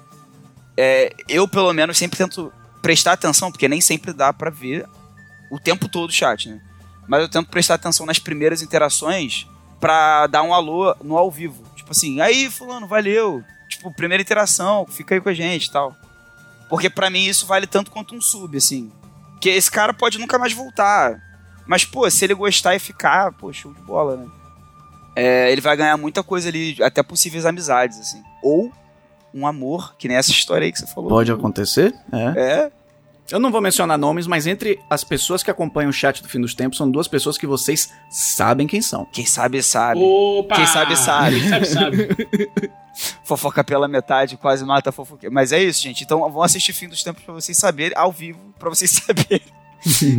[0.77, 2.51] é, eu pelo menos sempre tento
[2.81, 4.85] prestar atenção, porque nem sempre dá pra ver
[5.51, 6.61] o tempo todo o chat, né?
[7.07, 9.45] Mas eu tento prestar atenção nas primeiras interações
[9.81, 11.63] pra dar um alô no ao vivo.
[11.75, 13.43] Tipo assim, aí fulano, valeu.
[13.67, 15.93] Tipo, primeira interação, fica aí com a gente e tal.
[16.69, 18.91] Porque pra mim isso vale tanto quanto um sub, assim.
[19.31, 21.19] Porque esse cara pode nunca mais voltar.
[21.69, 24.27] Mas, pô, se ele gostar e ficar, pô, show de bola, né?
[25.15, 28.23] É, ele vai ganhar muita coisa ali, até possíveis amizades, assim.
[28.41, 28.71] Ou
[29.31, 31.11] um amor, que nem essa história aí que você falou.
[31.11, 32.39] Pode acontecer, é.
[32.41, 32.71] É,
[33.29, 36.41] Eu não vou mencionar nomes, mas entre as pessoas que acompanham o chat do fim
[36.41, 39.05] dos tempos, são duas pessoas que vocês sabem quem são.
[39.05, 40.01] quem sabe sabe.
[40.01, 40.55] Opa!
[40.55, 41.39] Quem sabe sabe.
[41.39, 42.07] Quem sabe sabe.
[43.23, 45.29] fofoca pela metade, quase mata a fofoca.
[45.29, 46.03] Mas é isso, gente.
[46.03, 49.43] Então vão assistir Fim dos Tempos pra vocês saberem, ao vivo, pra vocês saberem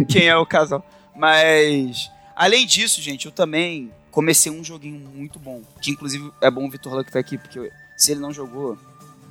[0.08, 0.84] quem é o casal.
[1.20, 5.60] Mas, além disso, gente, eu também comecei um joguinho muito bom.
[5.82, 8.78] Que inclusive é bom o Vitor Luck tá aqui, porque se ele não jogou,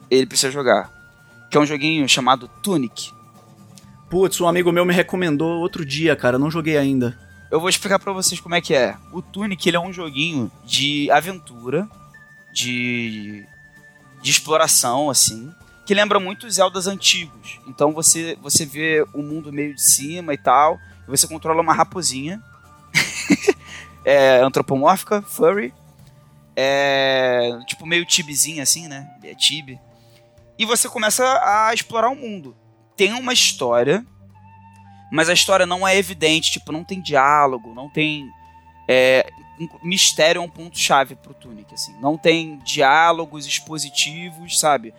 [0.07, 0.93] ele precisa jogar.
[1.49, 3.11] Que é um joguinho chamado Tunic.
[4.07, 6.37] Putz, um amigo meu me recomendou outro dia, cara.
[6.37, 7.17] Não joguei ainda.
[7.49, 8.95] Eu vou explicar para vocês como é que é.
[9.11, 11.89] O Tunic ele é um joguinho de aventura,
[12.53, 13.43] de,
[14.21, 15.51] de exploração, assim,
[15.87, 17.59] que lembra muito os Zeldas antigos.
[17.67, 20.79] Então você, você vê o mundo meio de cima e tal,
[21.09, 22.41] você controla uma raposinha
[24.05, 25.73] é, antropomórfica, furry,
[26.55, 29.09] é, tipo meio tibizinha assim, né?
[29.23, 29.79] É tibi.
[30.57, 32.55] E você começa a explorar o mundo.
[32.95, 34.05] Tem uma história,
[35.11, 38.29] mas a história não é evidente, tipo, não tem diálogo, não tem
[38.91, 39.31] é,
[39.83, 41.95] mistério é um ponto chave pro Tunic, assim.
[41.99, 44.93] Não tem diálogos expositivos, sabe?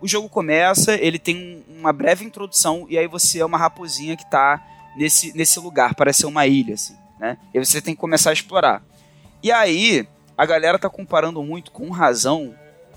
[0.00, 4.28] O jogo começa, ele tem uma breve introdução e aí você é uma raposinha que
[4.28, 4.62] tá
[4.96, 7.38] nesse, nesse lugar, parece ser uma ilha, assim né?
[7.52, 8.82] E você tem que começar a explorar.
[9.42, 10.06] E aí,
[10.36, 12.54] a galera tá comparando muito com razão,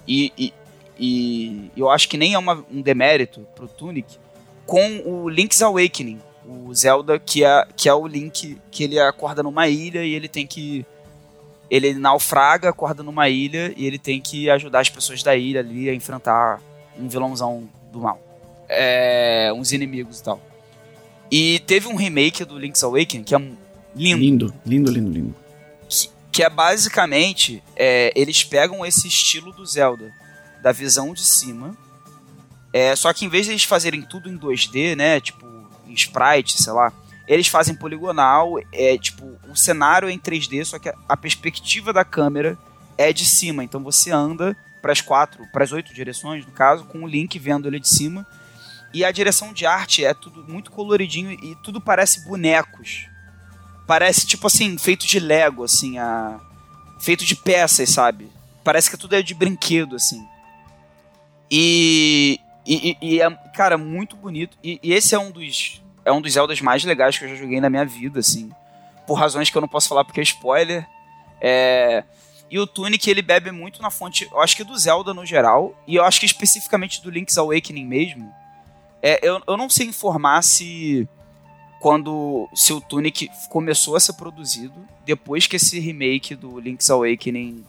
[0.07, 0.53] e, e,
[0.97, 4.17] e eu acho que nem é uma, um demérito pro Tunic,
[4.65, 9.43] com o Link's Awakening, o Zelda, que é, que é o Link que ele acorda
[9.43, 10.85] numa ilha e ele tem que.
[11.69, 15.87] Ele naufraga, acorda numa ilha e ele tem que ajudar as pessoas da ilha ali
[15.87, 16.59] a enfrentar
[16.97, 18.19] um vilãozão do mal.
[18.67, 20.41] É, uns inimigos e tal.
[21.31, 23.39] E teve um remake do Link's Awakening que é
[23.95, 24.21] Lindo.
[24.21, 25.35] Lindo, lindo, lindo, lindo.
[25.87, 30.11] Que, que é basicamente, é, eles pegam esse estilo do Zelda,
[30.61, 31.75] da visão de cima,
[32.71, 35.45] é, só que em vez de eles fazerem tudo em 2D, né, tipo,
[35.87, 36.93] em sprite, sei lá,
[37.27, 41.91] eles fazem poligonal, é tipo, o cenário é em 3D, só que a, a perspectiva
[41.91, 42.57] da câmera
[42.97, 46.85] é de cima, então você anda para as quatro, para as oito direções, no caso,
[46.85, 48.25] com o Link vendo ele de cima.
[48.93, 53.07] E a direção de arte é tudo muito coloridinho e tudo parece bonecos.
[53.85, 56.39] Parece, tipo assim, feito de Lego, assim, a...
[56.99, 58.31] feito de peças, sabe?
[58.63, 60.23] Parece que tudo é de brinquedo, assim.
[61.49, 64.57] E, e, e é, cara, muito bonito.
[64.63, 67.35] E, e, esse é um dos é um dos Zeldas mais legais que eu já
[67.35, 68.51] joguei na minha vida, assim.
[69.05, 70.87] Por razões que eu não posso falar porque é spoiler.
[71.41, 72.03] É...
[72.49, 75.75] E o Tunic, ele bebe muito na fonte, eu acho que do Zelda no geral,
[75.85, 78.33] e eu acho que especificamente do Link's Awakening mesmo.
[79.01, 81.07] É, eu, eu não sei informar se
[81.79, 87.63] quando seu Tunic começou a ser produzido depois que esse remake do Link's Awakening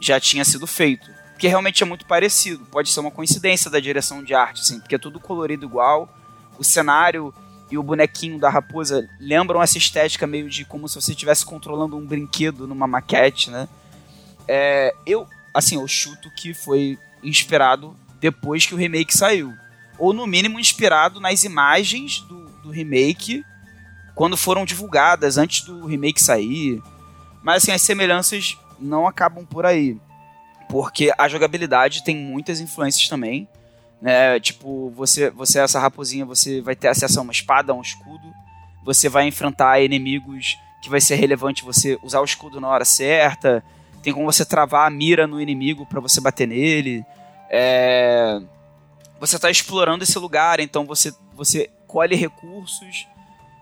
[0.00, 1.10] já tinha sido feito.
[1.32, 2.64] Porque realmente é muito parecido.
[2.66, 6.08] Pode ser uma coincidência da direção de arte, assim, porque é tudo colorido igual.
[6.58, 7.34] O cenário
[7.70, 11.96] e o bonequinho da raposa lembram essa estética meio de como se você estivesse controlando
[11.96, 13.68] um brinquedo numa maquete, né?
[14.46, 19.52] É, eu, assim, eu chuto que foi inspirado depois que o remake saiu.
[19.98, 23.44] Ou no mínimo inspirado nas imagens do do remake
[24.14, 26.80] quando foram divulgadas, antes do remake sair.
[27.42, 29.98] Mas assim, as semelhanças não acabam por aí.
[30.68, 33.48] Porque a jogabilidade tem muitas influências também.
[34.00, 34.38] Né?
[34.38, 38.32] Tipo, você, você essa raposinha, você vai ter acesso a uma espada, a um escudo.
[38.84, 43.64] Você vai enfrentar inimigos que vai ser relevante você usar o escudo na hora certa.
[44.02, 47.04] Tem como você travar a mira no inimigo para você bater nele.
[47.48, 48.40] É...
[49.22, 53.06] Você está explorando esse lugar, então você, você colhe recursos,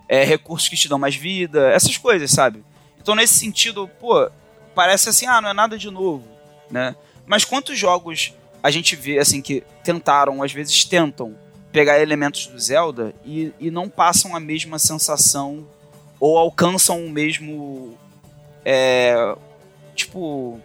[0.08, 2.64] é, recursos que te dão mais vida, essas coisas, sabe?
[2.98, 4.30] Então, nesse sentido, pô,
[4.74, 6.26] parece assim, ah, não é nada de novo,
[6.70, 6.96] né?
[7.26, 8.32] Mas quantos jogos
[8.62, 11.36] a gente vê, assim, que tentaram, às vezes tentam,
[11.70, 15.68] pegar elementos do Zelda e, e não passam a mesma sensação
[16.18, 17.98] ou alcançam o mesmo.
[18.64, 19.36] É,
[19.94, 20.58] tipo.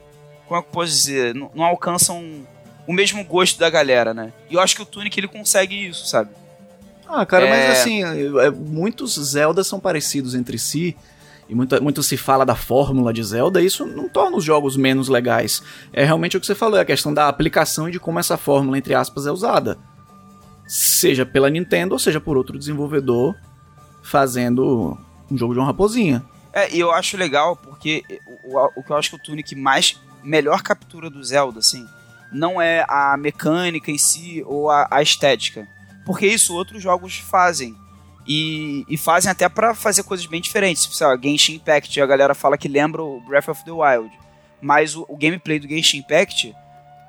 [0.47, 1.35] Como é que eu posso dizer?
[1.35, 2.47] Não, não alcançam
[2.87, 4.31] o mesmo gosto da galera, né?
[4.49, 6.29] E eu acho que o Tunic ele consegue isso, sabe?
[7.07, 7.49] Ah, cara, é...
[7.49, 10.95] mas assim, é, muitos Zeldas são parecidos entre si.
[11.47, 14.75] E muito, muito se fala da fórmula de Zelda, e isso não torna os jogos
[14.75, 15.61] menos legais.
[15.93, 18.35] É realmente o que você falou, é a questão da aplicação e de como essa
[18.35, 19.77] fórmula, entre aspas, é usada.
[20.67, 23.35] Seja pela Nintendo ou seja por outro desenvolvedor
[24.01, 24.97] fazendo
[25.29, 26.23] um jogo de uma raposinha.
[26.51, 28.03] É, e eu acho legal porque
[28.45, 31.85] o, o, o que eu acho que o Tunic mais melhor captura do Zelda, assim,
[32.31, 35.67] não é a mecânica em si ou a, a estética
[36.05, 37.75] porque isso outros jogos fazem.
[38.27, 40.83] E, e fazem até para fazer coisas bem diferentes.
[40.83, 44.11] Tipo, sei lá, Genshin Impact, a galera fala que lembra o Breath of the Wild.
[44.61, 46.55] Mas o, o gameplay do Genshin Impact,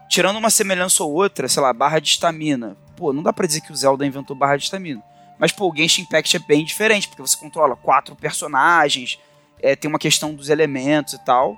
[0.09, 2.77] tirando uma semelhança ou outra, sei lá, barra de estamina.
[2.97, 5.03] Pô, não dá pra dizer que o Zelda inventou barra de estamina.
[5.39, 9.19] Mas, pô, o Genshin Impact é bem diferente, porque você controla quatro personagens,
[9.63, 11.57] é, tem uma questão dos elementos e tal.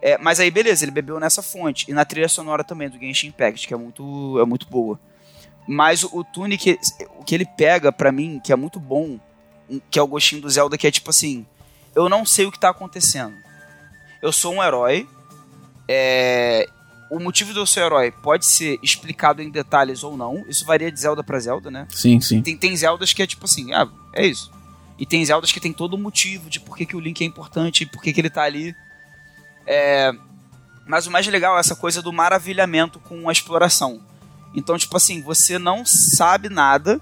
[0.00, 1.90] É, mas aí, beleza, ele bebeu nessa fonte.
[1.90, 4.98] E na trilha sonora também, do Genshin Impact, que é muito, é muito boa.
[5.66, 6.78] Mas o, o Tunic,
[7.18, 9.18] o que ele pega para mim, que é muito bom,
[9.90, 11.44] que é o gostinho do Zelda, que é tipo assim:
[11.94, 13.34] eu não sei o que tá acontecendo.
[14.22, 15.08] Eu sou um herói.
[15.86, 16.68] É,
[17.10, 20.44] o motivo do seu herói pode ser explicado em detalhes ou não.
[20.48, 21.86] Isso varia de Zelda para Zelda, né?
[21.90, 22.42] Sim, sim.
[22.42, 24.50] Tem, tem Zeldas que é tipo assim, ah, é isso.
[24.98, 27.26] E tem Zeldas que tem todo o motivo de por que, que o Link é
[27.26, 28.74] importante e por que, que ele tá ali.
[29.68, 30.10] É...
[30.86, 34.00] Mas o mais legal é essa coisa do maravilhamento com a exploração.
[34.54, 36.98] Então, tipo assim, você não sabe nada.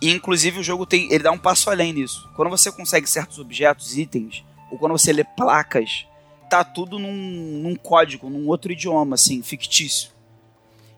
[0.00, 1.10] E inclusive o jogo tem.
[1.10, 2.28] Ele dá um passo além nisso.
[2.36, 6.06] Quando você consegue certos objetos, itens, ou quando você lê placas,
[6.50, 10.10] tá tudo num, num código, num outro idioma, assim, fictício.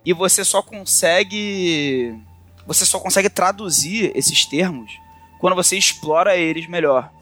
[0.04, 2.18] E você só consegue.
[2.66, 4.90] Você só consegue traduzir esses termos
[5.38, 7.12] quando você explora eles melhor.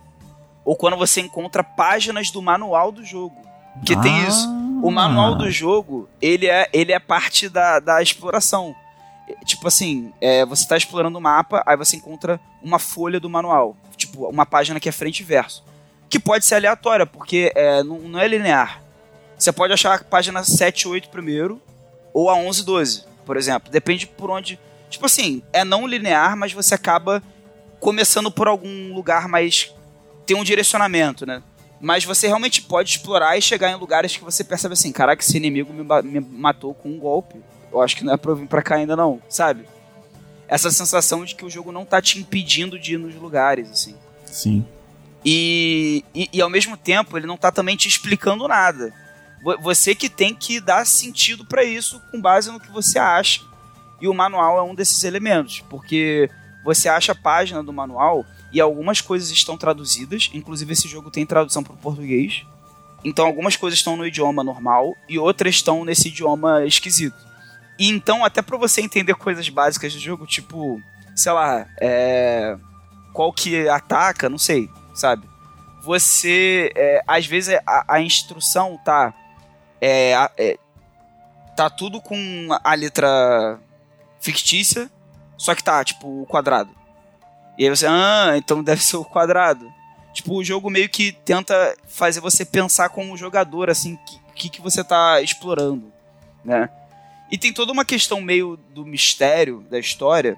[0.65, 3.37] Ou quando você encontra páginas do manual do jogo.
[3.85, 4.01] Que ah.
[4.01, 4.49] tem isso.
[4.83, 8.75] O manual do jogo, ele é, ele é parte da, da exploração.
[9.45, 13.77] Tipo assim, é, você está explorando o mapa, aí você encontra uma folha do manual.
[13.97, 15.65] Tipo, uma página que é frente e verso.
[16.09, 18.83] Que pode ser aleatória, porque é, não, não é linear.
[19.39, 21.63] Você pode achar a página 7 8 primeiro,
[22.13, 23.71] ou a 11 12, por exemplo.
[23.71, 24.59] Depende por onde...
[24.91, 27.23] Tipo assim, é não linear, mas você acaba
[27.83, 29.75] começando por algum lugar mais.
[30.27, 31.43] Tem um direcionamento, né?
[31.81, 35.37] Mas você realmente pode explorar e chegar em lugares que você percebe assim: caraca, esse
[35.37, 37.37] inimigo me, me matou com um golpe.
[37.73, 39.65] Eu acho que não é pra eu vir pra cá ainda, não, sabe?
[40.47, 43.97] Essa sensação de que o jogo não tá te impedindo de ir nos lugares, assim.
[44.25, 44.65] Sim.
[45.25, 48.93] E, e, e, ao mesmo tempo ele não tá também te explicando nada.
[49.61, 53.41] Você que tem que dar sentido para isso com base no que você acha.
[54.01, 56.31] E o manual é um desses elementos, porque
[56.65, 61.25] você acha a página do manual e algumas coisas estão traduzidas, inclusive esse jogo tem
[61.25, 62.45] tradução para o português.
[63.05, 67.17] Então algumas coisas estão no idioma normal e outras estão nesse idioma esquisito.
[67.79, 70.81] E então até para você entender coisas básicas do jogo, tipo,
[71.17, 72.57] sei lá, é...
[73.13, 75.29] qual que ataca, não sei, sabe?
[75.83, 79.13] Você, é, às vezes a, a instrução tá
[79.81, 80.59] é, é,
[81.57, 83.59] tá tudo com a letra
[84.21, 84.89] fictícia
[85.43, 86.71] só que tá, tipo, o quadrado.
[87.59, 89.73] E aí você, ah, então deve ser o quadrado.
[90.13, 93.95] Tipo, o jogo meio que tenta fazer você pensar como jogador, assim,
[94.29, 95.93] o que, que você tá explorando,
[96.45, 96.69] né?
[97.31, 100.37] E tem toda uma questão meio do mistério da história,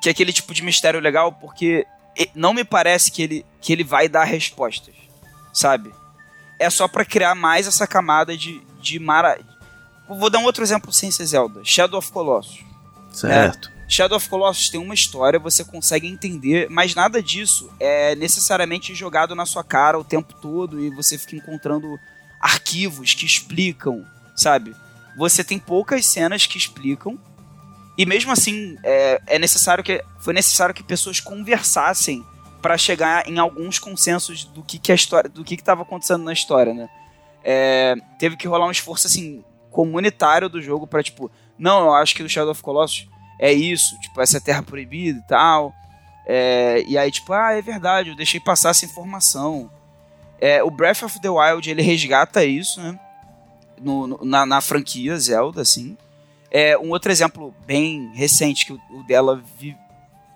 [0.00, 1.86] que é aquele tipo de mistério legal, porque
[2.34, 4.94] não me parece que ele, que ele vai dar respostas,
[5.52, 5.92] sabe?
[6.58, 9.38] É só para criar mais essa camada de, de mara...
[10.08, 11.60] Vou dar um outro exemplo sem ser Zelda.
[11.64, 12.64] Shadow of Colossus.
[13.12, 13.70] Certo.
[13.88, 19.34] Shadow of Colossus tem uma história, você consegue entender, mas nada disso é necessariamente jogado
[19.34, 21.98] na sua cara o tempo todo e você fica encontrando
[22.40, 24.04] arquivos que explicam,
[24.34, 24.74] sabe?
[25.16, 27.18] Você tem poucas cenas que explicam
[27.96, 32.24] e mesmo assim é, é necessário que foi necessário que pessoas conversassem
[32.60, 36.32] para chegar em alguns consensos do que, que a história, do que estava acontecendo na
[36.32, 36.88] história, né?
[37.44, 42.14] É, teve que rolar um esforço assim comunitário do jogo para tipo, não, eu acho
[42.14, 43.06] que o Shadow of Colossus
[43.38, 45.74] é isso, tipo, essa é terra proibida e tal.
[46.26, 49.70] É, e aí, tipo, ah, é verdade, eu deixei passar essa informação.
[50.40, 52.98] É, o Breath of the Wild, ele resgata isso, né?
[53.80, 55.96] No, no, na, na, franquia Zelda, assim.
[56.50, 59.76] É, um outro exemplo bem recente que o, o dela vi,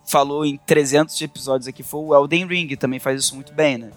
[0.05, 3.91] falou em 300 episódios aqui foi o Elden Ring, também faz isso muito bem, né?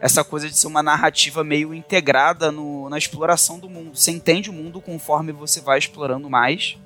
[0.00, 3.96] Essa coisa de ser uma narrativa meio integrada no, na exploração do mundo.
[3.96, 6.76] Você entende o mundo conforme você vai explorando mais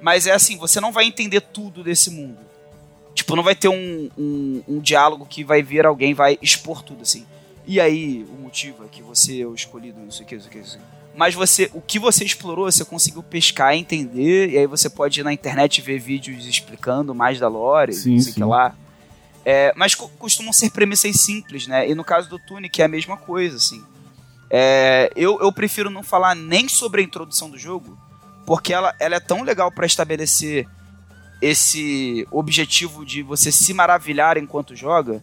[0.00, 2.38] mas é assim, você não vai entender tudo desse mundo.
[3.14, 7.02] Tipo, não vai ter um, um, um diálogo que vai vir alguém vai expor tudo,
[7.02, 7.26] assim.
[7.66, 10.42] E aí, o motivo é que você é o escolhido, não sei o que, não
[10.42, 11.00] sei o que, não sei o que.
[11.14, 15.22] Mas você, o que você explorou, você conseguiu pescar, entender, e aí você pode ir
[15.22, 18.74] na internet ver vídeos explicando mais da lore, sim, não sei o que lá.
[19.44, 21.88] É, mas costumam ser premissas simples, né?
[21.88, 23.82] E no caso do Tunic é a mesma coisa, assim.
[24.50, 27.98] É, eu, eu prefiro não falar nem sobre a introdução do jogo,
[28.50, 30.66] porque ela, ela é tão legal para estabelecer
[31.40, 35.22] esse objetivo de você se maravilhar enquanto joga,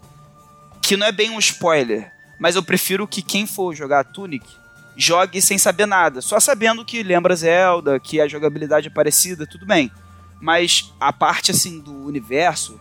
[0.81, 2.09] que não é bem um spoiler,
[2.39, 4.47] mas eu prefiro que quem for jogar Tunic
[4.95, 9.65] jogue sem saber nada, só sabendo que lembra Zelda, que a jogabilidade é parecida, tudo
[9.65, 9.91] bem.
[10.39, 12.79] Mas a parte assim do universo,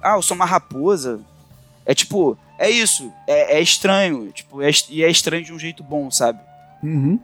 [0.00, 1.18] ah, eu sou uma raposa,
[1.84, 5.82] é tipo, é isso, é, é estranho, tipo, é, e é estranho de um jeito
[5.82, 6.38] bom, sabe?
[6.84, 7.18] Uhum.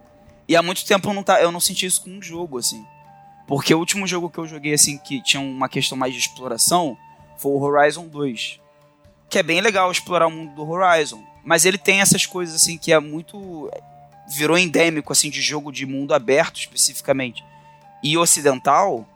[0.47, 2.85] E há muito tempo eu não, tá, eu não senti isso com um jogo, assim.
[3.47, 6.97] Porque o último jogo que eu joguei, assim, que tinha uma questão mais de exploração,
[7.37, 8.59] foi o Horizon 2.
[9.29, 11.23] Que é bem legal explorar o mundo do Horizon.
[11.43, 13.71] Mas ele tem essas coisas, assim, que é muito.
[14.27, 17.43] virou endêmico, assim, de jogo de mundo aberto, especificamente,
[18.03, 19.07] e ocidental,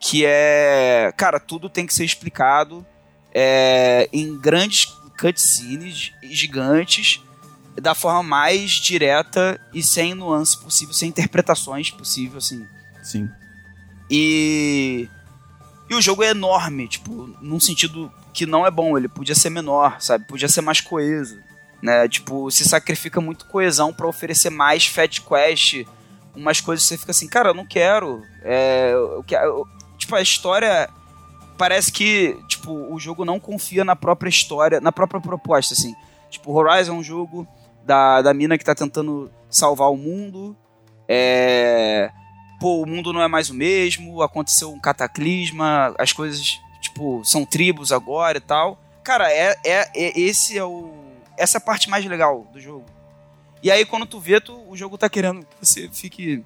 [0.00, 1.12] que é...
[1.16, 2.86] Cara, tudo tem que ser explicado
[3.34, 4.86] é, em grandes
[5.18, 7.20] cutscenes gigantes,
[7.80, 12.66] da forma mais direta e sem nuance possível, sem interpretações possível, assim.
[13.02, 13.28] Sim.
[14.10, 15.08] E.
[15.88, 18.96] E o jogo é enorme, tipo, num sentido que não é bom.
[18.96, 20.26] Ele podia ser menor, sabe?
[20.26, 21.38] Podia ser mais coeso.
[21.82, 22.08] Né?
[22.08, 25.84] Tipo, se sacrifica muito coesão para oferecer mais Fat Quest,
[26.34, 28.22] umas coisas que você fica assim, cara, eu não quero.
[28.42, 29.68] É, eu quero eu,
[29.98, 30.88] tipo, a história.
[31.58, 35.94] Parece que, tipo, o jogo não confia na própria história, na própria proposta, assim.
[36.30, 37.46] Tipo, Horizon é um jogo
[37.84, 40.56] da, da mina que tá tentando salvar o mundo.
[41.08, 42.10] É
[42.62, 47.44] pô, o mundo não é mais o mesmo, aconteceu um cataclisma, as coisas, tipo, são
[47.44, 48.80] tribos agora e tal.
[49.02, 50.94] Cara, é, é, é esse é o
[51.36, 52.84] essa é a parte mais legal do jogo.
[53.64, 56.44] E aí quando tu vê, tu, o jogo tá querendo que você fique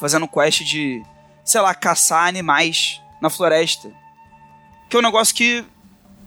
[0.00, 1.00] fazendo quest de,
[1.44, 3.88] sei lá, caçar animais na floresta.
[4.90, 5.64] Que é um negócio que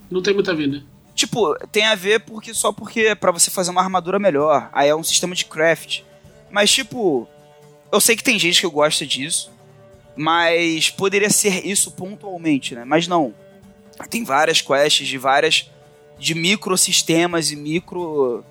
[0.10, 0.82] não tem muita vida.
[1.20, 4.70] Tipo, tem a ver porque só porque é para você fazer uma armadura melhor.
[4.72, 6.00] Aí é um sistema de craft.
[6.50, 7.28] Mas tipo,
[7.92, 9.52] eu sei que tem gente que gosta disso,
[10.16, 12.86] mas poderia ser isso pontualmente, né?
[12.86, 13.34] Mas não.
[14.10, 15.70] Tem várias quests de várias
[16.18, 18.42] de microsistemas e micro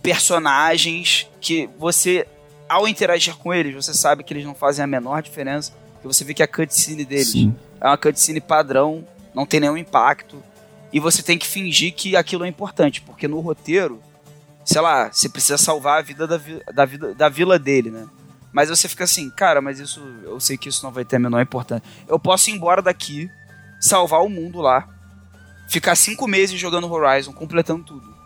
[0.00, 2.28] personagens que você
[2.68, 6.22] ao interagir com eles, você sabe que eles não fazem a menor diferença, que você
[6.22, 7.56] vê que a cutscene deles Sim.
[7.80, 9.04] é uma cutscene padrão,
[9.34, 10.40] não tem nenhum impacto,
[10.92, 14.00] e você tem que fingir que aquilo é importante, porque no roteiro,
[14.64, 16.40] sei lá, você precisa salvar a vida da,
[16.72, 18.06] da, vida, da vila dele, né?
[18.52, 21.18] Mas você fica assim, cara, mas isso eu sei que isso não vai ter a
[21.18, 21.84] menor importância.
[22.08, 23.30] Eu posso ir embora daqui,
[23.78, 24.88] salvar o mundo lá,
[25.68, 28.16] ficar cinco meses jogando Horizon, completando tudo.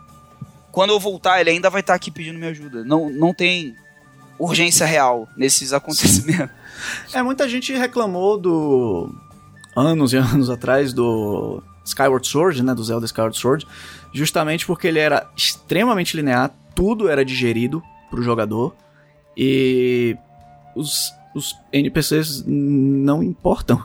[0.71, 2.85] Quando eu voltar, ele ainda vai estar tá aqui pedindo minha ajuda.
[2.85, 3.77] Não, não tem
[4.39, 6.55] urgência real nesses acontecimentos.
[7.13, 9.15] É, muita gente reclamou do.
[9.77, 12.75] anos e anos atrás do Skyward Sword, né?
[12.75, 13.67] Do Zelda Skyward Sword,
[14.13, 18.75] justamente porque ele era extremamente linear, tudo era digerido pro jogador.
[19.37, 20.17] E
[20.77, 23.83] os, os NPCs não importam.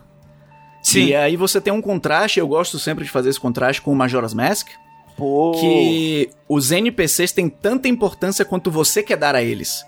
[0.81, 1.07] Sim.
[1.07, 3.95] E aí você tem um contraste, eu gosto sempre de fazer esse contraste com o
[3.95, 4.69] Majora's Mask.
[5.17, 5.51] Pô.
[5.59, 9.83] Que os NPCs têm tanta importância quanto você quer dar a eles.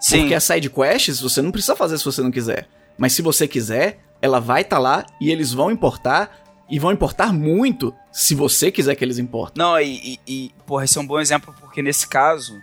[0.00, 0.20] Sim.
[0.20, 2.68] Porque as side quests você não precisa fazer se você não quiser.
[2.96, 6.47] Mas se você quiser, ela vai estar tá lá e eles vão importar.
[6.68, 9.62] E vão importar muito se você quiser que eles importem.
[9.62, 12.54] Não, e, e, e porra, esse é um bom exemplo porque nesse caso,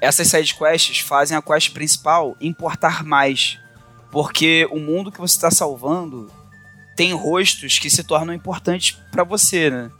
[0.00, 3.58] essas side quests fazem a quest principal importar mais.
[4.10, 6.30] Porque o mundo que você está salvando
[6.96, 9.90] tem rostos que se tornam importantes para você, né?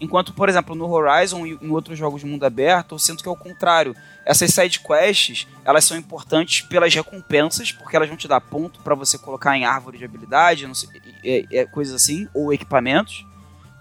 [0.00, 3.28] Enquanto, por exemplo, no Horizon e em outros jogos de mundo aberto, eu sinto que
[3.28, 3.96] é o contrário.
[4.28, 8.94] Essas side quests, elas são importantes pelas recompensas, porque elas vão te dar ponto para
[8.94, 10.90] você colocar em árvore de habilidade, sei,
[11.24, 13.24] é, é, coisas assim, ou equipamentos.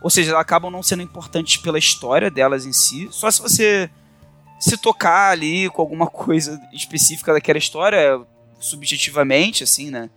[0.02, 3.90] Ou seja, elas acabam não sendo importantes pela história delas em si, só se você
[4.58, 8.22] se tocar ali com alguma coisa específica daquela história,
[8.58, 10.10] subjetivamente, assim, né?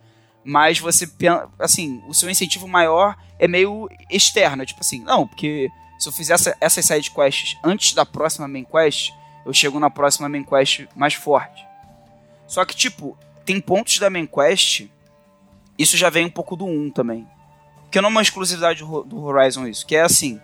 [0.45, 1.11] Mas você,
[1.59, 6.55] assim, o seu incentivo maior é meio externo, tipo assim, não, porque se eu fizesse
[6.61, 9.11] essas side quests antes da próxima main quest,
[9.45, 11.65] eu chego na próxima main quest mais forte.
[12.47, 14.87] Só que, tipo, tem pontos da main quest,
[15.77, 17.27] isso já vem um pouco do 1 também.
[17.89, 20.39] Que não é uma exclusividade do Horizon isso, que é assim,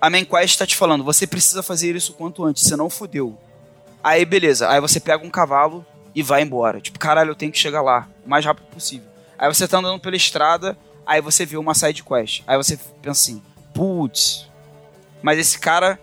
[0.00, 3.38] a main quest tá te falando, você precisa fazer isso quanto antes, senão fodeu.
[4.02, 6.80] Aí beleza, aí você pega um cavalo e vai embora.
[6.80, 9.08] Tipo, caralho, eu tenho que chegar lá o mais rápido possível.
[9.38, 10.76] Aí você tá andando pela estrada,
[11.06, 12.42] aí você vê uma side quest.
[12.46, 14.48] Aí você pensa assim, putz,
[15.22, 15.98] mas esse cara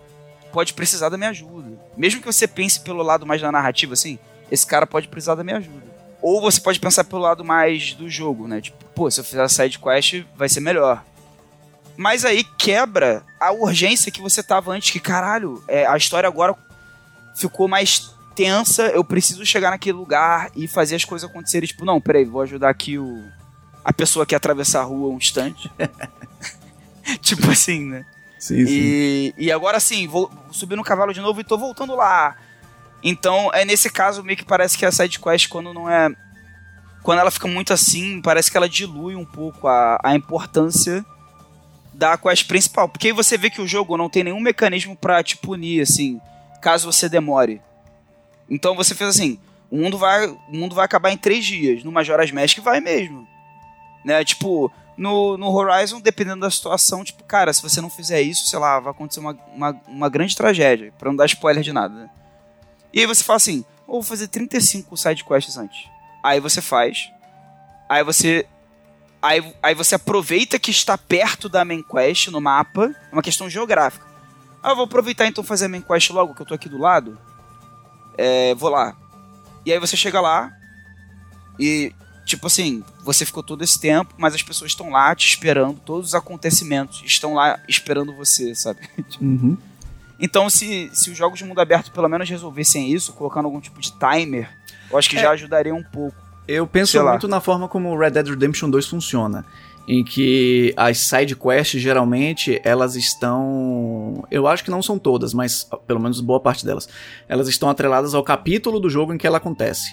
[0.50, 1.78] pode precisar da minha ajuda.
[1.96, 4.18] Mesmo que você pense pelo lado mais da narrativa, assim,
[4.50, 5.90] esse cara pode precisar da minha ajuda.
[6.22, 8.60] Ou você pode pensar pelo lado mais do jogo, né?
[8.60, 11.02] Tipo, pô, se eu fizer a side quest, vai ser melhor.
[11.96, 16.54] Mas aí quebra a urgência que você tava antes, que caralho, é, a história agora
[17.34, 21.66] ficou mais tensa, eu preciso chegar naquele lugar e fazer as coisas acontecerem.
[21.66, 23.22] Tipo, não, peraí, vou ajudar aqui o
[23.84, 25.70] a pessoa que atravessar a rua um instante.
[27.20, 28.04] tipo assim, né?
[28.40, 29.32] Sim, e, sim.
[29.36, 32.34] e agora sim, vou subir no cavalo de novo e tô voltando lá.
[33.02, 36.08] Então, é nesse caso meio que parece que a side quest quando não é
[37.02, 41.04] quando ela fica muito assim, parece que ela dilui um pouco a, a importância
[41.94, 42.88] da quest principal.
[42.88, 46.20] Porque aí você vê que o jogo não tem nenhum mecanismo para te punir, assim,
[46.60, 47.60] caso você demore.
[48.48, 49.38] Então você fez assim:
[49.70, 51.84] o mundo vai, o mundo vai acabar em três dias.
[51.84, 53.26] No Majora's Mask vai mesmo.
[54.04, 54.24] Né?
[54.24, 58.58] Tipo, no, no Horizon, dependendo da situação, tipo, cara, se você não fizer isso, sei
[58.58, 60.92] lá, vai acontecer uma, uma, uma grande tragédia.
[60.98, 61.94] Pra não dar spoiler de nada.
[61.94, 62.10] Né?
[62.92, 65.88] E aí você fala assim: ou vou fazer 35 side quests antes.
[66.22, 67.10] Aí você faz.
[67.88, 68.46] Aí você
[69.20, 73.50] aí, aí você aproveita que está perto da main quest no mapa, é uma questão
[73.50, 74.06] geográfica.
[74.62, 77.18] Ah, vou aproveitar então fazer a main quest logo, que eu tô aqui do lado.
[78.16, 78.96] É, vou lá.
[79.64, 80.52] E aí você chega lá
[81.58, 81.92] e
[82.30, 86.08] tipo assim, você ficou todo esse tempo, mas as pessoas estão lá te esperando, todos
[86.08, 88.80] os acontecimentos estão lá esperando você, sabe?
[89.20, 89.56] Uhum.
[90.22, 93.80] Então, se, se os jogos de mundo aberto pelo menos resolvessem isso, colocando algum tipo
[93.80, 94.50] de timer,
[94.90, 95.22] eu acho que É.
[95.22, 96.14] já ajudaria um pouco.
[96.46, 97.12] Eu penso Sei lá.
[97.12, 99.46] muito na forma como o Red Dead Redemption 2 funciona.
[99.88, 104.22] Em que as side quests, geralmente, elas estão.
[104.30, 106.86] Eu acho que não são todas, mas pelo menos boa parte delas.
[107.28, 109.90] Elas estão atreladas ao capítulo do jogo em que ela acontece.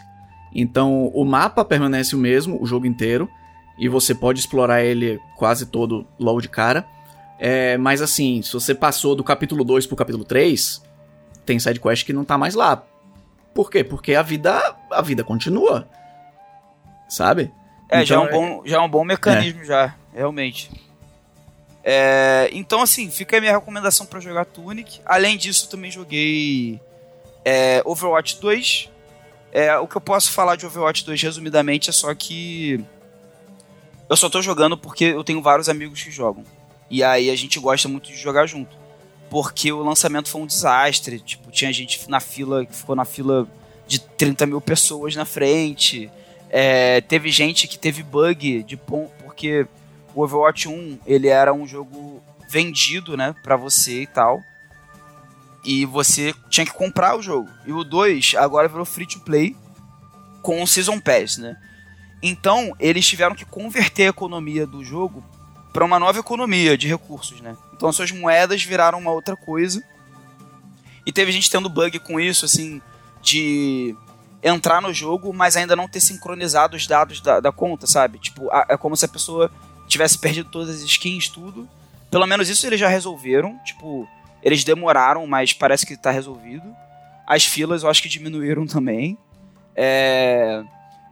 [0.53, 3.29] Então, o mapa permanece o mesmo, o jogo inteiro.
[3.77, 6.85] E você pode explorar ele quase todo logo de cara.
[7.39, 10.81] É, mas assim, se você passou do capítulo 2 pro capítulo 3,
[11.45, 12.83] tem side quest que não tá mais lá.
[13.53, 13.83] Por quê?
[13.83, 15.87] Porque a vida, a vida continua.
[17.07, 17.51] Sabe?
[17.89, 20.69] É, já, é um Então, bom, já é um bom mecanismo, já, realmente.
[21.83, 24.99] É, então, assim, fica a minha recomendação pra jogar Tunic.
[25.05, 26.81] Além disso, eu também joguei
[27.45, 28.89] é, Overwatch 2.
[29.57, 32.79] É, o que eu posso falar de Overwatch 2 resumidamente é só que
[34.07, 36.43] eu só tô jogando porque eu tenho vários amigos que jogam.
[36.91, 38.77] E aí a gente gosta muito de jogar junto.
[39.31, 41.19] Porque o lançamento foi um desastre.
[41.19, 43.47] Tipo, tinha gente na fila que ficou na fila
[43.87, 46.07] de 30 mil pessoas na frente.
[46.51, 49.65] É, teve gente que teve bug de ponto, porque
[50.13, 54.39] o Overwatch 1 ele era um jogo vendido, né, para você e tal.
[55.69, 57.49] E você tinha que comprar o jogo.
[57.65, 59.53] E o 2 agora virou free to play
[60.41, 61.57] com o Season Pass, né?
[62.23, 65.21] Então, eles tiveram que converter a economia do jogo
[65.73, 67.55] para uma nova economia de recursos, né?
[67.75, 69.83] Então, suas moedas viraram uma outra coisa.
[71.05, 72.81] E teve gente tendo bug com isso, assim,
[73.21, 73.93] de
[74.41, 78.19] entrar no jogo, mas ainda não ter sincronizado os dados da, da conta, sabe?
[78.19, 79.51] Tipo, a- é como se a pessoa
[79.87, 81.67] tivesse perdido todas as skins, tudo.
[82.09, 83.57] Pelo menos isso eles já resolveram.
[83.65, 84.07] Tipo,
[84.41, 86.75] eles demoraram, mas parece que tá resolvido.
[87.25, 89.17] As filas eu acho que diminuíram também.
[89.75, 90.63] É...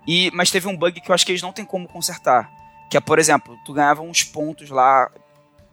[0.07, 2.49] E, mas teve um bug que eu acho que eles não tem como consertar.
[2.89, 5.09] Que é, por exemplo, tu ganhava uns pontos lá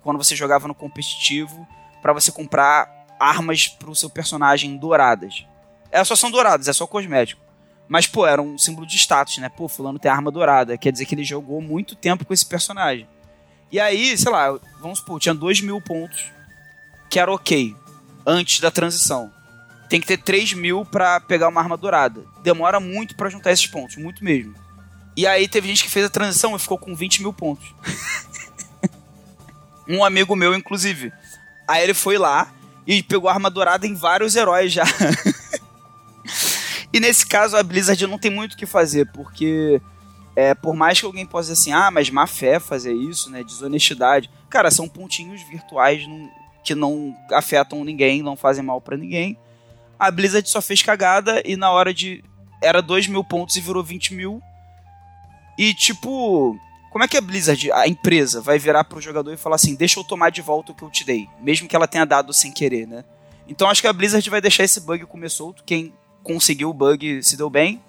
[0.03, 1.66] quando você jogava no competitivo
[2.01, 5.47] pra você comprar armas pro seu personagem douradas.
[5.91, 7.43] É, só são douradas, é só cosmético.
[7.87, 9.49] Mas, pô, era um símbolo de status, né?
[9.49, 10.79] Pô, fulano tem arma dourada.
[10.79, 13.07] Quer dizer que ele jogou muito tempo com esse personagem.
[13.70, 16.31] E aí, sei lá, vamos supor, tinha 2 mil pontos,
[17.12, 17.76] que era ok,
[18.24, 19.30] antes da transição.
[19.86, 22.24] Tem que ter 3 mil pra pegar uma arma dourada.
[22.43, 24.55] Demora muito pra juntar esses pontos, muito mesmo.
[25.14, 27.66] E aí teve gente que fez a transição e ficou com 20 mil pontos.
[29.86, 31.12] um amigo meu, inclusive.
[31.68, 32.51] Aí ele foi lá
[32.86, 34.84] e pegou a arma dourada em vários heróis já.
[36.94, 39.82] e nesse caso a Blizzard não tem muito o que fazer, porque
[40.34, 43.44] é, por mais que alguém possa dizer assim, ah, mas má fé fazer isso, né?
[43.44, 44.30] Desonestidade.
[44.48, 49.36] Cara, são pontinhos virtuais não- que não afetam ninguém, não fazem mal pra ninguém.
[49.98, 52.24] A Blizzard só fez cagada e na hora de.
[52.62, 54.43] Era 2 mil pontos e virou 20 mil.
[55.59, 56.59] E tipo.
[56.90, 59.98] Como é que a Blizzard, a empresa, vai virar pro jogador e falar assim: deixa
[59.98, 62.52] eu tomar de volta o que eu te dei, mesmo que ela tenha dado sem
[62.52, 63.05] querer, né?
[63.48, 65.64] Então acho que a Blizzard vai deixar esse bug comer solto.
[65.64, 67.80] Quem conseguiu o bug se deu bem.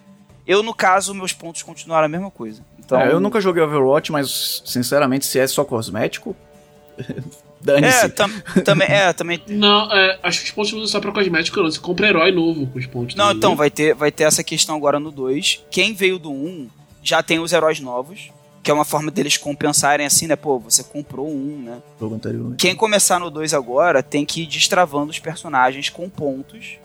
[0.45, 2.65] Eu, no caso, meus pontos continuaram a mesma coisa.
[2.77, 6.35] Então, É, eu nunca joguei Overwatch, mas sinceramente, se é só cosmético.
[7.63, 8.05] Dane-se.
[8.05, 8.29] É, tam,
[8.63, 9.41] também, é, também.
[9.47, 11.71] Não, é, acho que os pontos não usam só pra cosmético, não.
[11.71, 13.15] Você compra herói novo com os pontos.
[13.15, 13.37] Não, também.
[13.37, 15.63] então, vai ter, vai ter essa questão agora no 2.
[15.71, 16.67] Quem veio do 1
[17.01, 18.31] já tem os heróis novos,
[18.61, 20.35] que é uma forma deles compensarem assim, né?
[20.35, 21.77] Pô, você comprou um, né?
[21.99, 22.55] Jogo anterior.
[22.57, 26.77] Quem começar no 2 agora tem que ir destravando os personagens com pontos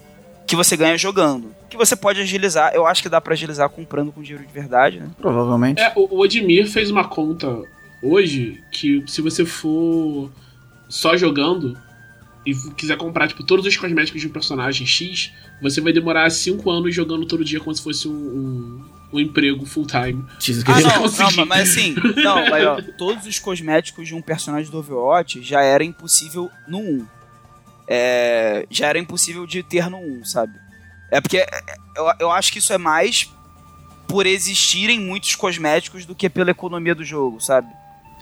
[0.46, 1.54] que você ganha jogando.
[1.68, 2.72] Que você pode agilizar.
[2.74, 5.10] Eu acho que dá pra agilizar comprando com dinheiro de verdade, né?
[5.20, 5.80] Provavelmente.
[5.80, 7.62] É, o, o Admir fez uma conta
[8.02, 10.30] hoje que se você for
[10.88, 11.76] só jogando
[12.46, 16.70] e quiser comprar tipo, todos os cosméticos de um personagem X, você vai demorar 5
[16.70, 20.24] anos jogando todo dia como se fosse um, um, um emprego full time.
[20.38, 24.22] Diz que Ah, não, não, mas assim, não, mas ó, todos os cosméticos de um
[24.22, 27.06] personagem do Overwatch já era impossível no 1.
[27.86, 30.54] É, já era impossível de ter no 1, sabe?
[31.10, 31.48] É porque é,
[31.96, 33.30] eu, eu acho que isso é mais
[34.06, 37.68] por existirem muitos cosméticos do que pela economia do jogo, sabe?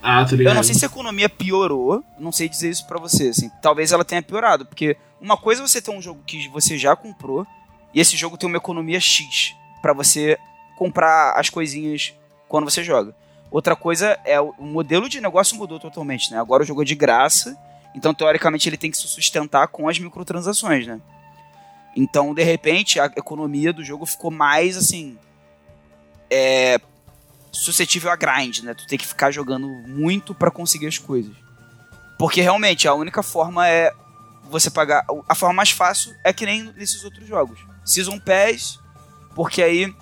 [0.02, 0.55] Ah, tá Eu ligado?
[0.55, 3.51] não sei se a economia piorou, não sei dizer isso pra você, assim.
[3.60, 6.94] Talvez ela tenha piorado, porque uma coisa é você ter um jogo que você já
[6.94, 7.47] comprou
[7.93, 10.39] e esse jogo tem uma economia X pra você
[10.77, 12.14] comprar as coisinhas
[12.48, 13.14] quando você joga.
[13.51, 16.39] Outra coisa é o modelo de negócio mudou totalmente, né?
[16.39, 17.56] Agora o jogo é de graça,
[17.94, 21.01] então teoricamente ele tem que se sustentar com as microtransações, né?
[21.97, 25.16] Então, de repente, a economia do jogo ficou mais assim.
[26.31, 26.78] É,
[27.57, 28.74] suscetível a grind, né?
[28.74, 31.35] Tu tem que ficar jogando muito para conseguir as coisas.
[32.19, 33.93] Porque realmente a única forma é
[34.45, 35.05] você pagar.
[35.28, 37.59] A forma mais fácil é que nem nesses outros jogos.
[37.85, 38.81] Season Pass,
[39.35, 39.95] porque aí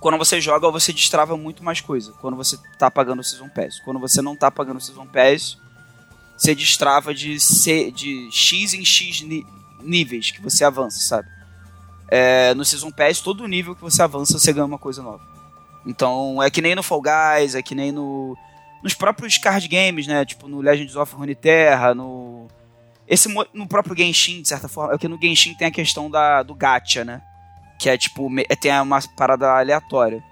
[0.00, 2.12] quando você joga você destrava muito mais coisa.
[2.20, 3.80] Quando você tá pagando o Season Pass.
[3.80, 5.58] Quando você não tá pagando o Season Pass,
[6.36, 9.24] você destrava de, C, de X em X
[9.82, 11.28] níveis que você avança, sabe?
[12.08, 15.37] É, no Season Pass, todo nível que você avança, você ganha uma coisa nova.
[15.88, 18.36] Então, é que nem no Fall Guys, é que nem no,
[18.82, 20.22] nos próprios card games, né?
[20.22, 22.46] Tipo, no Legends of Runeterra, no...
[23.08, 26.42] Esse, no próprio Genshin, de certa forma, é que no Genshin tem a questão da,
[26.42, 27.22] do gacha, né?
[27.78, 30.22] Que é tipo, é, tem uma parada aleatória.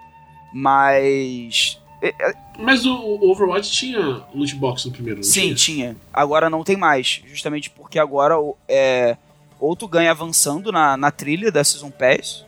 [0.52, 1.80] Mas.
[2.02, 5.54] É, é Mas o, o Overwatch tinha loot box no primeiro, não Sim, tinha?
[5.54, 5.96] tinha.
[6.12, 7.22] Agora não tem mais.
[7.26, 8.34] Justamente porque agora
[8.68, 9.16] é,
[9.58, 12.44] ou tu ganha avançando na, na trilha da Season Pass,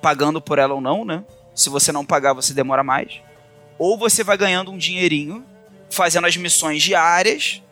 [0.00, 1.22] pagando por ela ou não, né?
[1.54, 3.20] Se você não pagar, você demora mais.
[3.78, 5.44] Ou você vai ganhando um dinheirinho,
[5.90, 7.62] fazendo as missões diárias.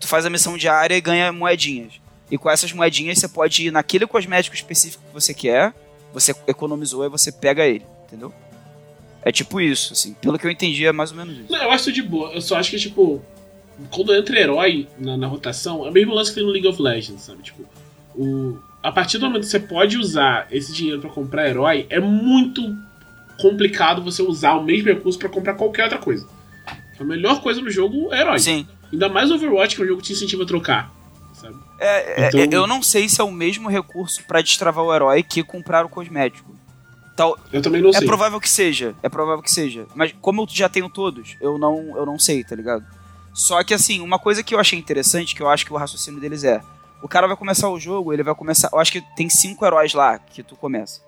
[0.00, 1.94] Tu faz a missão diária e ganha moedinhas.
[2.30, 5.74] E com essas moedinhas você pode ir naquele cosmético específico que você quer.
[6.12, 8.32] Você economizou e você pega ele, entendeu?
[9.22, 10.14] É tipo isso, assim.
[10.14, 11.52] Pelo que eu entendi, é mais ou menos isso.
[11.52, 12.32] Não, eu acho de boa.
[12.32, 13.22] Eu só acho que, tipo,
[13.90, 16.80] quando entra herói na, na rotação, é o mesmo lance que tem no League of
[16.80, 17.42] Legends, sabe?
[17.42, 17.64] Tipo,
[18.14, 22.00] o, a partir do momento que você pode usar esse dinheiro para comprar herói, é
[22.00, 22.76] muito
[23.42, 26.26] complicado você usar o mesmo recurso para comprar qualquer outra coisa.
[26.98, 28.38] A melhor coisa no jogo é herói.
[28.38, 28.66] Sim.
[28.92, 30.94] Ainda mais Overwatch, que é um jogo que te incentiva a trocar.
[31.34, 31.56] Sabe?
[31.80, 32.60] É, é então...
[32.60, 35.88] Eu não sei se é o mesmo recurso para destravar o herói que comprar o
[35.88, 36.54] cosmético.
[37.16, 37.36] Tal...
[37.52, 38.04] Eu também não é sei.
[38.04, 38.94] É provável que seja.
[39.02, 39.86] É provável que seja.
[39.96, 42.84] Mas como eu já tenho todos, eu não, eu não sei, tá ligado?
[43.34, 46.20] Só que assim, uma coisa que eu achei interessante, que eu acho que o raciocínio
[46.20, 46.60] deles é.
[47.02, 48.68] O cara vai começar o jogo, ele vai começar.
[48.72, 51.00] Eu acho que tem cinco heróis lá que tu começa.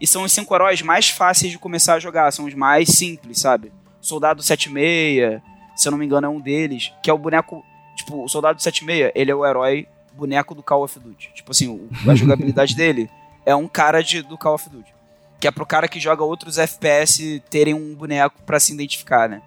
[0.00, 3.38] E são os cinco heróis mais fáceis de começar a jogar, são os mais simples,
[3.38, 3.70] sabe?
[4.00, 5.42] Soldado 76,
[5.76, 7.64] se eu não me engano, é um deles, que é o boneco.
[7.96, 11.30] Tipo, o Soldado 76, ele é o herói boneco do Call of Duty.
[11.34, 13.10] Tipo assim, a jogabilidade dele
[13.44, 14.92] é um cara de, do Call of Duty.
[15.38, 19.42] Que é pro cara que joga outros FPS terem um boneco para se identificar, né?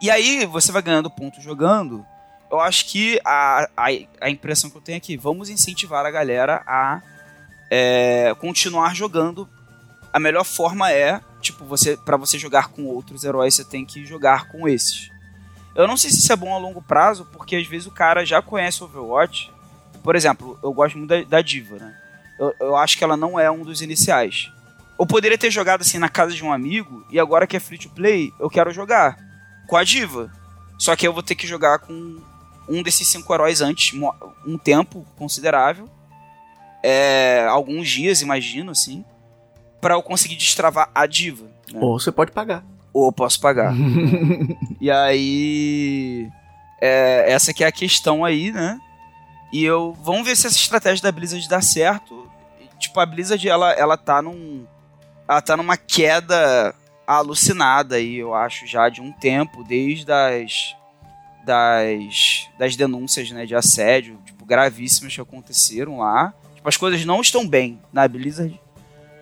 [0.00, 2.04] E aí você vai ganhando pontos jogando.
[2.50, 3.86] Eu acho que a, a,
[4.20, 7.02] a impressão que eu tenho aqui, vamos incentivar a galera a
[7.68, 9.48] é, continuar jogando
[10.16, 14.02] a melhor forma é, tipo, você para você jogar com outros heróis, você tem que
[14.06, 15.10] jogar com esses.
[15.74, 18.24] Eu não sei se isso é bom a longo prazo, porque às vezes o cara
[18.24, 19.52] já conhece Overwatch.
[20.02, 21.94] Por exemplo, eu gosto muito da, da Diva, né?
[22.40, 24.50] Eu, eu acho que ela não é um dos iniciais.
[24.98, 27.76] Eu poderia ter jogado assim na casa de um amigo, e agora que é free
[27.76, 29.18] to play, eu quero jogar
[29.68, 30.32] com a Diva.
[30.78, 32.22] Só que eu vou ter que jogar com
[32.66, 33.92] um desses cinco heróis antes,
[34.46, 35.90] um tempo considerável.
[36.82, 39.04] É, alguns dias, imagino, assim
[39.80, 41.46] para eu conseguir destravar a diva.
[41.72, 41.78] Né?
[41.80, 42.64] Ou você pode pagar.
[42.92, 43.74] Ou eu posso pagar.
[44.80, 46.28] e aí.
[46.80, 48.80] É, essa que é a questão aí, né?
[49.52, 49.96] E eu.
[50.02, 52.30] Vamos ver se essa estratégia da Blizzard dá certo.
[52.78, 54.66] Tipo, a Blizzard, ela, ela tá num.
[55.28, 56.74] Ela tá numa queda
[57.06, 60.74] alucinada aí, eu acho, já de um tempo, desde as.
[61.44, 66.34] Das, das denúncias né, de assédio tipo, gravíssimas que aconteceram lá.
[66.56, 68.60] Tipo, as coisas não estão bem na Blizzard.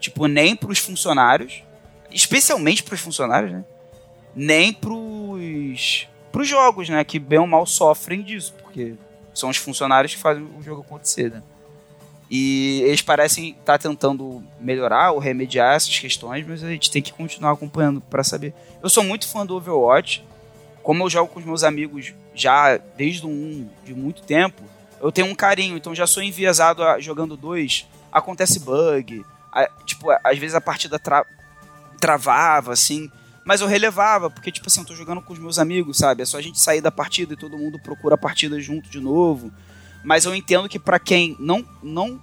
[0.05, 1.63] Tipo, nem pros funcionários,
[2.11, 3.65] especialmente pros funcionários, né?
[4.37, 7.03] Nem pros, pros jogos, né?
[7.05, 8.97] Que bem ou mal sofrem disso, porque
[9.33, 11.43] são os funcionários que fazem o jogo acontecer, né?
[12.31, 17.01] E eles parecem estar tá tentando melhorar ou remediar essas questões, mas a gente tem
[17.01, 18.53] que continuar acompanhando para saber.
[18.83, 20.23] Eu sou muito fã do Overwatch.
[20.83, 24.63] Como eu jogo com os meus amigos já desde o 1 de muito tempo,
[25.01, 27.87] eu tenho um carinho, então já sou enviesado a, jogando dois.
[28.13, 29.25] Acontece bug,
[29.55, 31.25] a, tipo, às vezes a partida tra
[32.01, 33.11] travava, assim.
[33.45, 36.23] Mas eu relevava, porque, tipo assim, eu tô jogando com os meus amigos, sabe?
[36.23, 39.01] É só a gente sair da partida e todo mundo procura a partida junto de
[39.01, 39.53] novo.
[40.03, 42.21] Mas eu entendo que para quem não, não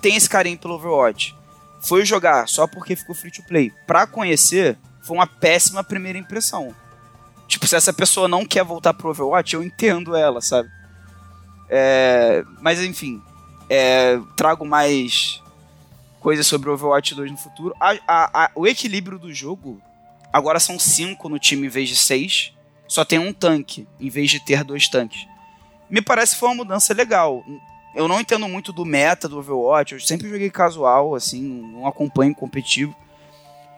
[0.00, 1.34] tem esse carinho pelo Overwatch,
[1.80, 6.74] foi jogar só porque ficou free to play, pra conhecer, foi uma péssima primeira impressão.
[7.46, 10.68] Tipo, se essa pessoa não quer voltar pro Overwatch, eu entendo ela, sabe?
[11.68, 13.22] É, mas enfim,
[13.68, 15.42] é, trago mais
[16.24, 17.76] coisas sobre o Overwatch 2 no futuro.
[17.78, 19.78] A, a, a, o equilíbrio do jogo,
[20.32, 22.54] agora são cinco no time em vez de seis.
[22.88, 25.26] Só tem um tanque, em vez de ter dois tanques.
[25.90, 27.44] Me parece que foi uma mudança legal.
[27.94, 32.34] Eu não entendo muito do meta do Overwatch, eu sempre joguei casual, assim, não acompanho
[32.34, 32.96] competitivo.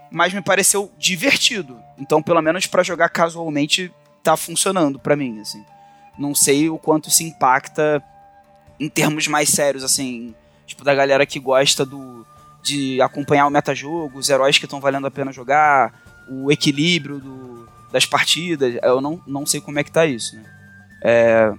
[0.08, 1.80] Mas me pareceu divertido.
[1.98, 3.92] Então, pelo menos para jogar casualmente,
[4.22, 5.64] tá funcionando para mim, assim.
[6.16, 8.00] Não sei o quanto se impacta
[8.78, 10.32] em termos mais sérios, assim,
[10.66, 12.26] Tipo, da galera que gosta do
[12.66, 15.94] de acompanhar o metajogo, os heróis que estão valendo a pena jogar,
[16.28, 18.76] o equilíbrio do, das partidas.
[18.82, 20.44] Eu não, não sei como é que tá isso, né?
[21.00, 21.52] É,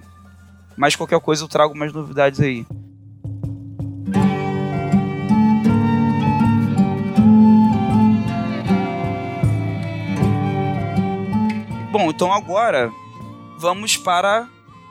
[0.76, 2.66] mas qualquer coisa eu trago mais novidades aí.
[11.90, 12.92] Bom, então agora
[13.58, 14.46] vamos para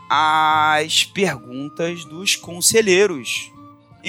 [0.10, 3.52] as perguntas dos conselheiros.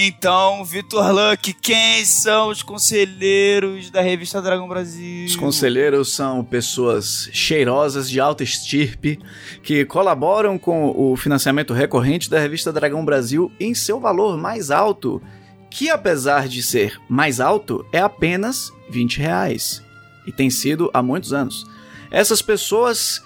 [0.01, 5.27] Então, Vitor Luck, quem são os conselheiros da revista Dragão Brasil?
[5.27, 9.19] Os conselheiros são pessoas cheirosas de alta estirpe
[9.61, 15.21] que colaboram com o financiamento recorrente da revista Dragão Brasil em seu valor mais alto,
[15.69, 19.83] que apesar de ser mais alto, é apenas 20 reais.
[20.29, 21.67] E tem sido há muitos anos.
[22.09, 23.21] Essas pessoas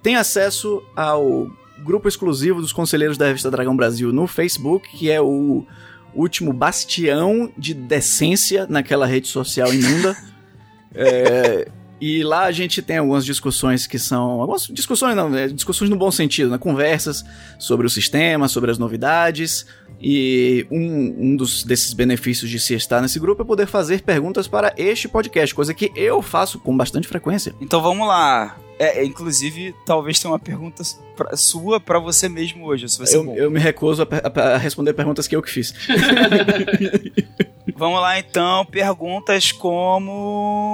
[0.00, 1.50] têm acesso ao
[1.82, 5.66] grupo exclusivo dos conselheiros da revista Dragão Brasil no Facebook, que é o
[6.14, 10.16] último bastião de decência naquela rede social imunda.
[10.94, 11.68] é,
[12.04, 14.40] e lá a gente tem algumas discussões que são.
[14.40, 16.58] Algumas discussões, não, é, discussões no bom sentido, né?
[16.58, 17.24] Conversas
[17.60, 19.64] sobre o sistema, sobre as novidades.
[20.00, 24.48] E um, um dos, desses benefícios de se estar nesse grupo é poder fazer perguntas
[24.48, 27.54] para este podcast, coisa que eu faço com bastante frequência.
[27.60, 28.56] Então vamos lá.
[28.82, 30.82] É, inclusive, talvez tenha uma pergunta
[31.16, 34.56] pra, sua para você mesmo hoje, se você eu, eu me recuso a, a, a,
[34.56, 35.72] responder perguntas que eu que fiz.
[37.76, 40.72] Vamos lá então, perguntas como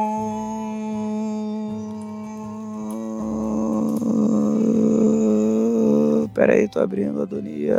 [6.33, 7.77] Pera aí, tô abrindo a Donia.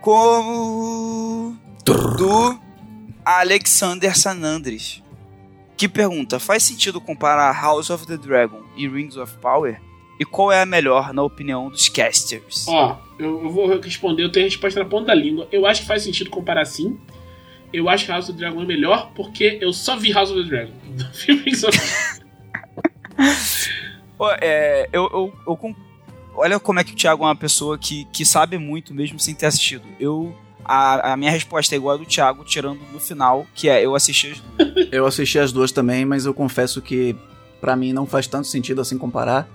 [0.00, 2.56] Como do
[3.24, 5.02] Alexander Sanandres
[5.76, 9.80] que pergunta: faz sentido comparar House of the Dragon e Rings of Power?
[10.18, 12.66] E qual é a melhor, na opinião dos casters?
[12.66, 15.46] Ó, eu, vou responder, eu tenho a resposta na ponta da língua.
[15.52, 16.98] Eu acho que faz sentido comparar sim.
[17.70, 20.42] Eu acho que House of the Dragon é melhor porque eu só vi House of
[20.42, 20.72] the Dragon.
[20.96, 21.78] Não vi Rings of
[24.40, 25.76] é, eu, eu, eu,
[26.34, 29.34] olha como é que o Thiago é uma pessoa que, que sabe muito mesmo sem
[29.34, 29.84] ter assistido.
[30.00, 30.34] Eu
[30.66, 33.94] a, a minha resposta é igual a do Thiago, tirando no final, que é eu
[33.94, 34.88] assisti as duas.
[34.92, 37.14] eu assisti as duas também, mas eu confesso que
[37.60, 39.48] para mim não faz tanto sentido assim comparar.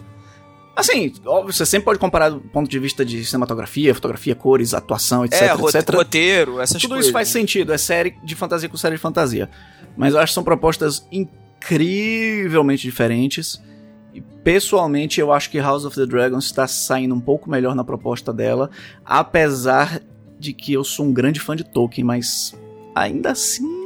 [0.73, 5.25] Assim, óbvio, você sempre pode comparar do ponto de vista de cinematografia, fotografia, cores, atuação,
[5.25, 5.95] etc, é, etc.
[5.95, 7.07] roteiro, essas Tudo coisas.
[7.07, 9.49] isso faz sentido, é série de fantasia com série de fantasia.
[9.97, 13.61] Mas eu acho que são propostas incrivelmente diferentes.
[14.13, 17.83] E pessoalmente eu acho que House of the Dragon está saindo um pouco melhor na
[17.83, 18.69] proposta dela,
[19.05, 20.01] apesar
[20.41, 22.53] de que eu sou um grande fã de Tolkien, mas
[22.93, 23.81] ainda assim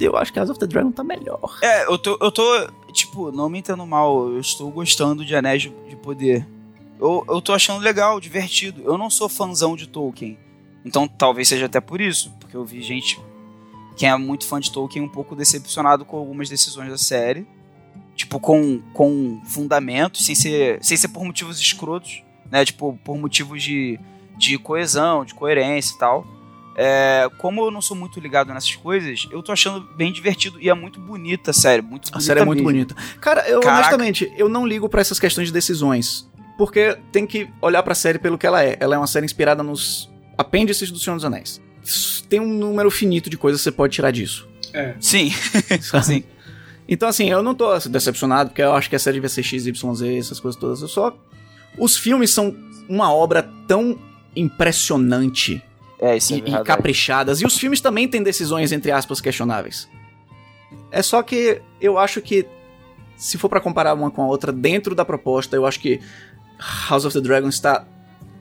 [0.00, 1.58] eu acho que House of the Dragon tá melhor.
[1.62, 2.42] É, eu tô, eu tô
[2.92, 6.46] tipo, não me entendo mal, eu estou gostando de Anéis de Poder.
[7.00, 8.82] Eu, eu tô achando legal, divertido.
[8.84, 10.38] Eu não sou fãzão de Tolkien.
[10.84, 13.20] Então talvez seja até por isso, porque eu vi gente
[13.96, 17.46] que é muito fã de Tolkien um pouco decepcionado com algumas decisões da série.
[18.14, 22.64] Tipo, com, com fundamentos, sem ser, sem ser por motivos escrotos, né?
[22.64, 23.98] Tipo, por motivos de
[24.42, 26.26] de coesão, de coerência e tal.
[26.74, 30.68] É, como eu não sou muito ligado nessas coisas, eu tô achando bem divertido e
[30.68, 31.80] é muito bonita a série.
[31.80, 32.72] Muito a série é muito mesmo.
[32.72, 32.96] bonita.
[33.20, 33.82] Cara, eu Caraca.
[33.82, 36.28] honestamente, eu não ligo para essas questões de decisões.
[36.58, 38.76] Porque tem que olhar pra série pelo que ela é.
[38.80, 41.60] Ela é uma série inspirada nos apêndices do Senhor dos Anéis.
[42.28, 44.48] Tem um número finito de coisas que você pode tirar disso.
[44.72, 44.94] É.
[45.00, 45.30] Sim.
[46.02, 46.24] Sim.
[46.88, 50.02] Então, assim, eu não tô decepcionado, porque eu acho que a série devia ser XYZ,
[50.18, 50.82] essas coisas todas.
[50.82, 51.16] Eu só.
[51.78, 52.54] Os filmes são
[52.88, 53.98] uma obra tão
[54.34, 55.62] impressionante
[56.00, 57.40] é, isso e, é e caprichadas.
[57.40, 59.88] E os filmes também têm decisões, entre aspas, questionáveis.
[60.90, 62.46] É só que eu acho que,
[63.16, 66.00] se for para comparar uma com a outra, dentro da proposta, eu acho que
[66.88, 67.86] House of the Dragon está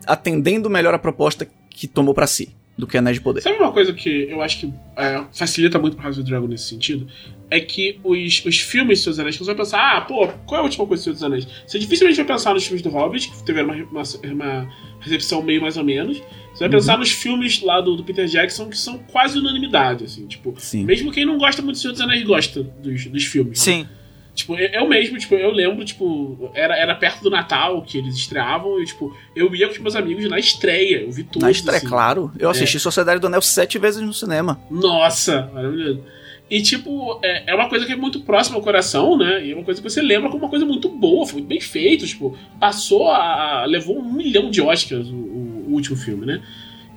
[0.05, 3.41] atendendo melhor a proposta que tomou para si do que Anéis de Poder.
[3.41, 6.65] Sabe uma coisa que eu acho que é, facilita muito pro House of Dragon nesse
[6.69, 7.07] sentido?
[7.49, 10.61] É que os, os filmes dos Anéis, que você vai pensar, ah, pô, qual é
[10.61, 11.45] a última coisa dos Anéis?
[11.67, 14.03] Você dificilmente vai pensar nos filmes do Hobbit, que tiveram uma, uma,
[14.33, 14.69] uma
[15.01, 16.17] recepção meio mais ou menos.
[16.53, 16.71] Você vai Uhum.
[16.75, 20.85] pensar nos filmes lá do, do Peter Jackson, que são quase unanimidade, assim, tipo, Sim.
[20.85, 23.59] mesmo quem não gosta muito do Senhor dos Anéis gosta dos, dos filmes.
[23.59, 23.85] Sim.
[24.33, 28.81] Tipo, eu, mesmo, tipo, eu lembro, tipo, era, era perto do Natal que eles estreavam,
[28.81, 31.41] e, tipo, eu ia com os meus amigos na estreia, eu vi tudo.
[31.43, 31.87] Na estreia, assim.
[31.87, 32.31] claro.
[32.39, 34.59] Eu assisti Sociedade do Anel sete vezes no cinema.
[34.71, 36.01] Nossa, maravilhoso.
[36.49, 39.45] E, tipo, é, é uma coisa que é muito próxima ao coração, né?
[39.45, 41.61] E é uma coisa que você lembra como uma coisa muito boa, foi muito bem
[41.61, 42.05] feito.
[42.07, 43.63] Tipo, passou a.
[43.65, 46.41] levou um milhão de Oscars o, o- o último filme, né?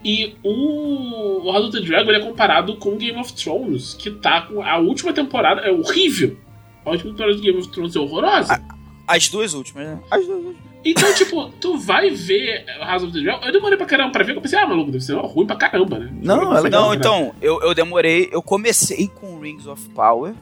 [0.04, 4.42] E o, o House of the Dragon é comparado com Game of Thrones, que tá
[4.42, 4.60] com.
[4.62, 6.36] A última temporada é horrível.
[6.84, 8.62] A última temporada de Game of Thrones é horrorosa.
[9.06, 10.00] As duas últimas, né?
[10.10, 10.74] As duas últimas.
[10.84, 13.46] Então, tipo, tu vai ver House of the Dragon.
[13.46, 15.98] Eu demorei pra caramba pra ver, eu pensei, ah, maluco, deve ser ruim pra caramba,
[15.98, 16.10] né?
[16.20, 16.82] Não, legal.
[16.82, 18.28] Não, então, eu, eu demorei.
[18.30, 20.34] Eu comecei com Rings of Power.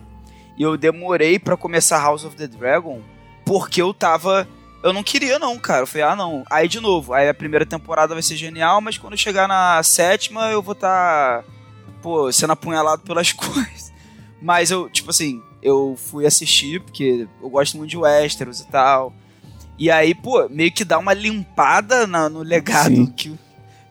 [0.59, 3.01] E eu demorei pra começar House of the Dragon.
[3.45, 4.49] Porque eu tava.
[4.83, 5.83] Eu não queria, não, cara.
[5.83, 6.45] Eu falei, ah, não.
[6.51, 9.81] Aí de novo, aí a primeira temporada vai ser genial, mas quando eu chegar na
[9.85, 11.43] sétima, eu vou estar.
[11.43, 11.49] Tá,
[12.03, 13.93] pô, sendo apunhalado pelas coisas.
[14.41, 19.13] Mas eu, tipo assim, eu fui assistir, porque eu gosto muito de Westeros e tal.
[19.79, 23.39] E aí, pô, meio que dá uma limpada na, no legado que, o-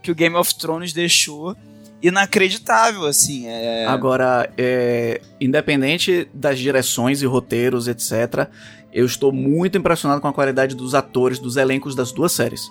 [0.02, 1.56] que o Game of Thrones deixou.
[2.02, 3.48] Inacreditável, assim.
[3.48, 3.86] É...
[3.86, 8.48] Agora, é, independente das direções e roteiros, etc.,
[8.92, 12.70] eu estou muito impressionado com a qualidade dos atores, dos elencos das duas séries.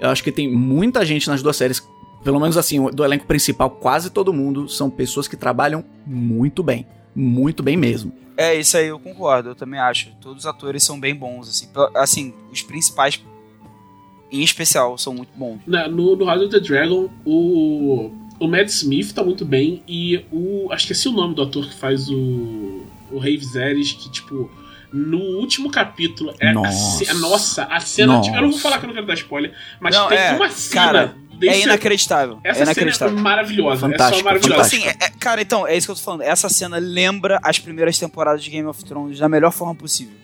[0.00, 1.82] Eu acho que tem muita gente nas duas séries,
[2.24, 6.86] pelo menos assim, do elenco principal, quase todo mundo são pessoas que trabalham muito bem.
[7.14, 8.12] Muito bem mesmo.
[8.36, 10.10] É, isso aí eu concordo, eu também acho.
[10.20, 11.68] Todos os atores são bem bons, assim.
[11.94, 13.22] Assim, os principais,
[14.30, 15.60] em especial, são muito bons.
[15.66, 18.10] Na- no, no House of the Dragon, o,
[18.40, 20.68] o Matt Smith tá muito bem e o.
[20.72, 22.82] Acho que esse é o nome do ator que faz o.
[23.10, 24.50] O Rei Viserys, que, tipo,
[24.90, 26.34] no último capítulo.
[26.40, 26.70] É Nossa.
[26.70, 28.14] A, ce- nossa, a cena.
[28.14, 28.24] Nossa.
[28.30, 30.32] Tipo, eu não vou falar que eu não quero dar spoiler, mas Não, tem é,
[30.32, 30.82] uma cena.
[30.86, 31.16] cara,
[31.48, 32.38] desse- é inacreditável.
[32.44, 33.18] Essa é cena é inacreditável.
[33.18, 33.74] maravilhosa.
[33.74, 34.68] é só Fantástica, maravilhosa.
[34.70, 36.22] Tipo assim, é- é- cara, então, é isso que eu tô falando.
[36.22, 40.14] Essa cena lembra as primeiras temporadas de Game of Thrones da melhor forma possível.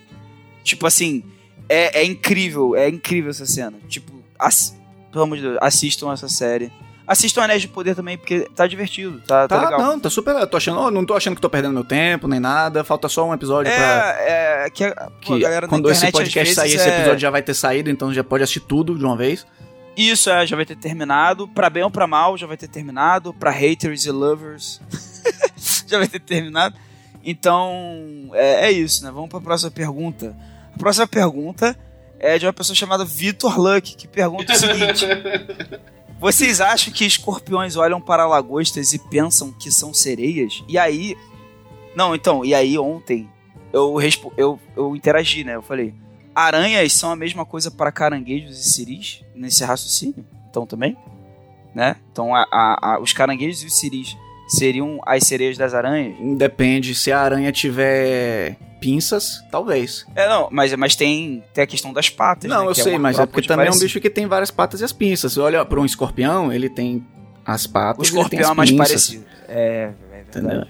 [0.64, 1.22] Tipo assim,
[1.68, 3.74] é, é incrível, é incrível essa cena.
[3.88, 4.76] Tipo, ass-
[5.10, 6.70] pelo amor de Deus, assistam essa série.
[7.06, 9.80] Assistam Anéis de Poder também, porque tá divertido, tá, tá Tá, legal.
[9.80, 10.46] não, tá super.
[10.46, 12.84] Tô achando, não tô achando que tô perdendo meu tempo, nem nada.
[12.84, 14.14] Falta só um episódio pra.
[14.20, 16.86] É, é que, a- pô, a Que galera quando esse internet, às podcast sair, esse
[16.86, 19.46] é- episódio já vai ter saído, então já pode assistir tudo de uma vez.
[19.98, 21.48] Isso, é, já vai ter terminado.
[21.48, 23.34] Pra bem ou pra mal, já vai ter terminado.
[23.34, 24.80] Pra haters e lovers,
[25.88, 26.76] já vai ter terminado.
[27.24, 29.10] Então, é, é isso, né?
[29.10, 30.36] Vamos pra próxima pergunta.
[30.72, 31.76] A próxima pergunta
[32.20, 35.04] é de uma pessoa chamada Vitor Luck, que pergunta o seguinte:
[36.20, 40.62] Vocês acham que escorpiões olham para lagostas e pensam que são sereias?
[40.68, 41.16] E aí.
[41.96, 43.28] Não, então, e aí ontem
[43.72, 43.96] eu,
[44.36, 45.56] eu, eu interagi, né?
[45.56, 45.92] Eu falei:
[46.46, 50.24] aranhas são a mesma coisa para caranguejos e ciris nesse raciocínio?
[50.50, 50.96] Então também?
[51.74, 51.96] Né?
[52.12, 54.16] Então a- a- a- os caranguejos e os ciris
[54.48, 56.14] seriam as sereias das aranhas?
[56.38, 60.06] Depende, se a aranha tiver pinças, talvez.
[60.14, 62.48] É, não, mas, mas tem, tem a questão das patas.
[62.48, 63.84] Não, né, eu que sei, uma mas é porque também é um parecido.
[63.86, 65.32] bicho que tem várias patas e as pinças.
[65.32, 67.04] Você olha pra um escorpião, ele tem
[67.44, 68.86] as O patas e tem escorpião as é mais pinças.
[68.88, 69.24] parecido.
[69.48, 70.46] É, é verdade.
[70.46, 70.66] Entendeu?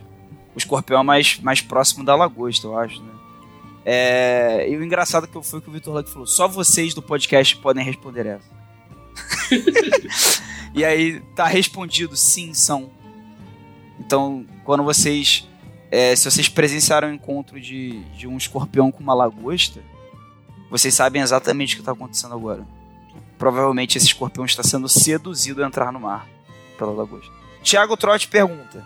[0.54, 3.12] O escorpião é mais, mais próximo da lagosta, eu acho, né?
[3.90, 7.56] É, e o engraçado que foi que o Vitor Luck falou: só vocês do podcast
[7.56, 8.50] podem responder essa.
[10.74, 12.90] e aí tá respondido: sim, são.
[13.98, 15.48] Então, quando vocês.
[15.90, 19.80] é, se vocês presenciaram o encontro de, de um escorpião com uma lagosta,
[20.70, 22.66] vocês sabem exatamente o que está acontecendo agora.
[23.38, 26.28] Provavelmente esse escorpião está sendo seduzido a entrar no mar
[26.76, 27.32] pela lagosta.
[27.62, 28.84] Tiago Trotti pergunta: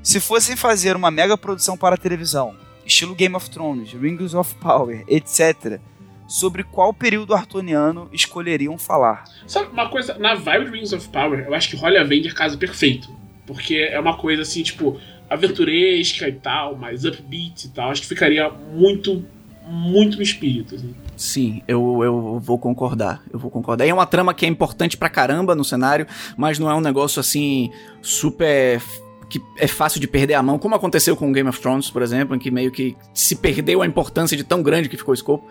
[0.00, 2.54] Se fossem fazer uma mega produção para a televisão,
[2.88, 5.78] estilo Game of Thrones, Rings of Power, etc.,
[6.26, 9.24] sobre qual período artoniano escolheriam falar?
[9.46, 10.18] Sabe uma coisa?
[10.18, 13.08] Na vibe do Rings of Power, eu acho que Holly Avenger casa perfeito.
[13.46, 15.00] Porque é uma coisa assim, tipo,
[15.30, 17.90] aventuresca e tal, mais upbeat e tal.
[17.90, 19.24] Acho que ficaria muito,
[19.66, 20.74] muito no espírito.
[20.74, 20.94] Assim.
[21.16, 23.22] Sim, eu, eu vou concordar.
[23.32, 23.86] Eu vou concordar.
[23.86, 26.06] E é uma trama que é importante pra caramba no cenário,
[26.36, 27.70] mas não é um negócio assim
[28.02, 28.82] super
[29.28, 32.34] que é fácil de perder a mão, como aconteceu com Game of Thrones, por exemplo,
[32.34, 35.46] em que meio que se perdeu a importância de tão grande que ficou o escopo.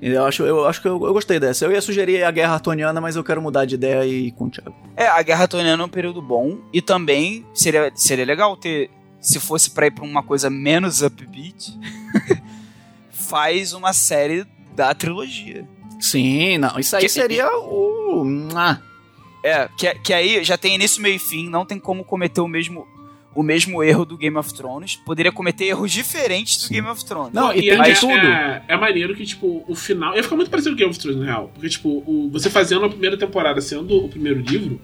[0.00, 1.66] Eu acho, eu acho que eu, eu gostei dessa.
[1.66, 4.46] Eu ia sugerir a Guerra Artoniana, mas eu quero mudar de ideia e ir com
[4.46, 4.74] o Thiago.
[4.96, 8.88] É, a Guerra Artoniana é um período bom e também seria, seria legal ter,
[9.20, 11.78] se fosse pra ir pra uma coisa menos upbeat,
[13.10, 15.66] faz uma série da trilogia.
[16.00, 18.24] Sim, não, isso aí Que- seria o.
[18.54, 18.78] Ah,
[19.44, 22.48] É, que, que aí já tem início, meio e fim, não tem como cometer o
[22.48, 22.86] mesmo,
[23.34, 24.96] o mesmo erro do Game of Thrones.
[24.96, 26.74] Poderia cometer erros diferentes do Sim.
[26.74, 27.32] Game of Thrones.
[27.32, 28.12] Não, e é, tem de é- tudo.
[28.12, 30.16] É, é maneiro que, tipo, o final.
[30.16, 31.50] Ia ficar muito parecido com Game of Thrones, na real.
[31.54, 34.80] Porque, tipo, o- você fazendo a primeira temporada sendo o primeiro livro.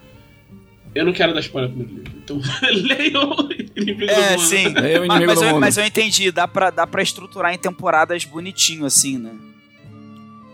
[0.94, 2.18] Eu não quero dar spoiler do primeiro livro.
[2.24, 2.40] Então,
[2.72, 4.40] leiam Inimigo do É, Mundo.
[4.42, 4.66] sim.
[4.68, 5.60] O mas, inimigo mas do eu, mundo.
[5.60, 9.32] mas eu entendi, dá pra, dá pra estruturar em temporadas bonitinho, assim, né?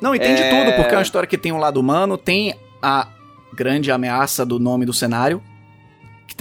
[0.00, 0.50] Não, e tem de É.
[0.64, 3.06] tudo, porque é uma história que tem um lado humano, tem a
[3.54, 5.40] grande ameaça do nome do cenário,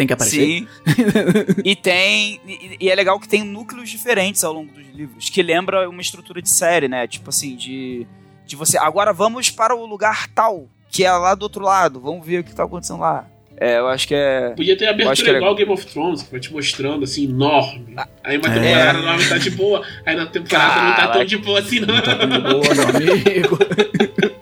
[0.01, 0.39] tem que aparecer.
[0.39, 0.67] Sim.
[1.63, 2.41] e tem.
[2.47, 6.01] E, e é legal que tem núcleos diferentes ao longo dos livros, que lembra uma
[6.01, 7.07] estrutura de série, né?
[7.07, 8.07] Tipo assim, de.
[8.45, 8.77] De você.
[8.77, 11.99] Agora vamos para o lugar tal, que é lá do outro lado.
[11.99, 13.27] Vamos ver o que tá acontecendo lá.
[13.57, 14.49] É, eu acho que é.
[14.55, 17.95] Podia ter abertura é igual Game of Thrones, que vai te mostrando assim, enorme.
[18.23, 19.01] Aí uma temporada É.
[19.01, 21.25] enorme tá de boa, aí na temporada não tá tão Caraca.
[21.25, 22.01] de boa assim, não.
[22.01, 23.59] Tá tão de boa, meu amigo.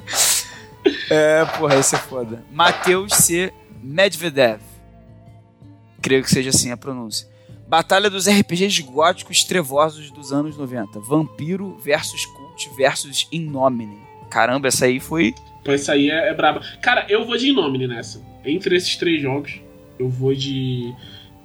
[1.12, 2.44] É, porra, esse é foda.
[2.52, 3.52] Matheus C.
[3.82, 4.60] Medvedev.
[6.10, 7.28] Creio que seja assim a pronúncia.
[7.68, 11.00] Batalha dos RPGs góticos trevosos dos anos 90.
[11.02, 14.00] Vampiro versus Cult versus Innomine.
[14.28, 15.36] Caramba, essa aí foi.
[15.64, 16.62] Pô, essa aí é, é braba.
[16.82, 18.26] Cara, eu vou de Innomine nessa.
[18.44, 19.62] Entre esses três jogos,
[20.00, 20.96] eu vou de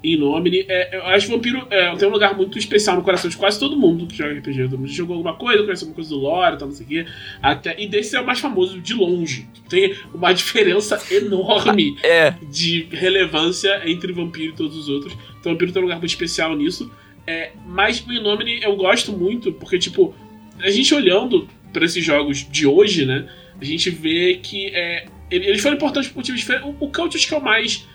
[0.05, 0.65] Innomine.
[0.69, 3.59] É, eu acho que Vampiro é, tem um lugar muito especial no coração de quase
[3.59, 4.65] todo mundo que joga RPG.
[4.65, 7.07] Todo mundo jogou alguma coisa, conhece alguma coisa do lore, tal, não sei o quê.
[7.43, 9.47] Até, e desse é o mais famoso de longe.
[9.69, 12.35] Tem uma diferença enorme É.
[12.51, 15.17] de relevância entre Vampiro e todos os outros.
[15.41, 16.91] Então Vampiro tem um lugar muito especial nisso.
[17.27, 20.15] É, mas o Innomine eu gosto muito, porque, tipo,
[20.61, 23.27] a gente olhando para esses jogos de hoje, né?
[23.61, 26.69] A gente vê que é, ele- eles foram importantes por motivos diferentes.
[26.79, 27.87] O, o Cult acho que é o mais.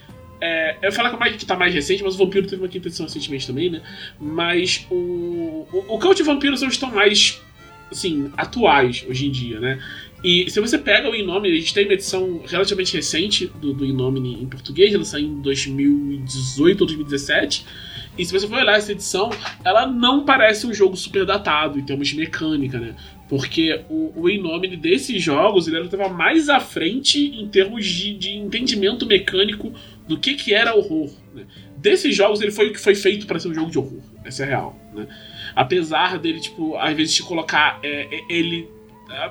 [0.42, 2.62] É, eu ia falar que, é mais, que tá mais recente, mas o Vampiro teve
[2.62, 3.82] uma quinta edição recentemente também, né?
[4.20, 7.42] Mas o, o, o Cult e o Vampiro são os que estão mais,
[7.92, 9.80] assim, atuais hoje em dia, né?
[10.24, 13.86] E se você pega o Inomine, a gente tem uma edição relativamente recente do, do
[13.86, 17.66] Inomine em português, ela saiu em 2018 ou 2017.
[18.18, 19.30] E se você for olhar essa edição,
[19.64, 22.96] ela não parece um jogo super datado em termos de mecânica, né?
[23.30, 28.36] Porque o, o Inomine desses jogos ele estava mais à frente em termos de, de
[28.36, 29.72] entendimento mecânico
[30.10, 31.12] do que, que era horror.
[31.36, 31.46] Né?
[31.78, 34.02] Desses jogos, ele foi o que foi feito para ser um jogo de horror.
[34.26, 34.76] Essa é real.
[34.92, 35.08] Né?
[35.56, 38.68] Apesar dele, tipo, às vezes te colocar é, é, ele.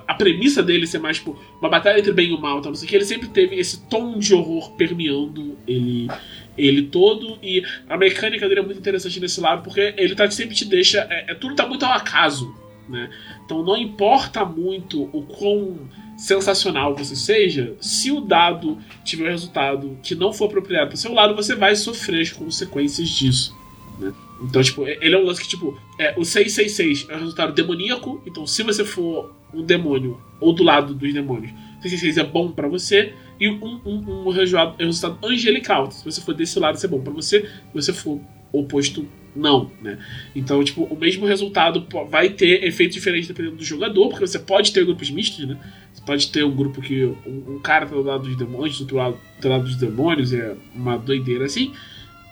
[0.07, 2.77] A, premissa dele ser mais, tipo, uma batalha entre bem e o mal, então, não
[2.77, 6.09] sei que, ele sempre teve esse tom de horror permeando ele,
[6.57, 7.39] ele todo.
[7.43, 11.07] E a mecânica dele é muito interessante nesse lado, porque ele tá, sempre te deixa.
[11.11, 12.55] É, é, tudo tá muito ao acaso.
[12.89, 13.11] Né?
[13.45, 15.89] Então não importa muito o quão
[16.19, 21.15] sensacional você seja, se o dado tiver um resultado que não for apropriado para seu
[21.15, 23.57] lado, você vai sofrer as consequências disso.
[24.01, 24.13] Né?
[24.43, 28.21] Então, tipo, ele é um lance que, tipo, é, o 666 é um resultado demoníaco,
[28.27, 32.67] então se você for um demônio ou do lado dos demônios, 666 é bom para
[32.67, 35.91] você, e um, um, um resultado, é um resultado angelical.
[35.93, 38.21] Se você for desse lado, isso é bom para você, se você for
[38.53, 39.07] oposto,
[39.39, 39.99] não, né?
[40.35, 44.73] Então, tipo, o mesmo resultado vai ter efeitos diferentes dependendo do jogador, porque você pode
[44.73, 45.57] ter grupos mistos, né?
[45.93, 48.97] Você pode ter um grupo que um, um cara tá do lado dos demônios, outro
[48.97, 51.73] lado do lado dos demônios, é uma doideira assim.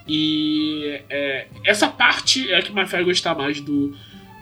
[0.08, 3.94] E é, essa parte é a que mais faz gostar mais do,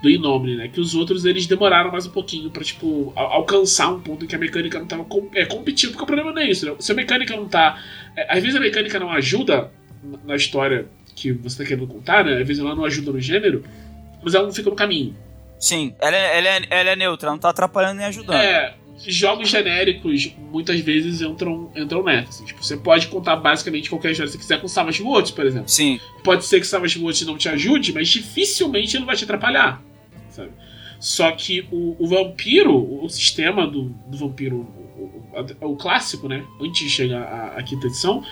[0.02, 0.68] do Inomine, né?
[0.68, 4.28] Que os outros eles demoraram mais um pouquinho pra, tipo, al alcançar um ponto em
[4.28, 5.90] que a mecânica não tava com, é, competindo.
[5.90, 6.74] Porque o problema não é isso, né?
[6.78, 7.78] Se a mecânica não tá.
[8.16, 9.70] É, às vezes a mecânica não ajuda
[10.24, 12.40] na história que você tá querendo contar, né?
[12.40, 13.64] Às vezes ela não ajuda no gênero,
[14.22, 15.16] mas ela não fica no caminho.
[15.58, 18.36] Sim, ela é, ela é, ela é neutra, ela não tá atrapalhando nem ajudando.
[18.36, 18.74] É,
[19.06, 22.30] jogos genéricos muitas vezes entram, entram nessa.
[22.30, 22.44] Assim.
[22.44, 25.68] Tipo, você pode contar basicamente qualquer história que você quiser com Savage Worlds, por exemplo.
[25.68, 26.00] Sim.
[26.22, 29.82] Pode ser que Savage Worlds não te ajude, mas dificilmente ele vai te atrapalhar.
[30.30, 30.50] Sabe?
[30.98, 36.44] Só que o, o vampiro, o sistema do, do vampiro, o, o, o, clássico, né?
[36.60, 38.24] Antes de chegar à, à quinta edição,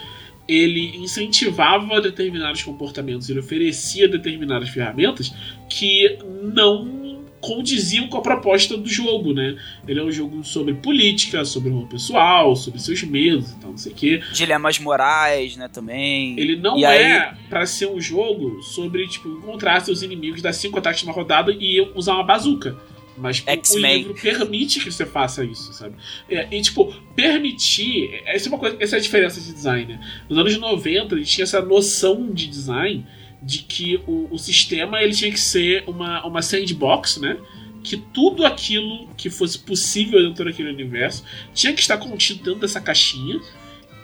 [0.46, 5.32] ele incentivava determinados comportamentos, ele oferecia determinadas ferramentas
[5.68, 7.02] que não
[7.42, 9.56] condiziam com a proposta do jogo, né?
[9.86, 13.78] Ele é um jogo sobre política, sobre o pessoal, sobre seus medos e tal, não
[13.78, 14.22] sei o quê.
[14.32, 16.38] Dilemas morais, né, também.
[16.38, 17.34] Ele não e é aí...
[17.50, 21.80] para ser um jogo sobre, tipo, encontrar seus inimigos, dar cinco ataques numa rodada e
[21.96, 22.76] usar uma bazuca.
[23.16, 25.94] Mas o livro permite que você faça isso, sabe?
[26.28, 28.22] É, e, tipo, permitir.
[28.24, 29.92] Essa é, uma coisa, essa é a diferença de design.
[29.92, 30.00] Né?
[30.28, 33.06] Nos anos 90, a gente tinha essa noção de design
[33.42, 37.36] de que o, o sistema ele tinha que ser uma, uma sandbox, né?
[37.82, 42.80] Que tudo aquilo que fosse possível dentro daquele universo tinha que estar contido dentro dessa
[42.80, 43.40] caixinha.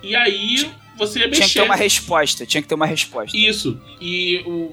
[0.02, 0.68] E aí
[0.98, 1.42] você ia mexer.
[1.42, 3.36] Tinha que ter uma resposta, tinha que ter uma resposta.
[3.36, 3.80] Isso.
[4.00, 4.68] E o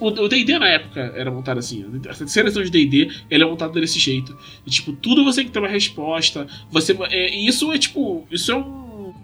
[0.00, 1.84] o D&D na época era montado assim.
[2.08, 4.36] A terceira edição de D&D, ele é montado desse jeito.
[4.66, 6.46] E, tipo, tudo você tem que ter uma resposta.
[6.70, 8.26] Você, é, e isso é, tipo...
[8.30, 9.14] Isso é um...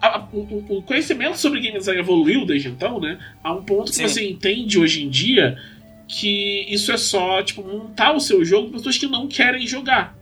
[0.00, 3.18] A, o, o, conhecimento sobre game design evoluiu desde então, né?
[3.42, 4.06] A um ponto que Sim.
[4.06, 5.58] você entende hoje em dia
[6.06, 10.16] que isso é só, tipo, montar o seu jogo para pessoas que não querem jogar.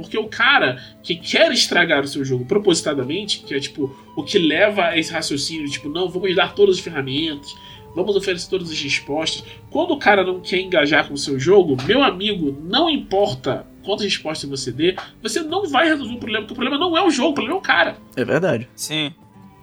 [0.00, 4.38] Porque o cara que quer estragar o seu jogo propositadamente, que é tipo o que
[4.38, 7.54] leva a esse raciocínio, tipo, não, vamos dar todas as ferramentas,
[7.94, 9.44] vamos oferecer todas as respostas.
[9.70, 14.04] Quando o cara não quer engajar com o seu jogo, meu amigo, não importa quantas
[14.04, 17.10] respostas você dê, você não vai resolver o problema, porque o problema não é o
[17.10, 17.96] jogo, o problema é o cara.
[18.16, 18.68] É verdade.
[18.74, 19.12] Sim.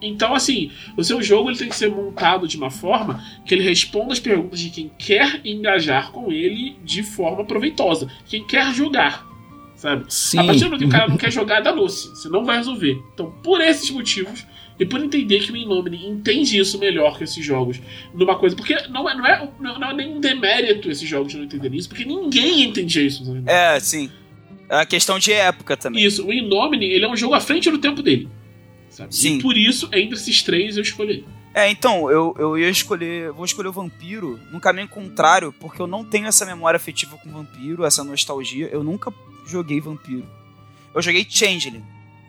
[0.02, 3.64] Então, assim, o seu jogo ele tem que ser montado de uma forma que ele
[3.64, 9.27] responda as perguntas de quem quer engajar com ele de forma proveitosa, quem quer jogar
[9.78, 10.04] sabe?
[10.10, 10.40] Sim.
[10.40, 12.10] A partir do momento que o cara não quer jogar, danou-se.
[12.10, 13.02] Você não vai resolver.
[13.14, 14.46] Então, por esses motivos,
[14.80, 17.82] e por entender que o Innomine entende isso melhor que esses jogos
[18.14, 18.56] numa coisa.
[18.56, 21.90] Porque não é, não é, não é nem um demérito esses jogos não entenderem isso,
[21.90, 23.26] porque ninguém entendia isso.
[23.26, 23.44] Sabe?
[23.48, 24.12] É, sim.
[24.70, 26.04] É uma questão de época também.
[26.04, 28.30] Isso, o Indomine, ele é um jogo à frente do tempo dele.
[28.90, 29.16] Sabe?
[29.16, 29.38] Sim.
[29.38, 31.26] E por isso, entre esses três, eu escolhi.
[31.54, 33.32] É, então, eu, eu ia escolher.
[33.32, 37.32] Vou escolher o vampiro no caminho contrário, porque eu não tenho essa memória afetiva com
[37.32, 38.70] vampiro, essa nostalgia.
[38.72, 39.12] Eu nunca
[39.48, 40.28] joguei vampiro.
[40.94, 41.84] Eu joguei Changeling.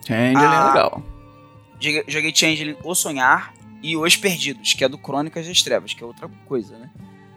[0.07, 0.65] Changeling Ah.
[0.65, 1.03] é legal.
[2.09, 6.07] Joguei, Changeling O Sonhar e Os Perdidos, que é do Crônicas das Trevas, que é
[6.07, 6.90] outra coisa, né?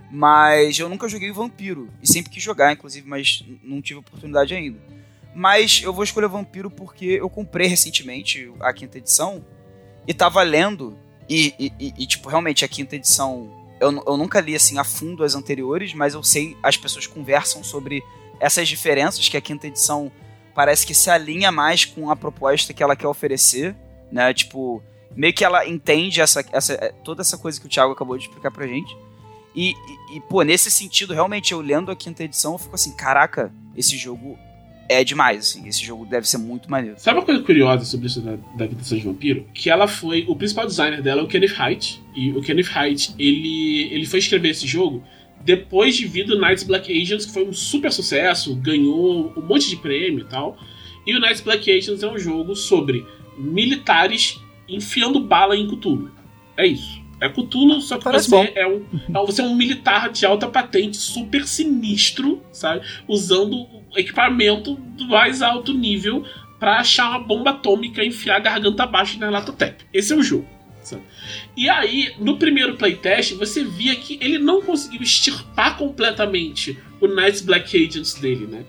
[0.10, 1.88] Mas eu nunca joguei Vampiro.
[2.02, 4.80] E sempre quis jogar, inclusive, mas não tive oportunidade ainda.
[5.34, 9.45] Mas eu vou escolher Vampiro porque eu comprei recentemente a quinta edição
[10.08, 10.98] e tava lendo.
[11.30, 13.49] E, e- e- tipo, realmente a quinta edição.
[13.80, 17.64] Eu, eu nunca li assim a fundo as anteriores, mas eu sei, as pessoas conversam
[17.64, 18.03] sobre
[18.41, 20.11] essas diferenças, que a quinta edição
[20.53, 23.76] parece que se alinha mais com a proposta que ela quer oferecer,
[24.11, 24.34] né?
[24.34, 24.84] Tipo,
[25.15, 28.26] meio que ela entende essa, essa, é, toda essa coisa que o Thiago acabou de
[28.26, 28.97] explicar pra gente.
[29.55, 32.95] E, e, e, pô, nesse sentido, realmente, eu lendo a quinta edição, eu fico assim,
[32.95, 34.38] caraca, esse jogo
[34.89, 36.99] é demais, assim, esse jogo deve ser muito maneiro.
[36.99, 39.45] Sabe uma coisa curiosa sobre isso da, da Quinta de Vampiro?
[39.53, 40.26] Que ela foi.
[40.27, 42.03] O principal designer dela é o Kenneth Haidt.
[42.15, 45.03] E o Kenneth Haidt, ele, ele foi escrever esse jogo
[45.43, 49.69] depois de vir do Knights Black Agents, que foi um super sucesso, ganhou um monte
[49.69, 50.57] de prêmio e tal.
[51.05, 53.05] E o Knights Black Agents é um jogo sobre
[53.38, 56.11] militares enfiando bala em Cthulhu.
[56.57, 57.01] É isso.
[57.19, 60.26] É Cthulhu, só que Parece você é, um, é um- você é um militar de
[60.26, 62.81] alta patente, super sinistro, sabe?
[63.07, 66.23] Usando equipamento do mais alto nível
[66.59, 69.84] pra achar uma bomba atômica e enfiar a garganta abaixo na Latotep.
[69.93, 70.47] Esse é o jogo.
[71.56, 77.41] E aí, no primeiro playtest, você via que ele não conseguiu extirpar completamente o Knights
[77.41, 78.64] Black Agents dele, né?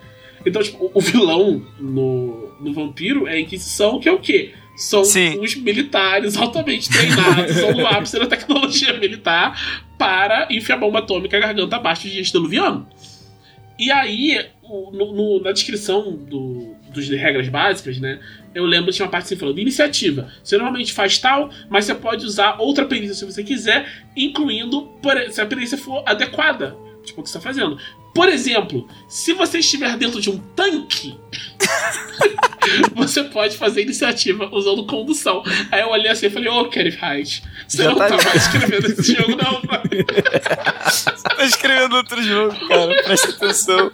[0.44, 4.52] Então, tipo, o vilão no, no Vampiro é a Inquisição, que é o quê?
[4.76, 5.39] São Sim.
[5.39, 11.76] os militares altamente treinados, são no ápice da tecnologia militar para enfiar bomba atômica garganta
[11.76, 12.89] abaixo de gente diluviano.
[13.78, 18.18] E aí, o- no- no- na descrição do, dos regras básicas, né?
[18.54, 20.30] Eu lembro que tinha uma parte assim falando: iniciativa.
[20.42, 24.90] Você normalmente faz tal, mas você pode usar outra perícia se você quiser, incluindo
[25.30, 26.76] se a perícia for adequada.
[27.04, 27.76] Tipo, o que você está fazendo.
[28.14, 31.18] Por exemplo, se você estiver dentro de um tanque,
[32.94, 35.42] você pode fazer iniciativa usando condução.
[35.70, 38.36] Aí eu olhei assim e falei, ô, Kenneth Hyde, você Já não tá- tá mais
[38.46, 39.82] escrevendo esse jogo, não, pai.
[41.36, 43.90] Tá escrevendo outro jogo, cara, presta atenção.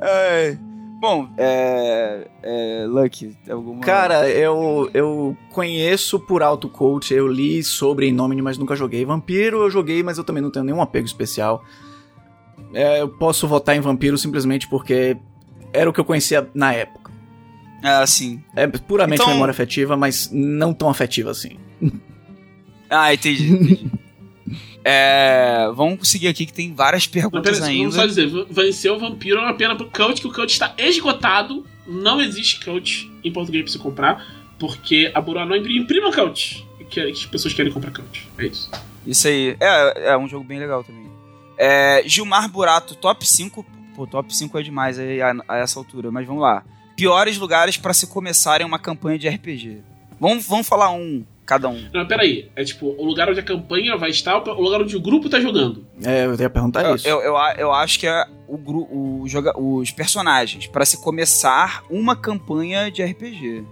[0.00, 0.58] Ai.
[0.98, 2.26] Bom, é.
[2.42, 3.80] é Lucky, alguma.
[3.82, 9.04] Cara, eu, eu conheço por alto coach, eu li sobre Innomine, mas nunca joguei.
[9.04, 11.62] Vampiro eu joguei, mas eu também não tenho nenhum apego especial.
[12.72, 15.16] É, eu posso votar em Vampiro simplesmente porque
[15.72, 17.12] era o que eu conhecia na época.
[17.82, 18.42] Ah, sim.
[18.54, 21.58] É puramente Então- memória afetiva, mas não tão afetiva assim.
[22.88, 23.52] Ah, entendi.
[23.52, 23.90] entendi.
[24.88, 28.14] é, vamos seguir aqui que tem várias perguntas pera, vamos só ainda.
[28.14, 31.66] dizer, vencer o vampiro é uma pena pro coach, que o coach está esgotado.
[31.84, 34.24] Não existe coach em português pra você comprar,
[34.60, 36.64] porque a Buró não imprima coach.
[36.88, 38.28] Que, as pessoas querem comprar coach.
[38.38, 38.70] É isso.
[39.04, 39.56] Isso aí.
[39.58, 41.10] É, é um jogo bem legal também.
[41.58, 43.66] É, Gilmar Burato, top 5.
[43.96, 46.62] Pô, top 5 é demais aí a, a essa altura, mas vamos lá.
[46.94, 49.80] Piores lugares pra se começarem uma campanha de RPG.
[50.20, 51.88] Vamos, vamos falar um, cada um.
[51.94, 52.50] Não, peraí.
[52.56, 55.40] É tipo, o lugar onde a campanha vai estar, o lugar onde o grupo tá
[55.40, 55.86] jogando.
[56.04, 57.06] É, eu ia perguntar Eu, isso.
[57.08, 61.82] eu, eu, eu acho que é o, gru- o joga, os personagens pra se começar
[61.88, 63.64] uma campanha de RPG.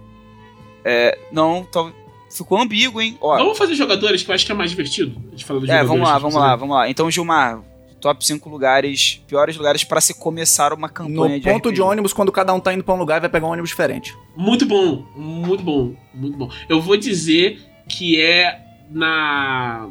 [0.83, 1.91] É, não, tal-
[2.29, 3.17] ficou ambíguo, hein?
[3.21, 5.15] Ó, Vamos fazer jogadores, que eu acho que é mais divertido.
[5.27, 5.89] A gente fala dos é, jogadores.
[5.99, 6.89] vamos lá, vamos lá, vamos lá.
[6.89, 7.61] Então, Gilmar,
[8.05, 11.73] top 5 lugares, piores lugares pra se começar uma campanha No de ponto RPG.
[11.73, 14.15] de ônibus, quando cada um tá indo pra um lugar, vai pegar um ônibus diferente.
[14.37, 16.51] Muito bom, muito bom, muito bom.
[16.69, 17.59] Eu vou dizer
[17.89, 18.61] que é
[18.91, 19.89] na.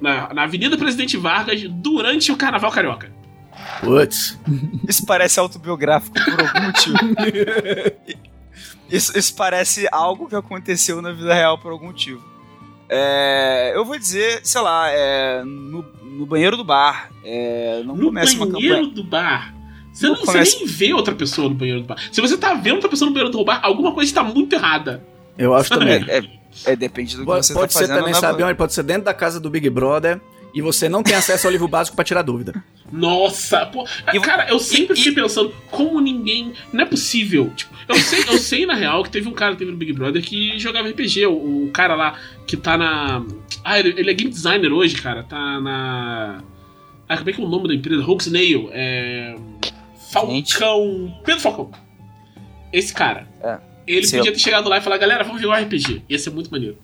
[0.00, 3.12] Na, na Avenida Presidente Vargas durante o Carnaval Carioca.
[3.80, 4.36] Putz.
[4.88, 6.96] Isso parece autobiográfico por algum motivo.
[8.90, 12.22] isso, isso parece algo que aconteceu na vida real por algum motivo.
[12.88, 17.10] É, eu vou dizer, sei lá, é, no, no banheiro do bar.
[17.24, 18.94] É, não No começa uma banheiro campanha.
[18.94, 19.54] do bar.
[19.92, 21.96] Você, Não não, você nem vê outra pessoa no banheiro do bar.
[22.12, 25.02] Se você tá vendo outra pessoa no banheiro do bar, alguma coisa está muito errada.
[25.38, 26.04] Eu acho também.
[26.08, 27.98] É, é- é, depende do que Pode, você pode tá ser fazendo.
[27.98, 28.54] também, na- sabe onde?
[28.54, 30.20] Pode ser dentro da casa do Big Brother
[30.56, 32.64] e você não tem acesso ao livro básico pra tirar dúvida.
[32.90, 33.86] Nossa, pô.
[34.12, 36.52] E- cara, eu sempre e- fiquei pensando como ninguém.
[36.72, 37.52] Não é possível.
[37.54, 39.92] Tipo, eu sei, eu sei na real que teve um cara que teve no Big
[39.92, 41.26] Brother que jogava RPG.
[41.26, 43.22] O, o cara lá que tá na.
[43.62, 45.22] Ah, ele, ele é game designer hoje, cara.
[45.22, 46.42] Tá na.
[47.08, 48.02] Ah, como é que é o nome da empresa?
[48.02, 48.68] Rogue Snail.
[48.72, 49.36] É.
[50.10, 51.20] Falcão.
[51.24, 51.70] Pedro Falcão.
[52.72, 53.28] Esse cara.
[53.42, 53.58] É.
[53.86, 54.18] Ele Seu.
[54.18, 56.02] podia ter chegado lá e falar, galera, vamos jogar um RPG.
[56.08, 56.78] Ia ser muito maneiro.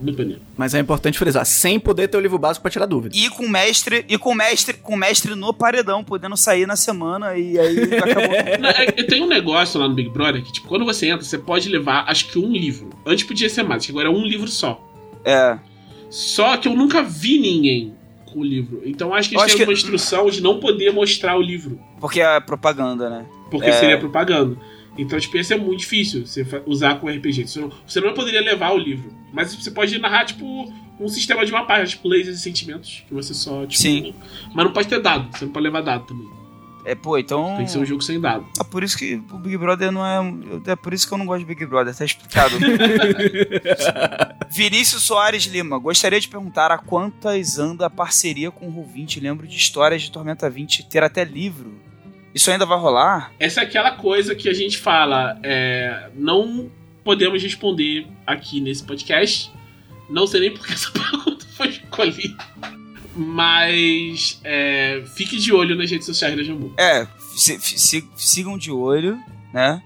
[0.00, 0.40] Muito.
[0.56, 3.16] Mas é importante frisar, sem poder ter o livro básico pra tirar dúvida.
[3.16, 7.58] E com mestre, e com mestre, com mestre no paredão, podendo sair na semana e
[7.58, 8.34] aí acabou.
[8.34, 11.68] É- tem um negócio lá no Big Brother que, tipo, quando você entra, você pode
[11.68, 12.90] levar, acho que um livro.
[13.06, 14.82] Antes podia ser mais, que agora é um livro só.
[15.24, 15.58] É.
[16.10, 17.94] Só que eu nunca vi ninguém
[18.26, 18.82] com o livro.
[18.84, 21.80] Então acho que eles têm que- uma instrução de não poder mostrar o livro.
[22.00, 23.26] Porque é propaganda, né?
[23.50, 23.72] Porque É.
[23.72, 24.56] seria propaganda.
[24.96, 27.48] Então, tipo, ia ser muito difícil você usar com RPG.
[27.48, 29.12] Você não, você não poderia levar o livro.
[29.32, 33.04] Mas você pode narrar, tipo, um sistema de uma página, tipo, lasers e sentimentos.
[33.08, 33.82] Que você só, tipo.
[33.82, 34.14] Sim.
[34.54, 35.36] Mas não pode ter dado.
[35.36, 36.44] Você não pode levar dado também.
[36.84, 37.54] É, pô, então.
[37.56, 38.46] Tem que ser um jogo sem dado.
[38.58, 40.20] Ah, por isso que o Big Brother não é.
[40.66, 42.54] É por isso que eu não gosto de Big Brother, tá explicado.
[44.52, 49.22] Vinícius Soares Lima, gostaria de perguntar a quantas anda a parceria com o Roll20?
[49.22, 51.74] Lembro de histórias de Tormenta 20 ter até livro.
[52.34, 53.32] Isso ainda vai rolar?
[53.38, 55.38] Essa é aquela coisa que a gente fala.
[55.42, 56.70] É, não
[57.04, 59.52] podemos responder aqui nesse podcast.
[60.10, 62.36] Não sei nem porque essa pergunta foi escolhida.
[63.16, 66.74] Mas é, fique de olho nas redes sociais da Jambu.
[66.78, 67.06] É,
[67.36, 69.16] si- si- sigam de olho,
[69.52, 69.80] né?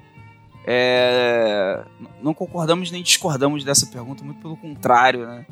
[0.67, 1.83] É,
[2.23, 5.47] não concordamos nem discordamos dessa pergunta, muito pelo contrário, né?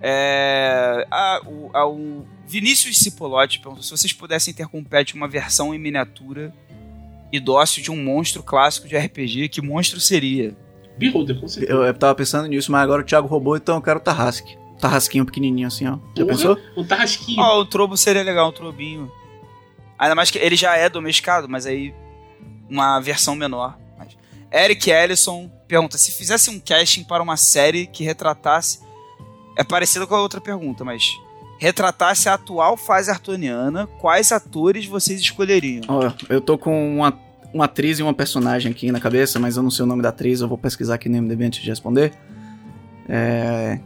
[0.00, 5.14] É, a- o, a- o Vinícius Cipolotti perguntou se vocês pudessem ter com o pet
[5.14, 6.52] uma versão em miniatura
[7.32, 10.54] e dócil de um monstro clássico de RPG, que monstro seria?
[10.98, 11.72] Beholder, com certeza.
[11.72, 14.58] Eu, eu tava pensando nisso, mas agora o Thiago roubou, então eu quero o Tarrasque.
[14.78, 15.92] Tarrasquinho pequenininho assim, ó.
[15.92, 16.58] Já Porra, pensou?
[16.76, 17.40] Um tarrasquinho.
[17.40, 19.10] Ó, o trobo seria legal, um trobinho.
[19.98, 21.94] Ainda mais que ele já é domesticado, mas aí
[22.68, 23.78] uma versão menor.
[23.96, 24.14] Mas-
[24.52, 28.80] Eric Ellison pergunta: se fizesse um casting para uma série que retratasse.
[29.56, 31.02] É parecido com a outra pergunta, mas.
[31.62, 35.84] Retratasse a atual fase artoniana, quais atores vocês escolheriam?
[35.86, 37.16] Ó, eu tô com uma,
[37.54, 40.08] uma atriz e uma personagem aqui na cabeça, mas eu não sei o nome da
[40.08, 42.14] atriz, eu vou pesquisar aqui no MDB antes de responder.
[43.08, 43.78] É...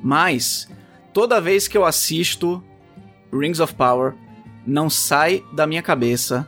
[0.00, 0.68] Mas,
[1.12, 2.62] toda vez que eu assisto
[3.32, 4.14] Rings of Power,
[4.64, 6.46] não sai da minha cabeça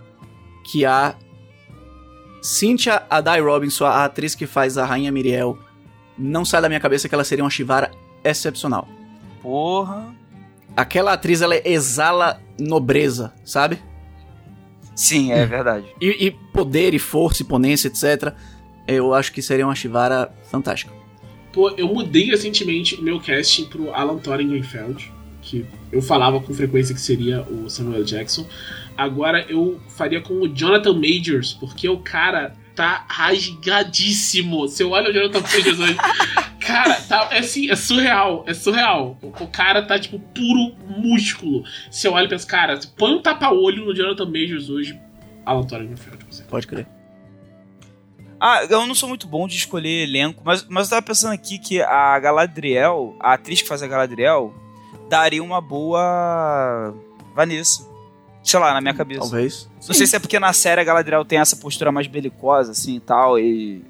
[0.63, 1.17] que a
[2.41, 5.59] Cynthia Adai Robinson, a atriz que faz a Rainha Miriel,
[6.17, 7.91] não sai da minha cabeça que ela seria uma Shivara
[8.23, 8.87] excepcional.
[9.45, 10.17] Porra.
[10.75, 13.79] Aquela atriz, ela exala nobreza, sabe?
[14.97, 15.85] Sim, é verdade.
[16.01, 18.33] E, e poder, e força, e ponência, etc.
[18.89, 20.91] Eu acho que seria uma Shivara fantástica.
[21.53, 25.13] Pô, eu mudei recentemente o meu casting pro Alan Thorin Greenfeld,
[25.43, 28.47] que eu falava com frequência que seria o Samuel Jackson.
[28.97, 34.61] Agora eu faria com o Jonathan Majors, porque o cara tá rasgadíssimo.
[34.61, 35.97] Você olha o Jonathan Majors hoje,
[36.67, 39.19] cara, tá, é assim, é surreal, é surreal.
[39.23, 41.65] O, o cara tá, tipo, puro músculo.
[41.91, 44.99] Você olha e pensa, cara, põe um tapa-olho no Jonathan Majors hoje,
[45.45, 46.25] Alan Thorin Greenfeld.
[46.31, 46.43] Você.
[46.45, 46.87] Pode crer.
[48.41, 51.59] Ah, eu não sou muito bom de escolher elenco, mas, mas eu tava pensando aqui
[51.59, 54.53] que a Galadriel, a atriz que faz a Galadriel,
[55.09, 56.95] daria uma boa
[57.35, 57.89] Vanessa.
[58.43, 59.21] Sei lá, na minha cabeça.
[59.21, 59.71] Talvez.
[59.87, 62.97] Não sei se é porque na série a Galadriel tem essa postura mais belicosa, assim
[62.97, 63.83] e tal, e.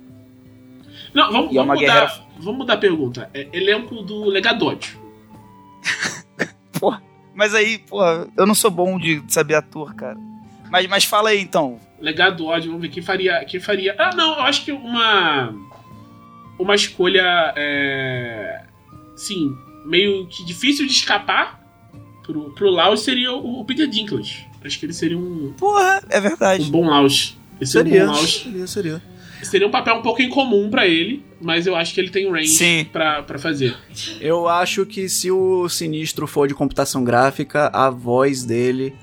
[1.12, 3.30] Não, vamos, E é vamos uma mudar, guerreira- vamos mudar a pergunta.
[3.34, 4.98] É, elenco do Legadote.
[7.34, 10.16] Mas aí, porra, eu não sou bom de saber ator, cara.
[10.70, 11.80] Mas, mas fala aí então.
[12.00, 13.44] Legado do ódio, vamos ver quem faria.
[13.44, 13.94] Quem faria.
[13.98, 15.52] Ah, não, eu acho que uma.
[16.58, 17.52] Uma escolha.
[17.56, 18.64] É,
[19.16, 19.52] sim,
[19.84, 21.60] meio que difícil de escapar
[22.22, 24.46] pro, pro Laos seria o, o Peter Dinklage.
[24.64, 26.70] Acho que ele seria um, Porra, é um verdade.
[26.70, 27.36] bom Laos.
[27.60, 28.42] Esse seria um Seria, bom Laos.
[28.42, 29.02] seria, seria.
[29.44, 32.32] Seria um papel um pouco incomum pra ele, mas eu acho que ele tem um
[32.32, 33.76] range pra fazer.
[34.20, 38.94] Eu acho que se o Sinistro for de computação gráfica, a voz dele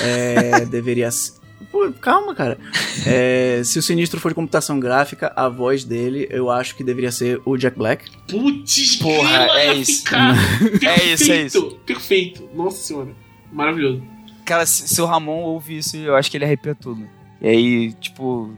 [0.00, 1.34] é, deveria ser...
[1.70, 2.58] Pô, calma, cara.
[3.06, 7.10] É, se o Sinistro for de computação gráfica, a voz dele, eu acho que deveria
[7.10, 8.04] ser o Jack Black.
[8.28, 10.02] Putz, Porra, é isso.
[10.02, 10.34] ficar
[10.84, 11.62] É isso, é isso.
[11.86, 12.50] perfeito, Perfeito.
[12.54, 13.10] Nossa senhora.
[13.52, 14.02] Maravilhoso.
[14.44, 17.06] Cara, se, se o Ramon ouve isso, eu acho que ele arrepia tudo.
[17.40, 18.54] E aí, tipo,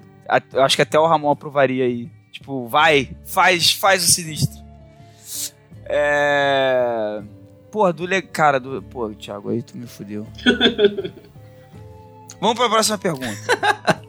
[0.53, 2.11] eu acho que até o Ramon aprovaria aí.
[2.31, 4.63] Tipo, vai, faz, faz o sinistro.
[5.85, 7.23] É.
[7.71, 8.23] Porra, do le...
[8.23, 8.83] Cara, do.
[8.83, 10.27] Pô, Thiago, aí tu me fudeu.
[12.41, 13.37] Vamos pra próxima pergunta.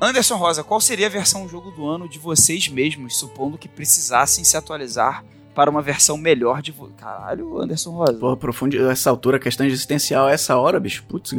[0.00, 4.42] Anderson Rosa, qual seria a versão jogo do ano de vocês mesmos, supondo que precisassem
[4.42, 5.24] se atualizar
[5.54, 6.88] para uma versão melhor de vo...
[6.98, 8.14] Caralho, Anderson Rosa.
[8.14, 11.04] Porra, profundo, essa altura, questão existencial, essa hora, bicho.
[11.04, 11.32] Putz,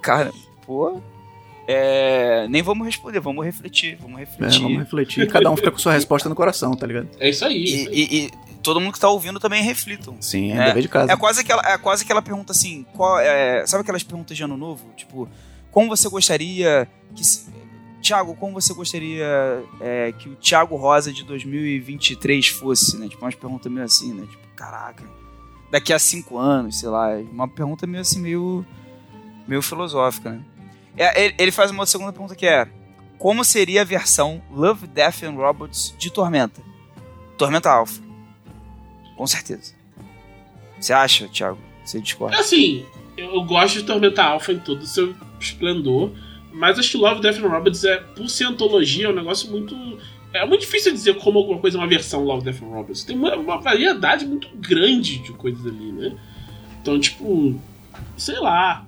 [0.00, 0.32] Cara,
[0.64, 1.00] pô.
[1.72, 4.60] É, nem vamos responder, vamos refletir, vamos é, refletir.
[4.62, 5.28] vamos refletir.
[5.28, 7.08] Cada um fica com sua resposta no coração, tá ligado?
[7.18, 7.56] É isso aí.
[7.56, 7.94] E, isso aí.
[7.96, 8.30] e- e
[8.62, 10.16] todo mundo que tá ouvindo também reflitam.
[10.20, 11.12] Sim, é, É, dever de casa.
[11.12, 14.56] É quase aquela, é quase aquela pergunta assim, qual, é, sabe aquelas perguntas de ano
[14.56, 14.84] novo?
[14.96, 15.28] Tipo,
[15.70, 17.48] como você gostaria que se-
[18.02, 23.06] Thiago, como você gostaria é, que o Thiago Rosa de 2023 fosse, né?
[23.08, 24.26] Tipo, umas perguntas meio assim, né?
[24.28, 25.04] Tipo, caraca,
[25.70, 27.10] daqui a cinco anos, sei lá.
[27.30, 28.64] Uma pergunta meio assim, meio,
[29.46, 30.40] meio filosófica, né?
[30.96, 32.68] É, ele, faz uma segunda pergunta que é:
[33.18, 36.60] Como seria a versão Love, Death and Robots de Tormenta?
[37.38, 38.02] Tormenta Alpha.
[39.16, 39.74] Com certeza.
[40.78, 41.58] Você acha, Thiago?
[41.84, 42.38] Você discorda?
[42.38, 42.84] Assim,
[43.16, 46.12] eu, eu gosto de Tormenta Alpha em todo o seu esplendor,
[46.52, 49.76] mas acho que Love, Death and Robots é, por ser antologia, é um negócio muito.
[50.32, 53.04] É muito difícil dizer como alguma coisa é uma versão Love, Death and Robots.
[53.04, 56.16] Tem uma, uma variedade muito grande de coisas ali, né?
[56.80, 57.60] Então, tipo,
[58.16, 58.86] sei lá.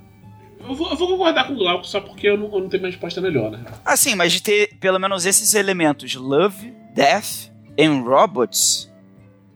[0.68, 2.82] Eu vou, eu vou concordar com o Glauco só porque eu não, eu não tenho
[2.82, 3.64] uma resposta melhor, né?
[3.84, 8.90] Assim, mas de ter pelo menos esses elementos, Love, Death and Robots,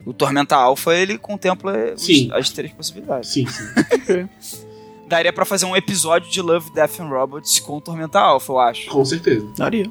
[0.05, 2.31] o Tormenta Alpha ele contempla os- Sim.
[2.33, 3.31] as três possibilidades.
[3.31, 4.29] Sim, sim.
[5.09, 8.59] Daria pra fazer um episódio de Love, Death and Robots com o Tormenta Alpha, eu
[8.59, 8.91] acho.
[8.91, 9.47] Com certeza.
[9.57, 9.91] Daria.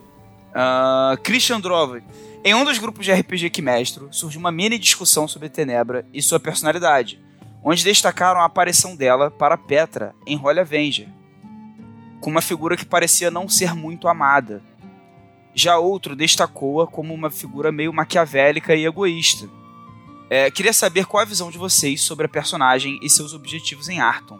[0.53, 2.03] Ah, Christian Drover.
[2.43, 6.21] Em um dos grupos de RPG que mestro, surgiu uma mini discussão sobre Tenebra e
[6.21, 7.19] sua personalidade,
[7.65, 11.09] onde destacaram a aparição dela para Petra em Holy Avenger,
[12.21, 14.61] com uma figura que parecia não ser muito amada.
[15.53, 19.49] Já outro destacou-a como uma figura meio maquiavélica e egoísta.
[20.29, 23.99] É, queria saber qual a visão de vocês sobre a personagem e seus objetivos em
[23.99, 24.39] Arton.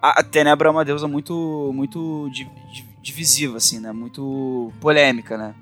[0.00, 3.90] A, a Tenebra é uma deusa muito, muito di- di- divisiva, assim, né?
[3.90, 5.54] Muito polêmica, né?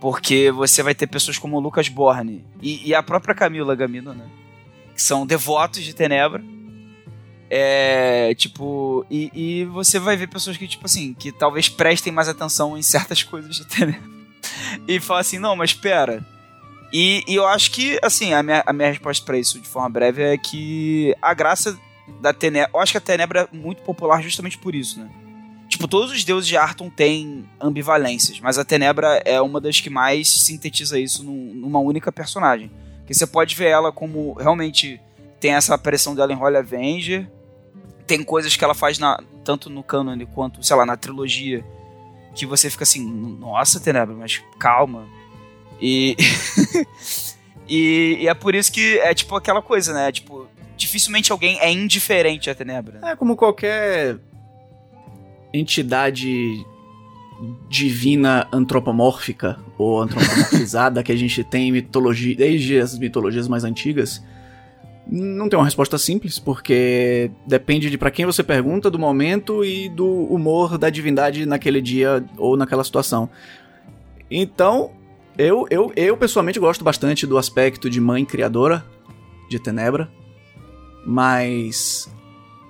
[0.00, 4.26] Porque você vai ter pessoas como Lucas Borne e, e a própria Camila Gamino, né?
[5.00, 6.44] Que são devotos de Tenebra.
[7.48, 12.28] É, tipo, e, e você vai ver pessoas que, tipo assim, que talvez prestem mais
[12.28, 14.02] atenção em certas coisas de Tenebra.
[14.86, 16.22] E falam assim, não, mas espera.
[16.92, 19.88] E, e eu acho que, assim, a minha, a minha resposta pra isso, de forma
[19.88, 21.78] breve, é que a graça
[22.20, 22.70] da Tenebra.
[22.74, 25.08] Eu acho que a Tenebra é muito popular justamente por isso, né?
[25.68, 29.88] Tipo, todos os deuses de Arton têm ambivalências, mas a Tenebra é uma das que
[29.88, 32.70] mais sintetiza isso num- numa única personagem.
[33.10, 35.00] Que você pode ver ela como realmente
[35.40, 37.28] tem essa aparição dela em Holy Avenger,
[38.06, 41.64] tem coisas que ela faz na, tanto no canon quanto, sei lá, na trilogia,
[42.36, 45.08] que você fica assim, nossa, Tenebra, mas calma.
[45.80, 46.16] E,
[47.68, 50.12] e, e é por isso que é tipo aquela coisa, né?
[50.12, 50.46] Tipo,
[50.76, 53.00] dificilmente alguém é indiferente à Tenebra.
[53.02, 54.20] É como qualquer
[55.52, 56.64] entidade
[57.68, 64.22] divina antropomórfica ou antropomorfizada que a gente tem em mitologia, desde as mitologias mais antigas.
[65.06, 69.88] Não tem uma resposta simples, porque depende de pra quem você pergunta, do momento e
[69.88, 73.28] do humor da divindade naquele dia ou naquela situação.
[74.30, 74.90] Então,
[75.36, 78.84] eu, eu, eu pessoalmente gosto bastante do aspecto de mãe criadora
[79.48, 80.08] de Tenebra,
[81.04, 82.08] mas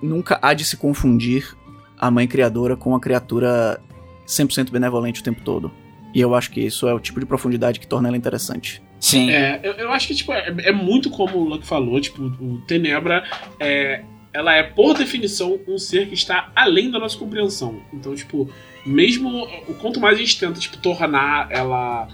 [0.01, 1.55] nunca há de se confundir
[1.99, 3.79] a mãe criadora com a criatura
[4.25, 5.71] 100% benevolente o tempo todo.
[6.13, 8.81] E eu acho que isso é o tipo de profundidade que torna ela interessante.
[8.99, 9.31] Sim.
[9.31, 12.61] É, eu, eu acho que tipo, é, é muito como o Luck falou, tipo, o
[12.67, 13.23] Tenebra
[13.59, 17.81] é, ela é, por definição, um ser que está além da nossa compreensão.
[17.93, 18.49] Então, tipo,
[18.85, 22.07] mesmo o quanto mais a gente tenta, tipo, tornar ela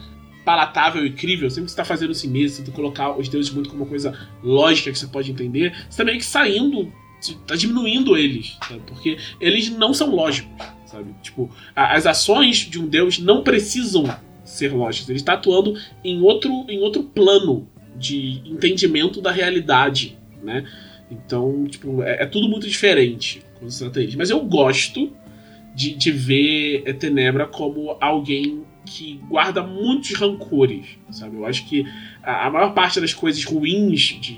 [0.44, 3.52] palatável e crível, sempre que você está fazendo assim mesmo, você tenta colocar os deuses
[3.52, 6.91] muito como uma coisa lógica que você pode entender, você tá meio que saindo,
[7.48, 8.81] tá diminuindo eles, sabe?
[8.88, 10.52] Porque eles não são lógicos,
[10.85, 11.14] sabe?
[11.22, 14.03] Tipo, a- as ações de um deus não precisam
[14.44, 20.65] ser lógicas, ele está atuando em outro, em outro plano de entendimento da realidade, né?
[21.10, 24.15] Então, tipo, é, é tudo muito diferente quando se trata deles.
[24.15, 25.11] Mas eu gosto
[25.73, 31.35] de, de ver é, Tenebra como alguém que guarda muitos rancores, sabe?
[31.38, 31.85] Eu acho que
[32.23, 34.38] a, a maior parte das coisas ruins de,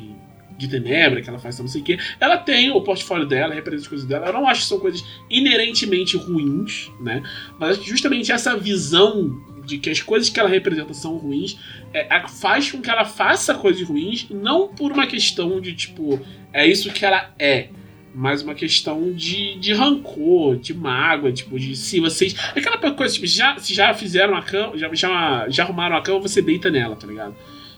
[0.59, 3.83] de Tenebra, que ela faz, não sei o quê, ela tem o portfólio dela, representa
[3.83, 4.27] as coisas dela.
[4.27, 7.23] Eu não acho que são coisas inerentemente ruins, né?
[7.57, 11.57] Mas justamente essa visão de que as coisas que ela representa são ruins
[11.93, 16.19] é, faz com que ela faça coisas ruins, não por uma questão de tipo,
[16.51, 17.69] é isso que ela é.
[18.13, 22.35] Mas uma questão de, de rancor, de mágoa, tipo, de se vocês.
[22.55, 26.19] Aquela coisa, tipo, já, se já fizeram a cama, já, já, já arrumaram a cama,
[26.19, 27.35] você deita nela, tá ligado?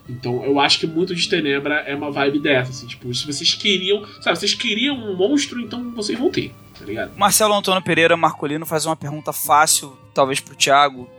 [0.10, 3.54] Então eu acho que muito de Tenebra é uma vibe dessa, assim, tipo, se vocês
[3.54, 4.06] queriam.
[4.22, 7.12] Sabe, vocês queriam um monstro, então vocês vão ter, tá ligado?
[7.18, 11.10] Marcelo Antônio Pereira Marcolino faz uma pergunta fácil, talvez pro Thiago,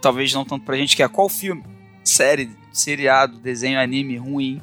[0.00, 1.62] talvez não tanto pra gente, que é qual filme,
[2.02, 4.60] série, seriado, desenho, anime ruim,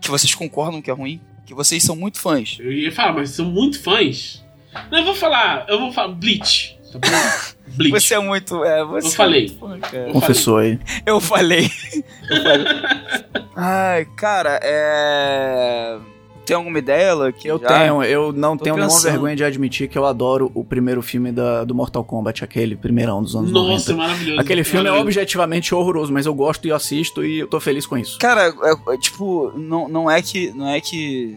[0.00, 1.20] que vocês concordam que é ruim?
[1.46, 2.58] Que vocês são muito fãs.
[2.60, 4.44] Eu ia falar, mas são muito fãs.
[4.90, 7.08] Não, eu vou falar, eu vou falar Bleach, tá bom?
[7.78, 8.00] Bleach.
[8.00, 8.62] Você é muito.
[8.64, 9.46] É, você Eu falei.
[9.46, 9.96] é cara.
[10.08, 10.78] Eu Confessou aí.
[11.06, 11.70] Eu falei.
[12.30, 12.66] Eu falei.
[13.56, 15.98] Ai, cara, é.
[16.44, 17.46] tem alguma ideia, Luck?
[17.46, 17.66] Eu Já?
[17.68, 19.10] tenho, eu não Tô tenho nenhuma pensando.
[19.12, 23.22] vergonha de admitir que eu adoro o primeiro filme da, do Mortal Kombat, aquele primeirão
[23.22, 23.94] dos anos Nossa, 90.
[23.96, 24.40] maravilhoso.
[24.40, 25.06] Aquele filme é Maravilhoso.
[25.08, 28.18] objetivamente horroroso, mas eu gosto e assisto e eu tô feliz com isso.
[28.18, 30.50] Cara, é- é, tipo, não, não é que.
[30.52, 31.36] Não é que.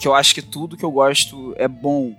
[0.00, 2.12] Que eu acho que tudo que eu gosto é bom.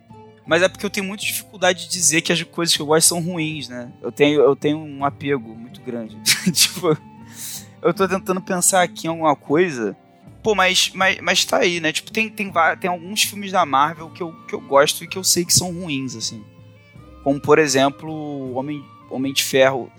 [0.46, 3.08] Mas é porque eu tenho muita dificuldade de dizer que as coisas que eu gosto
[3.08, 3.92] são ruins, né?
[4.02, 6.18] Eu tenho, eu tenho um apego muito grande.
[6.52, 6.98] tipo,
[7.82, 9.96] eu tô tentando pensar aqui em alguma coisa.
[10.42, 11.94] Pô, mas, mas, mas tá aí, né?
[11.94, 15.18] Tipo, tem, tem, tem alguns filmes da Marvel que eu, que eu gosto e que
[15.18, 16.44] eu sei que são ruins, assim.
[17.24, 19.90] Como, por exemplo, Homem, Homem de Ferro.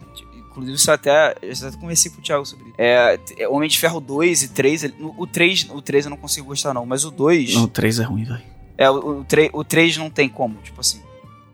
[0.51, 1.35] Inclusive, isso até.
[1.41, 2.75] Eu até conversei com o Thiago sobre isso.
[2.77, 4.85] É, é, Homem de Ferro 2 e 3.
[4.85, 6.85] ele- O 3, o 3 eu não consigo gostar, não.
[6.85, 7.55] Mas o 2.
[7.55, 8.54] Não, o 3 é ruim, velho.
[8.77, 11.03] É, o, o, 3, o 3 não tem como, tipo assim.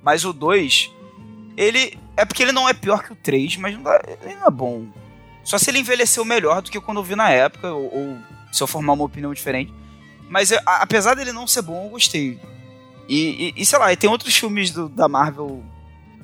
[0.02, 0.90] Mas o 2,
[1.56, 1.98] ele.
[2.16, 4.50] É porque ele não é pior que o 3, mas não dá, ele não é
[4.50, 4.86] bom.
[5.44, 8.18] Só se ele envelheceu melhor do que quando eu vi na época, ou, ou
[8.52, 9.72] se eu formar uma opinião diferente.
[10.28, 12.38] Mas eu- a- apesar dele não ser bom, eu gostei.
[13.08, 15.62] E, e- e, sei lá, e tem outros filmes do- da Marvel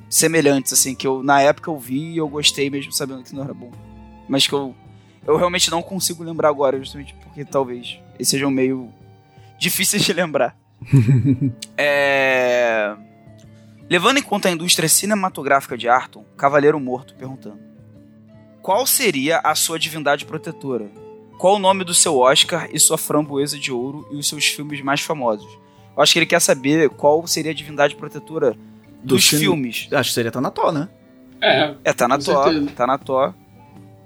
[0.09, 3.43] semelhantes, assim, que eu na época eu vi e eu gostei mesmo sabendo que não
[3.43, 3.71] era bom.
[4.29, 4.73] Mas que eu,
[5.25, 8.91] eu realmente não consigo lembrar agora, justamente porque talvez eles sejam meio
[9.59, 10.55] difíceis de lembrar.
[11.77, 12.95] É...
[13.89, 17.59] Levando em conta a indústria cinematográfica de Arton, Cavaleiro Morto perguntando:
[18.61, 20.89] Qual seria a sua divindade protetora?
[21.37, 24.81] Qual o nome do seu Oscar e sua framboesa de ouro e os seus filmes
[24.81, 25.47] mais famosos?
[25.95, 28.51] Eu acho que ele quer saber qual seria a divindade protetora
[29.03, 29.87] Do dos cine- filmes.
[29.91, 30.89] Acho que seria Tanató, né?
[31.39, 32.71] É, É, tá na Com Tó, certeza.
[32.75, 33.33] tá na Tó.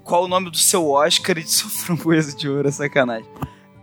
[0.04, 2.68] Qual o nome do seu Oscar e de sua framboesa de ouro?
[2.68, 3.28] É sacanagem.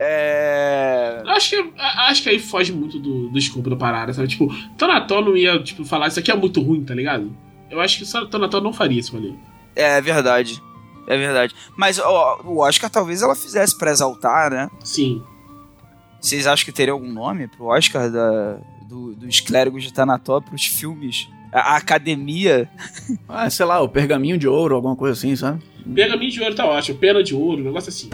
[0.00, 1.22] É...
[1.26, 4.28] acho que, acho que aí foge muito do, do escopo da parada, sabe?
[4.28, 7.34] Tipo, Tonató não ia, tipo, falar isso aqui é muito ruim, tá ligado?
[7.70, 9.36] Eu acho que só Tonató não faria isso ali.
[9.74, 10.62] É verdade.
[11.06, 11.54] É verdade.
[11.76, 14.70] Mas ó, o Oscar talvez ela fizesse pra exaltar, né?
[14.84, 15.22] Sim.
[16.20, 18.58] Vocês acham que teria algum nome pro Oscar da,
[18.88, 21.28] do- dos clérigos de Tanató pros filmes?
[21.52, 22.68] A, a academia?
[23.28, 25.62] Ah, sei lá, o pergaminho de ouro, alguma coisa assim, sabe?
[25.94, 28.10] Pergaminho de ouro tá ótimo, pena de ouro, um negócio assim.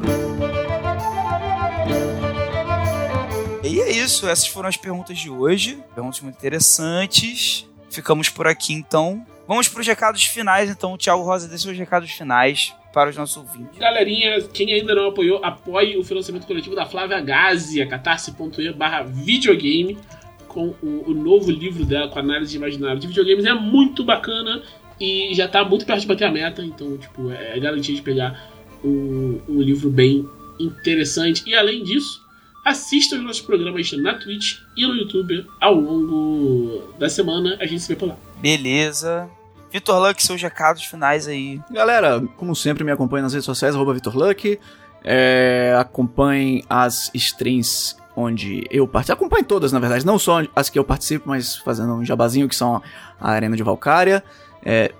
[3.64, 5.78] E é isso, essas foram as perguntas de hoje.
[5.94, 7.66] Perguntas muito interessantes.
[7.90, 9.24] Ficamos por aqui então.
[9.48, 10.92] Vamos pros recados finais, então.
[10.92, 13.78] O Thiago Rosa dê seus recados finais para os nossos ouvintes.
[13.78, 19.02] Galerinha, quem ainda não apoiou, apoie o financiamento coletivo da Flávia Gazi, a catarse.e barra
[19.02, 19.98] videogame,
[20.46, 23.46] com o, o novo livro dela, com análise de imaginário de videogames.
[23.46, 24.62] É muito bacana
[25.00, 28.52] e já tá muito perto de bater a meta, então, tipo, é garantia de pegar
[28.84, 30.28] um livro bem
[30.60, 31.42] interessante.
[31.46, 32.23] E além disso,
[32.64, 37.56] assista os nossos programas na Twitch e no YouTube ao longo da semana.
[37.60, 38.16] A gente se vê por lá.
[38.40, 39.28] Beleza.
[39.70, 41.60] Vitor Luck, seus recados finais aí.
[41.70, 44.58] Galera, como sempre, me acompanhe nas redes sociais, arroba VitorLuck.
[45.02, 49.14] É, acompanhe as streams onde eu participo.
[49.14, 50.06] Acompanhe todas, na verdade.
[50.06, 52.80] Não só as que eu participo, mas fazendo um jabazinho, que são
[53.20, 54.22] a Arena de Valkyria.
[54.64, 54.92] É,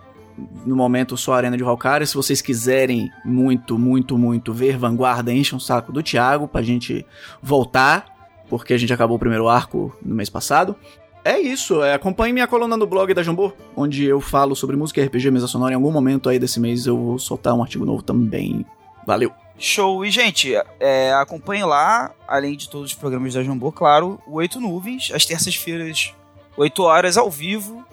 [0.64, 2.06] no momento, só a Arena de Valkyria.
[2.06, 7.06] Se vocês quiserem muito, muito, muito ver Vanguarda, enchem o saco do Thiago pra gente
[7.42, 8.06] voltar.
[8.48, 10.76] Porque a gente acabou o primeiro arco no mês passado.
[11.24, 15.00] É isso, é, acompanhe minha coluna no blog da Jambô, onde eu falo sobre música
[15.00, 15.72] e RPG mesa sonora.
[15.72, 18.66] Em algum momento aí desse mês eu vou soltar um artigo novo também.
[19.06, 19.32] Valeu!
[19.58, 20.04] Show.
[20.04, 24.60] E, gente, é, acompanhe lá, além de todos os programas da Jambô, claro, o Oito
[24.60, 26.12] Nuvens, às terças-feiras,
[26.56, 27.84] 8 horas, ao vivo.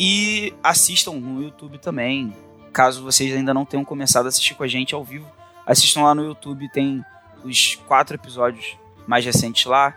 [0.00, 2.32] E assistam no YouTube também.
[2.72, 5.26] Caso vocês ainda não tenham começado a assistir com a gente ao vivo,
[5.66, 7.04] assistam lá no YouTube, tem
[7.42, 8.76] os quatro episódios
[9.08, 9.92] mais recentes lá.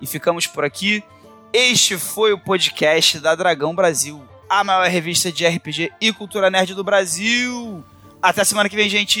[0.00, 1.02] E ficamos por aqui.
[1.52, 6.74] Este foi o podcast da Dragão Brasil, a maior revista de RPG e cultura nerd
[6.74, 7.82] do Brasil.
[8.22, 9.20] Até semana que vem, gente.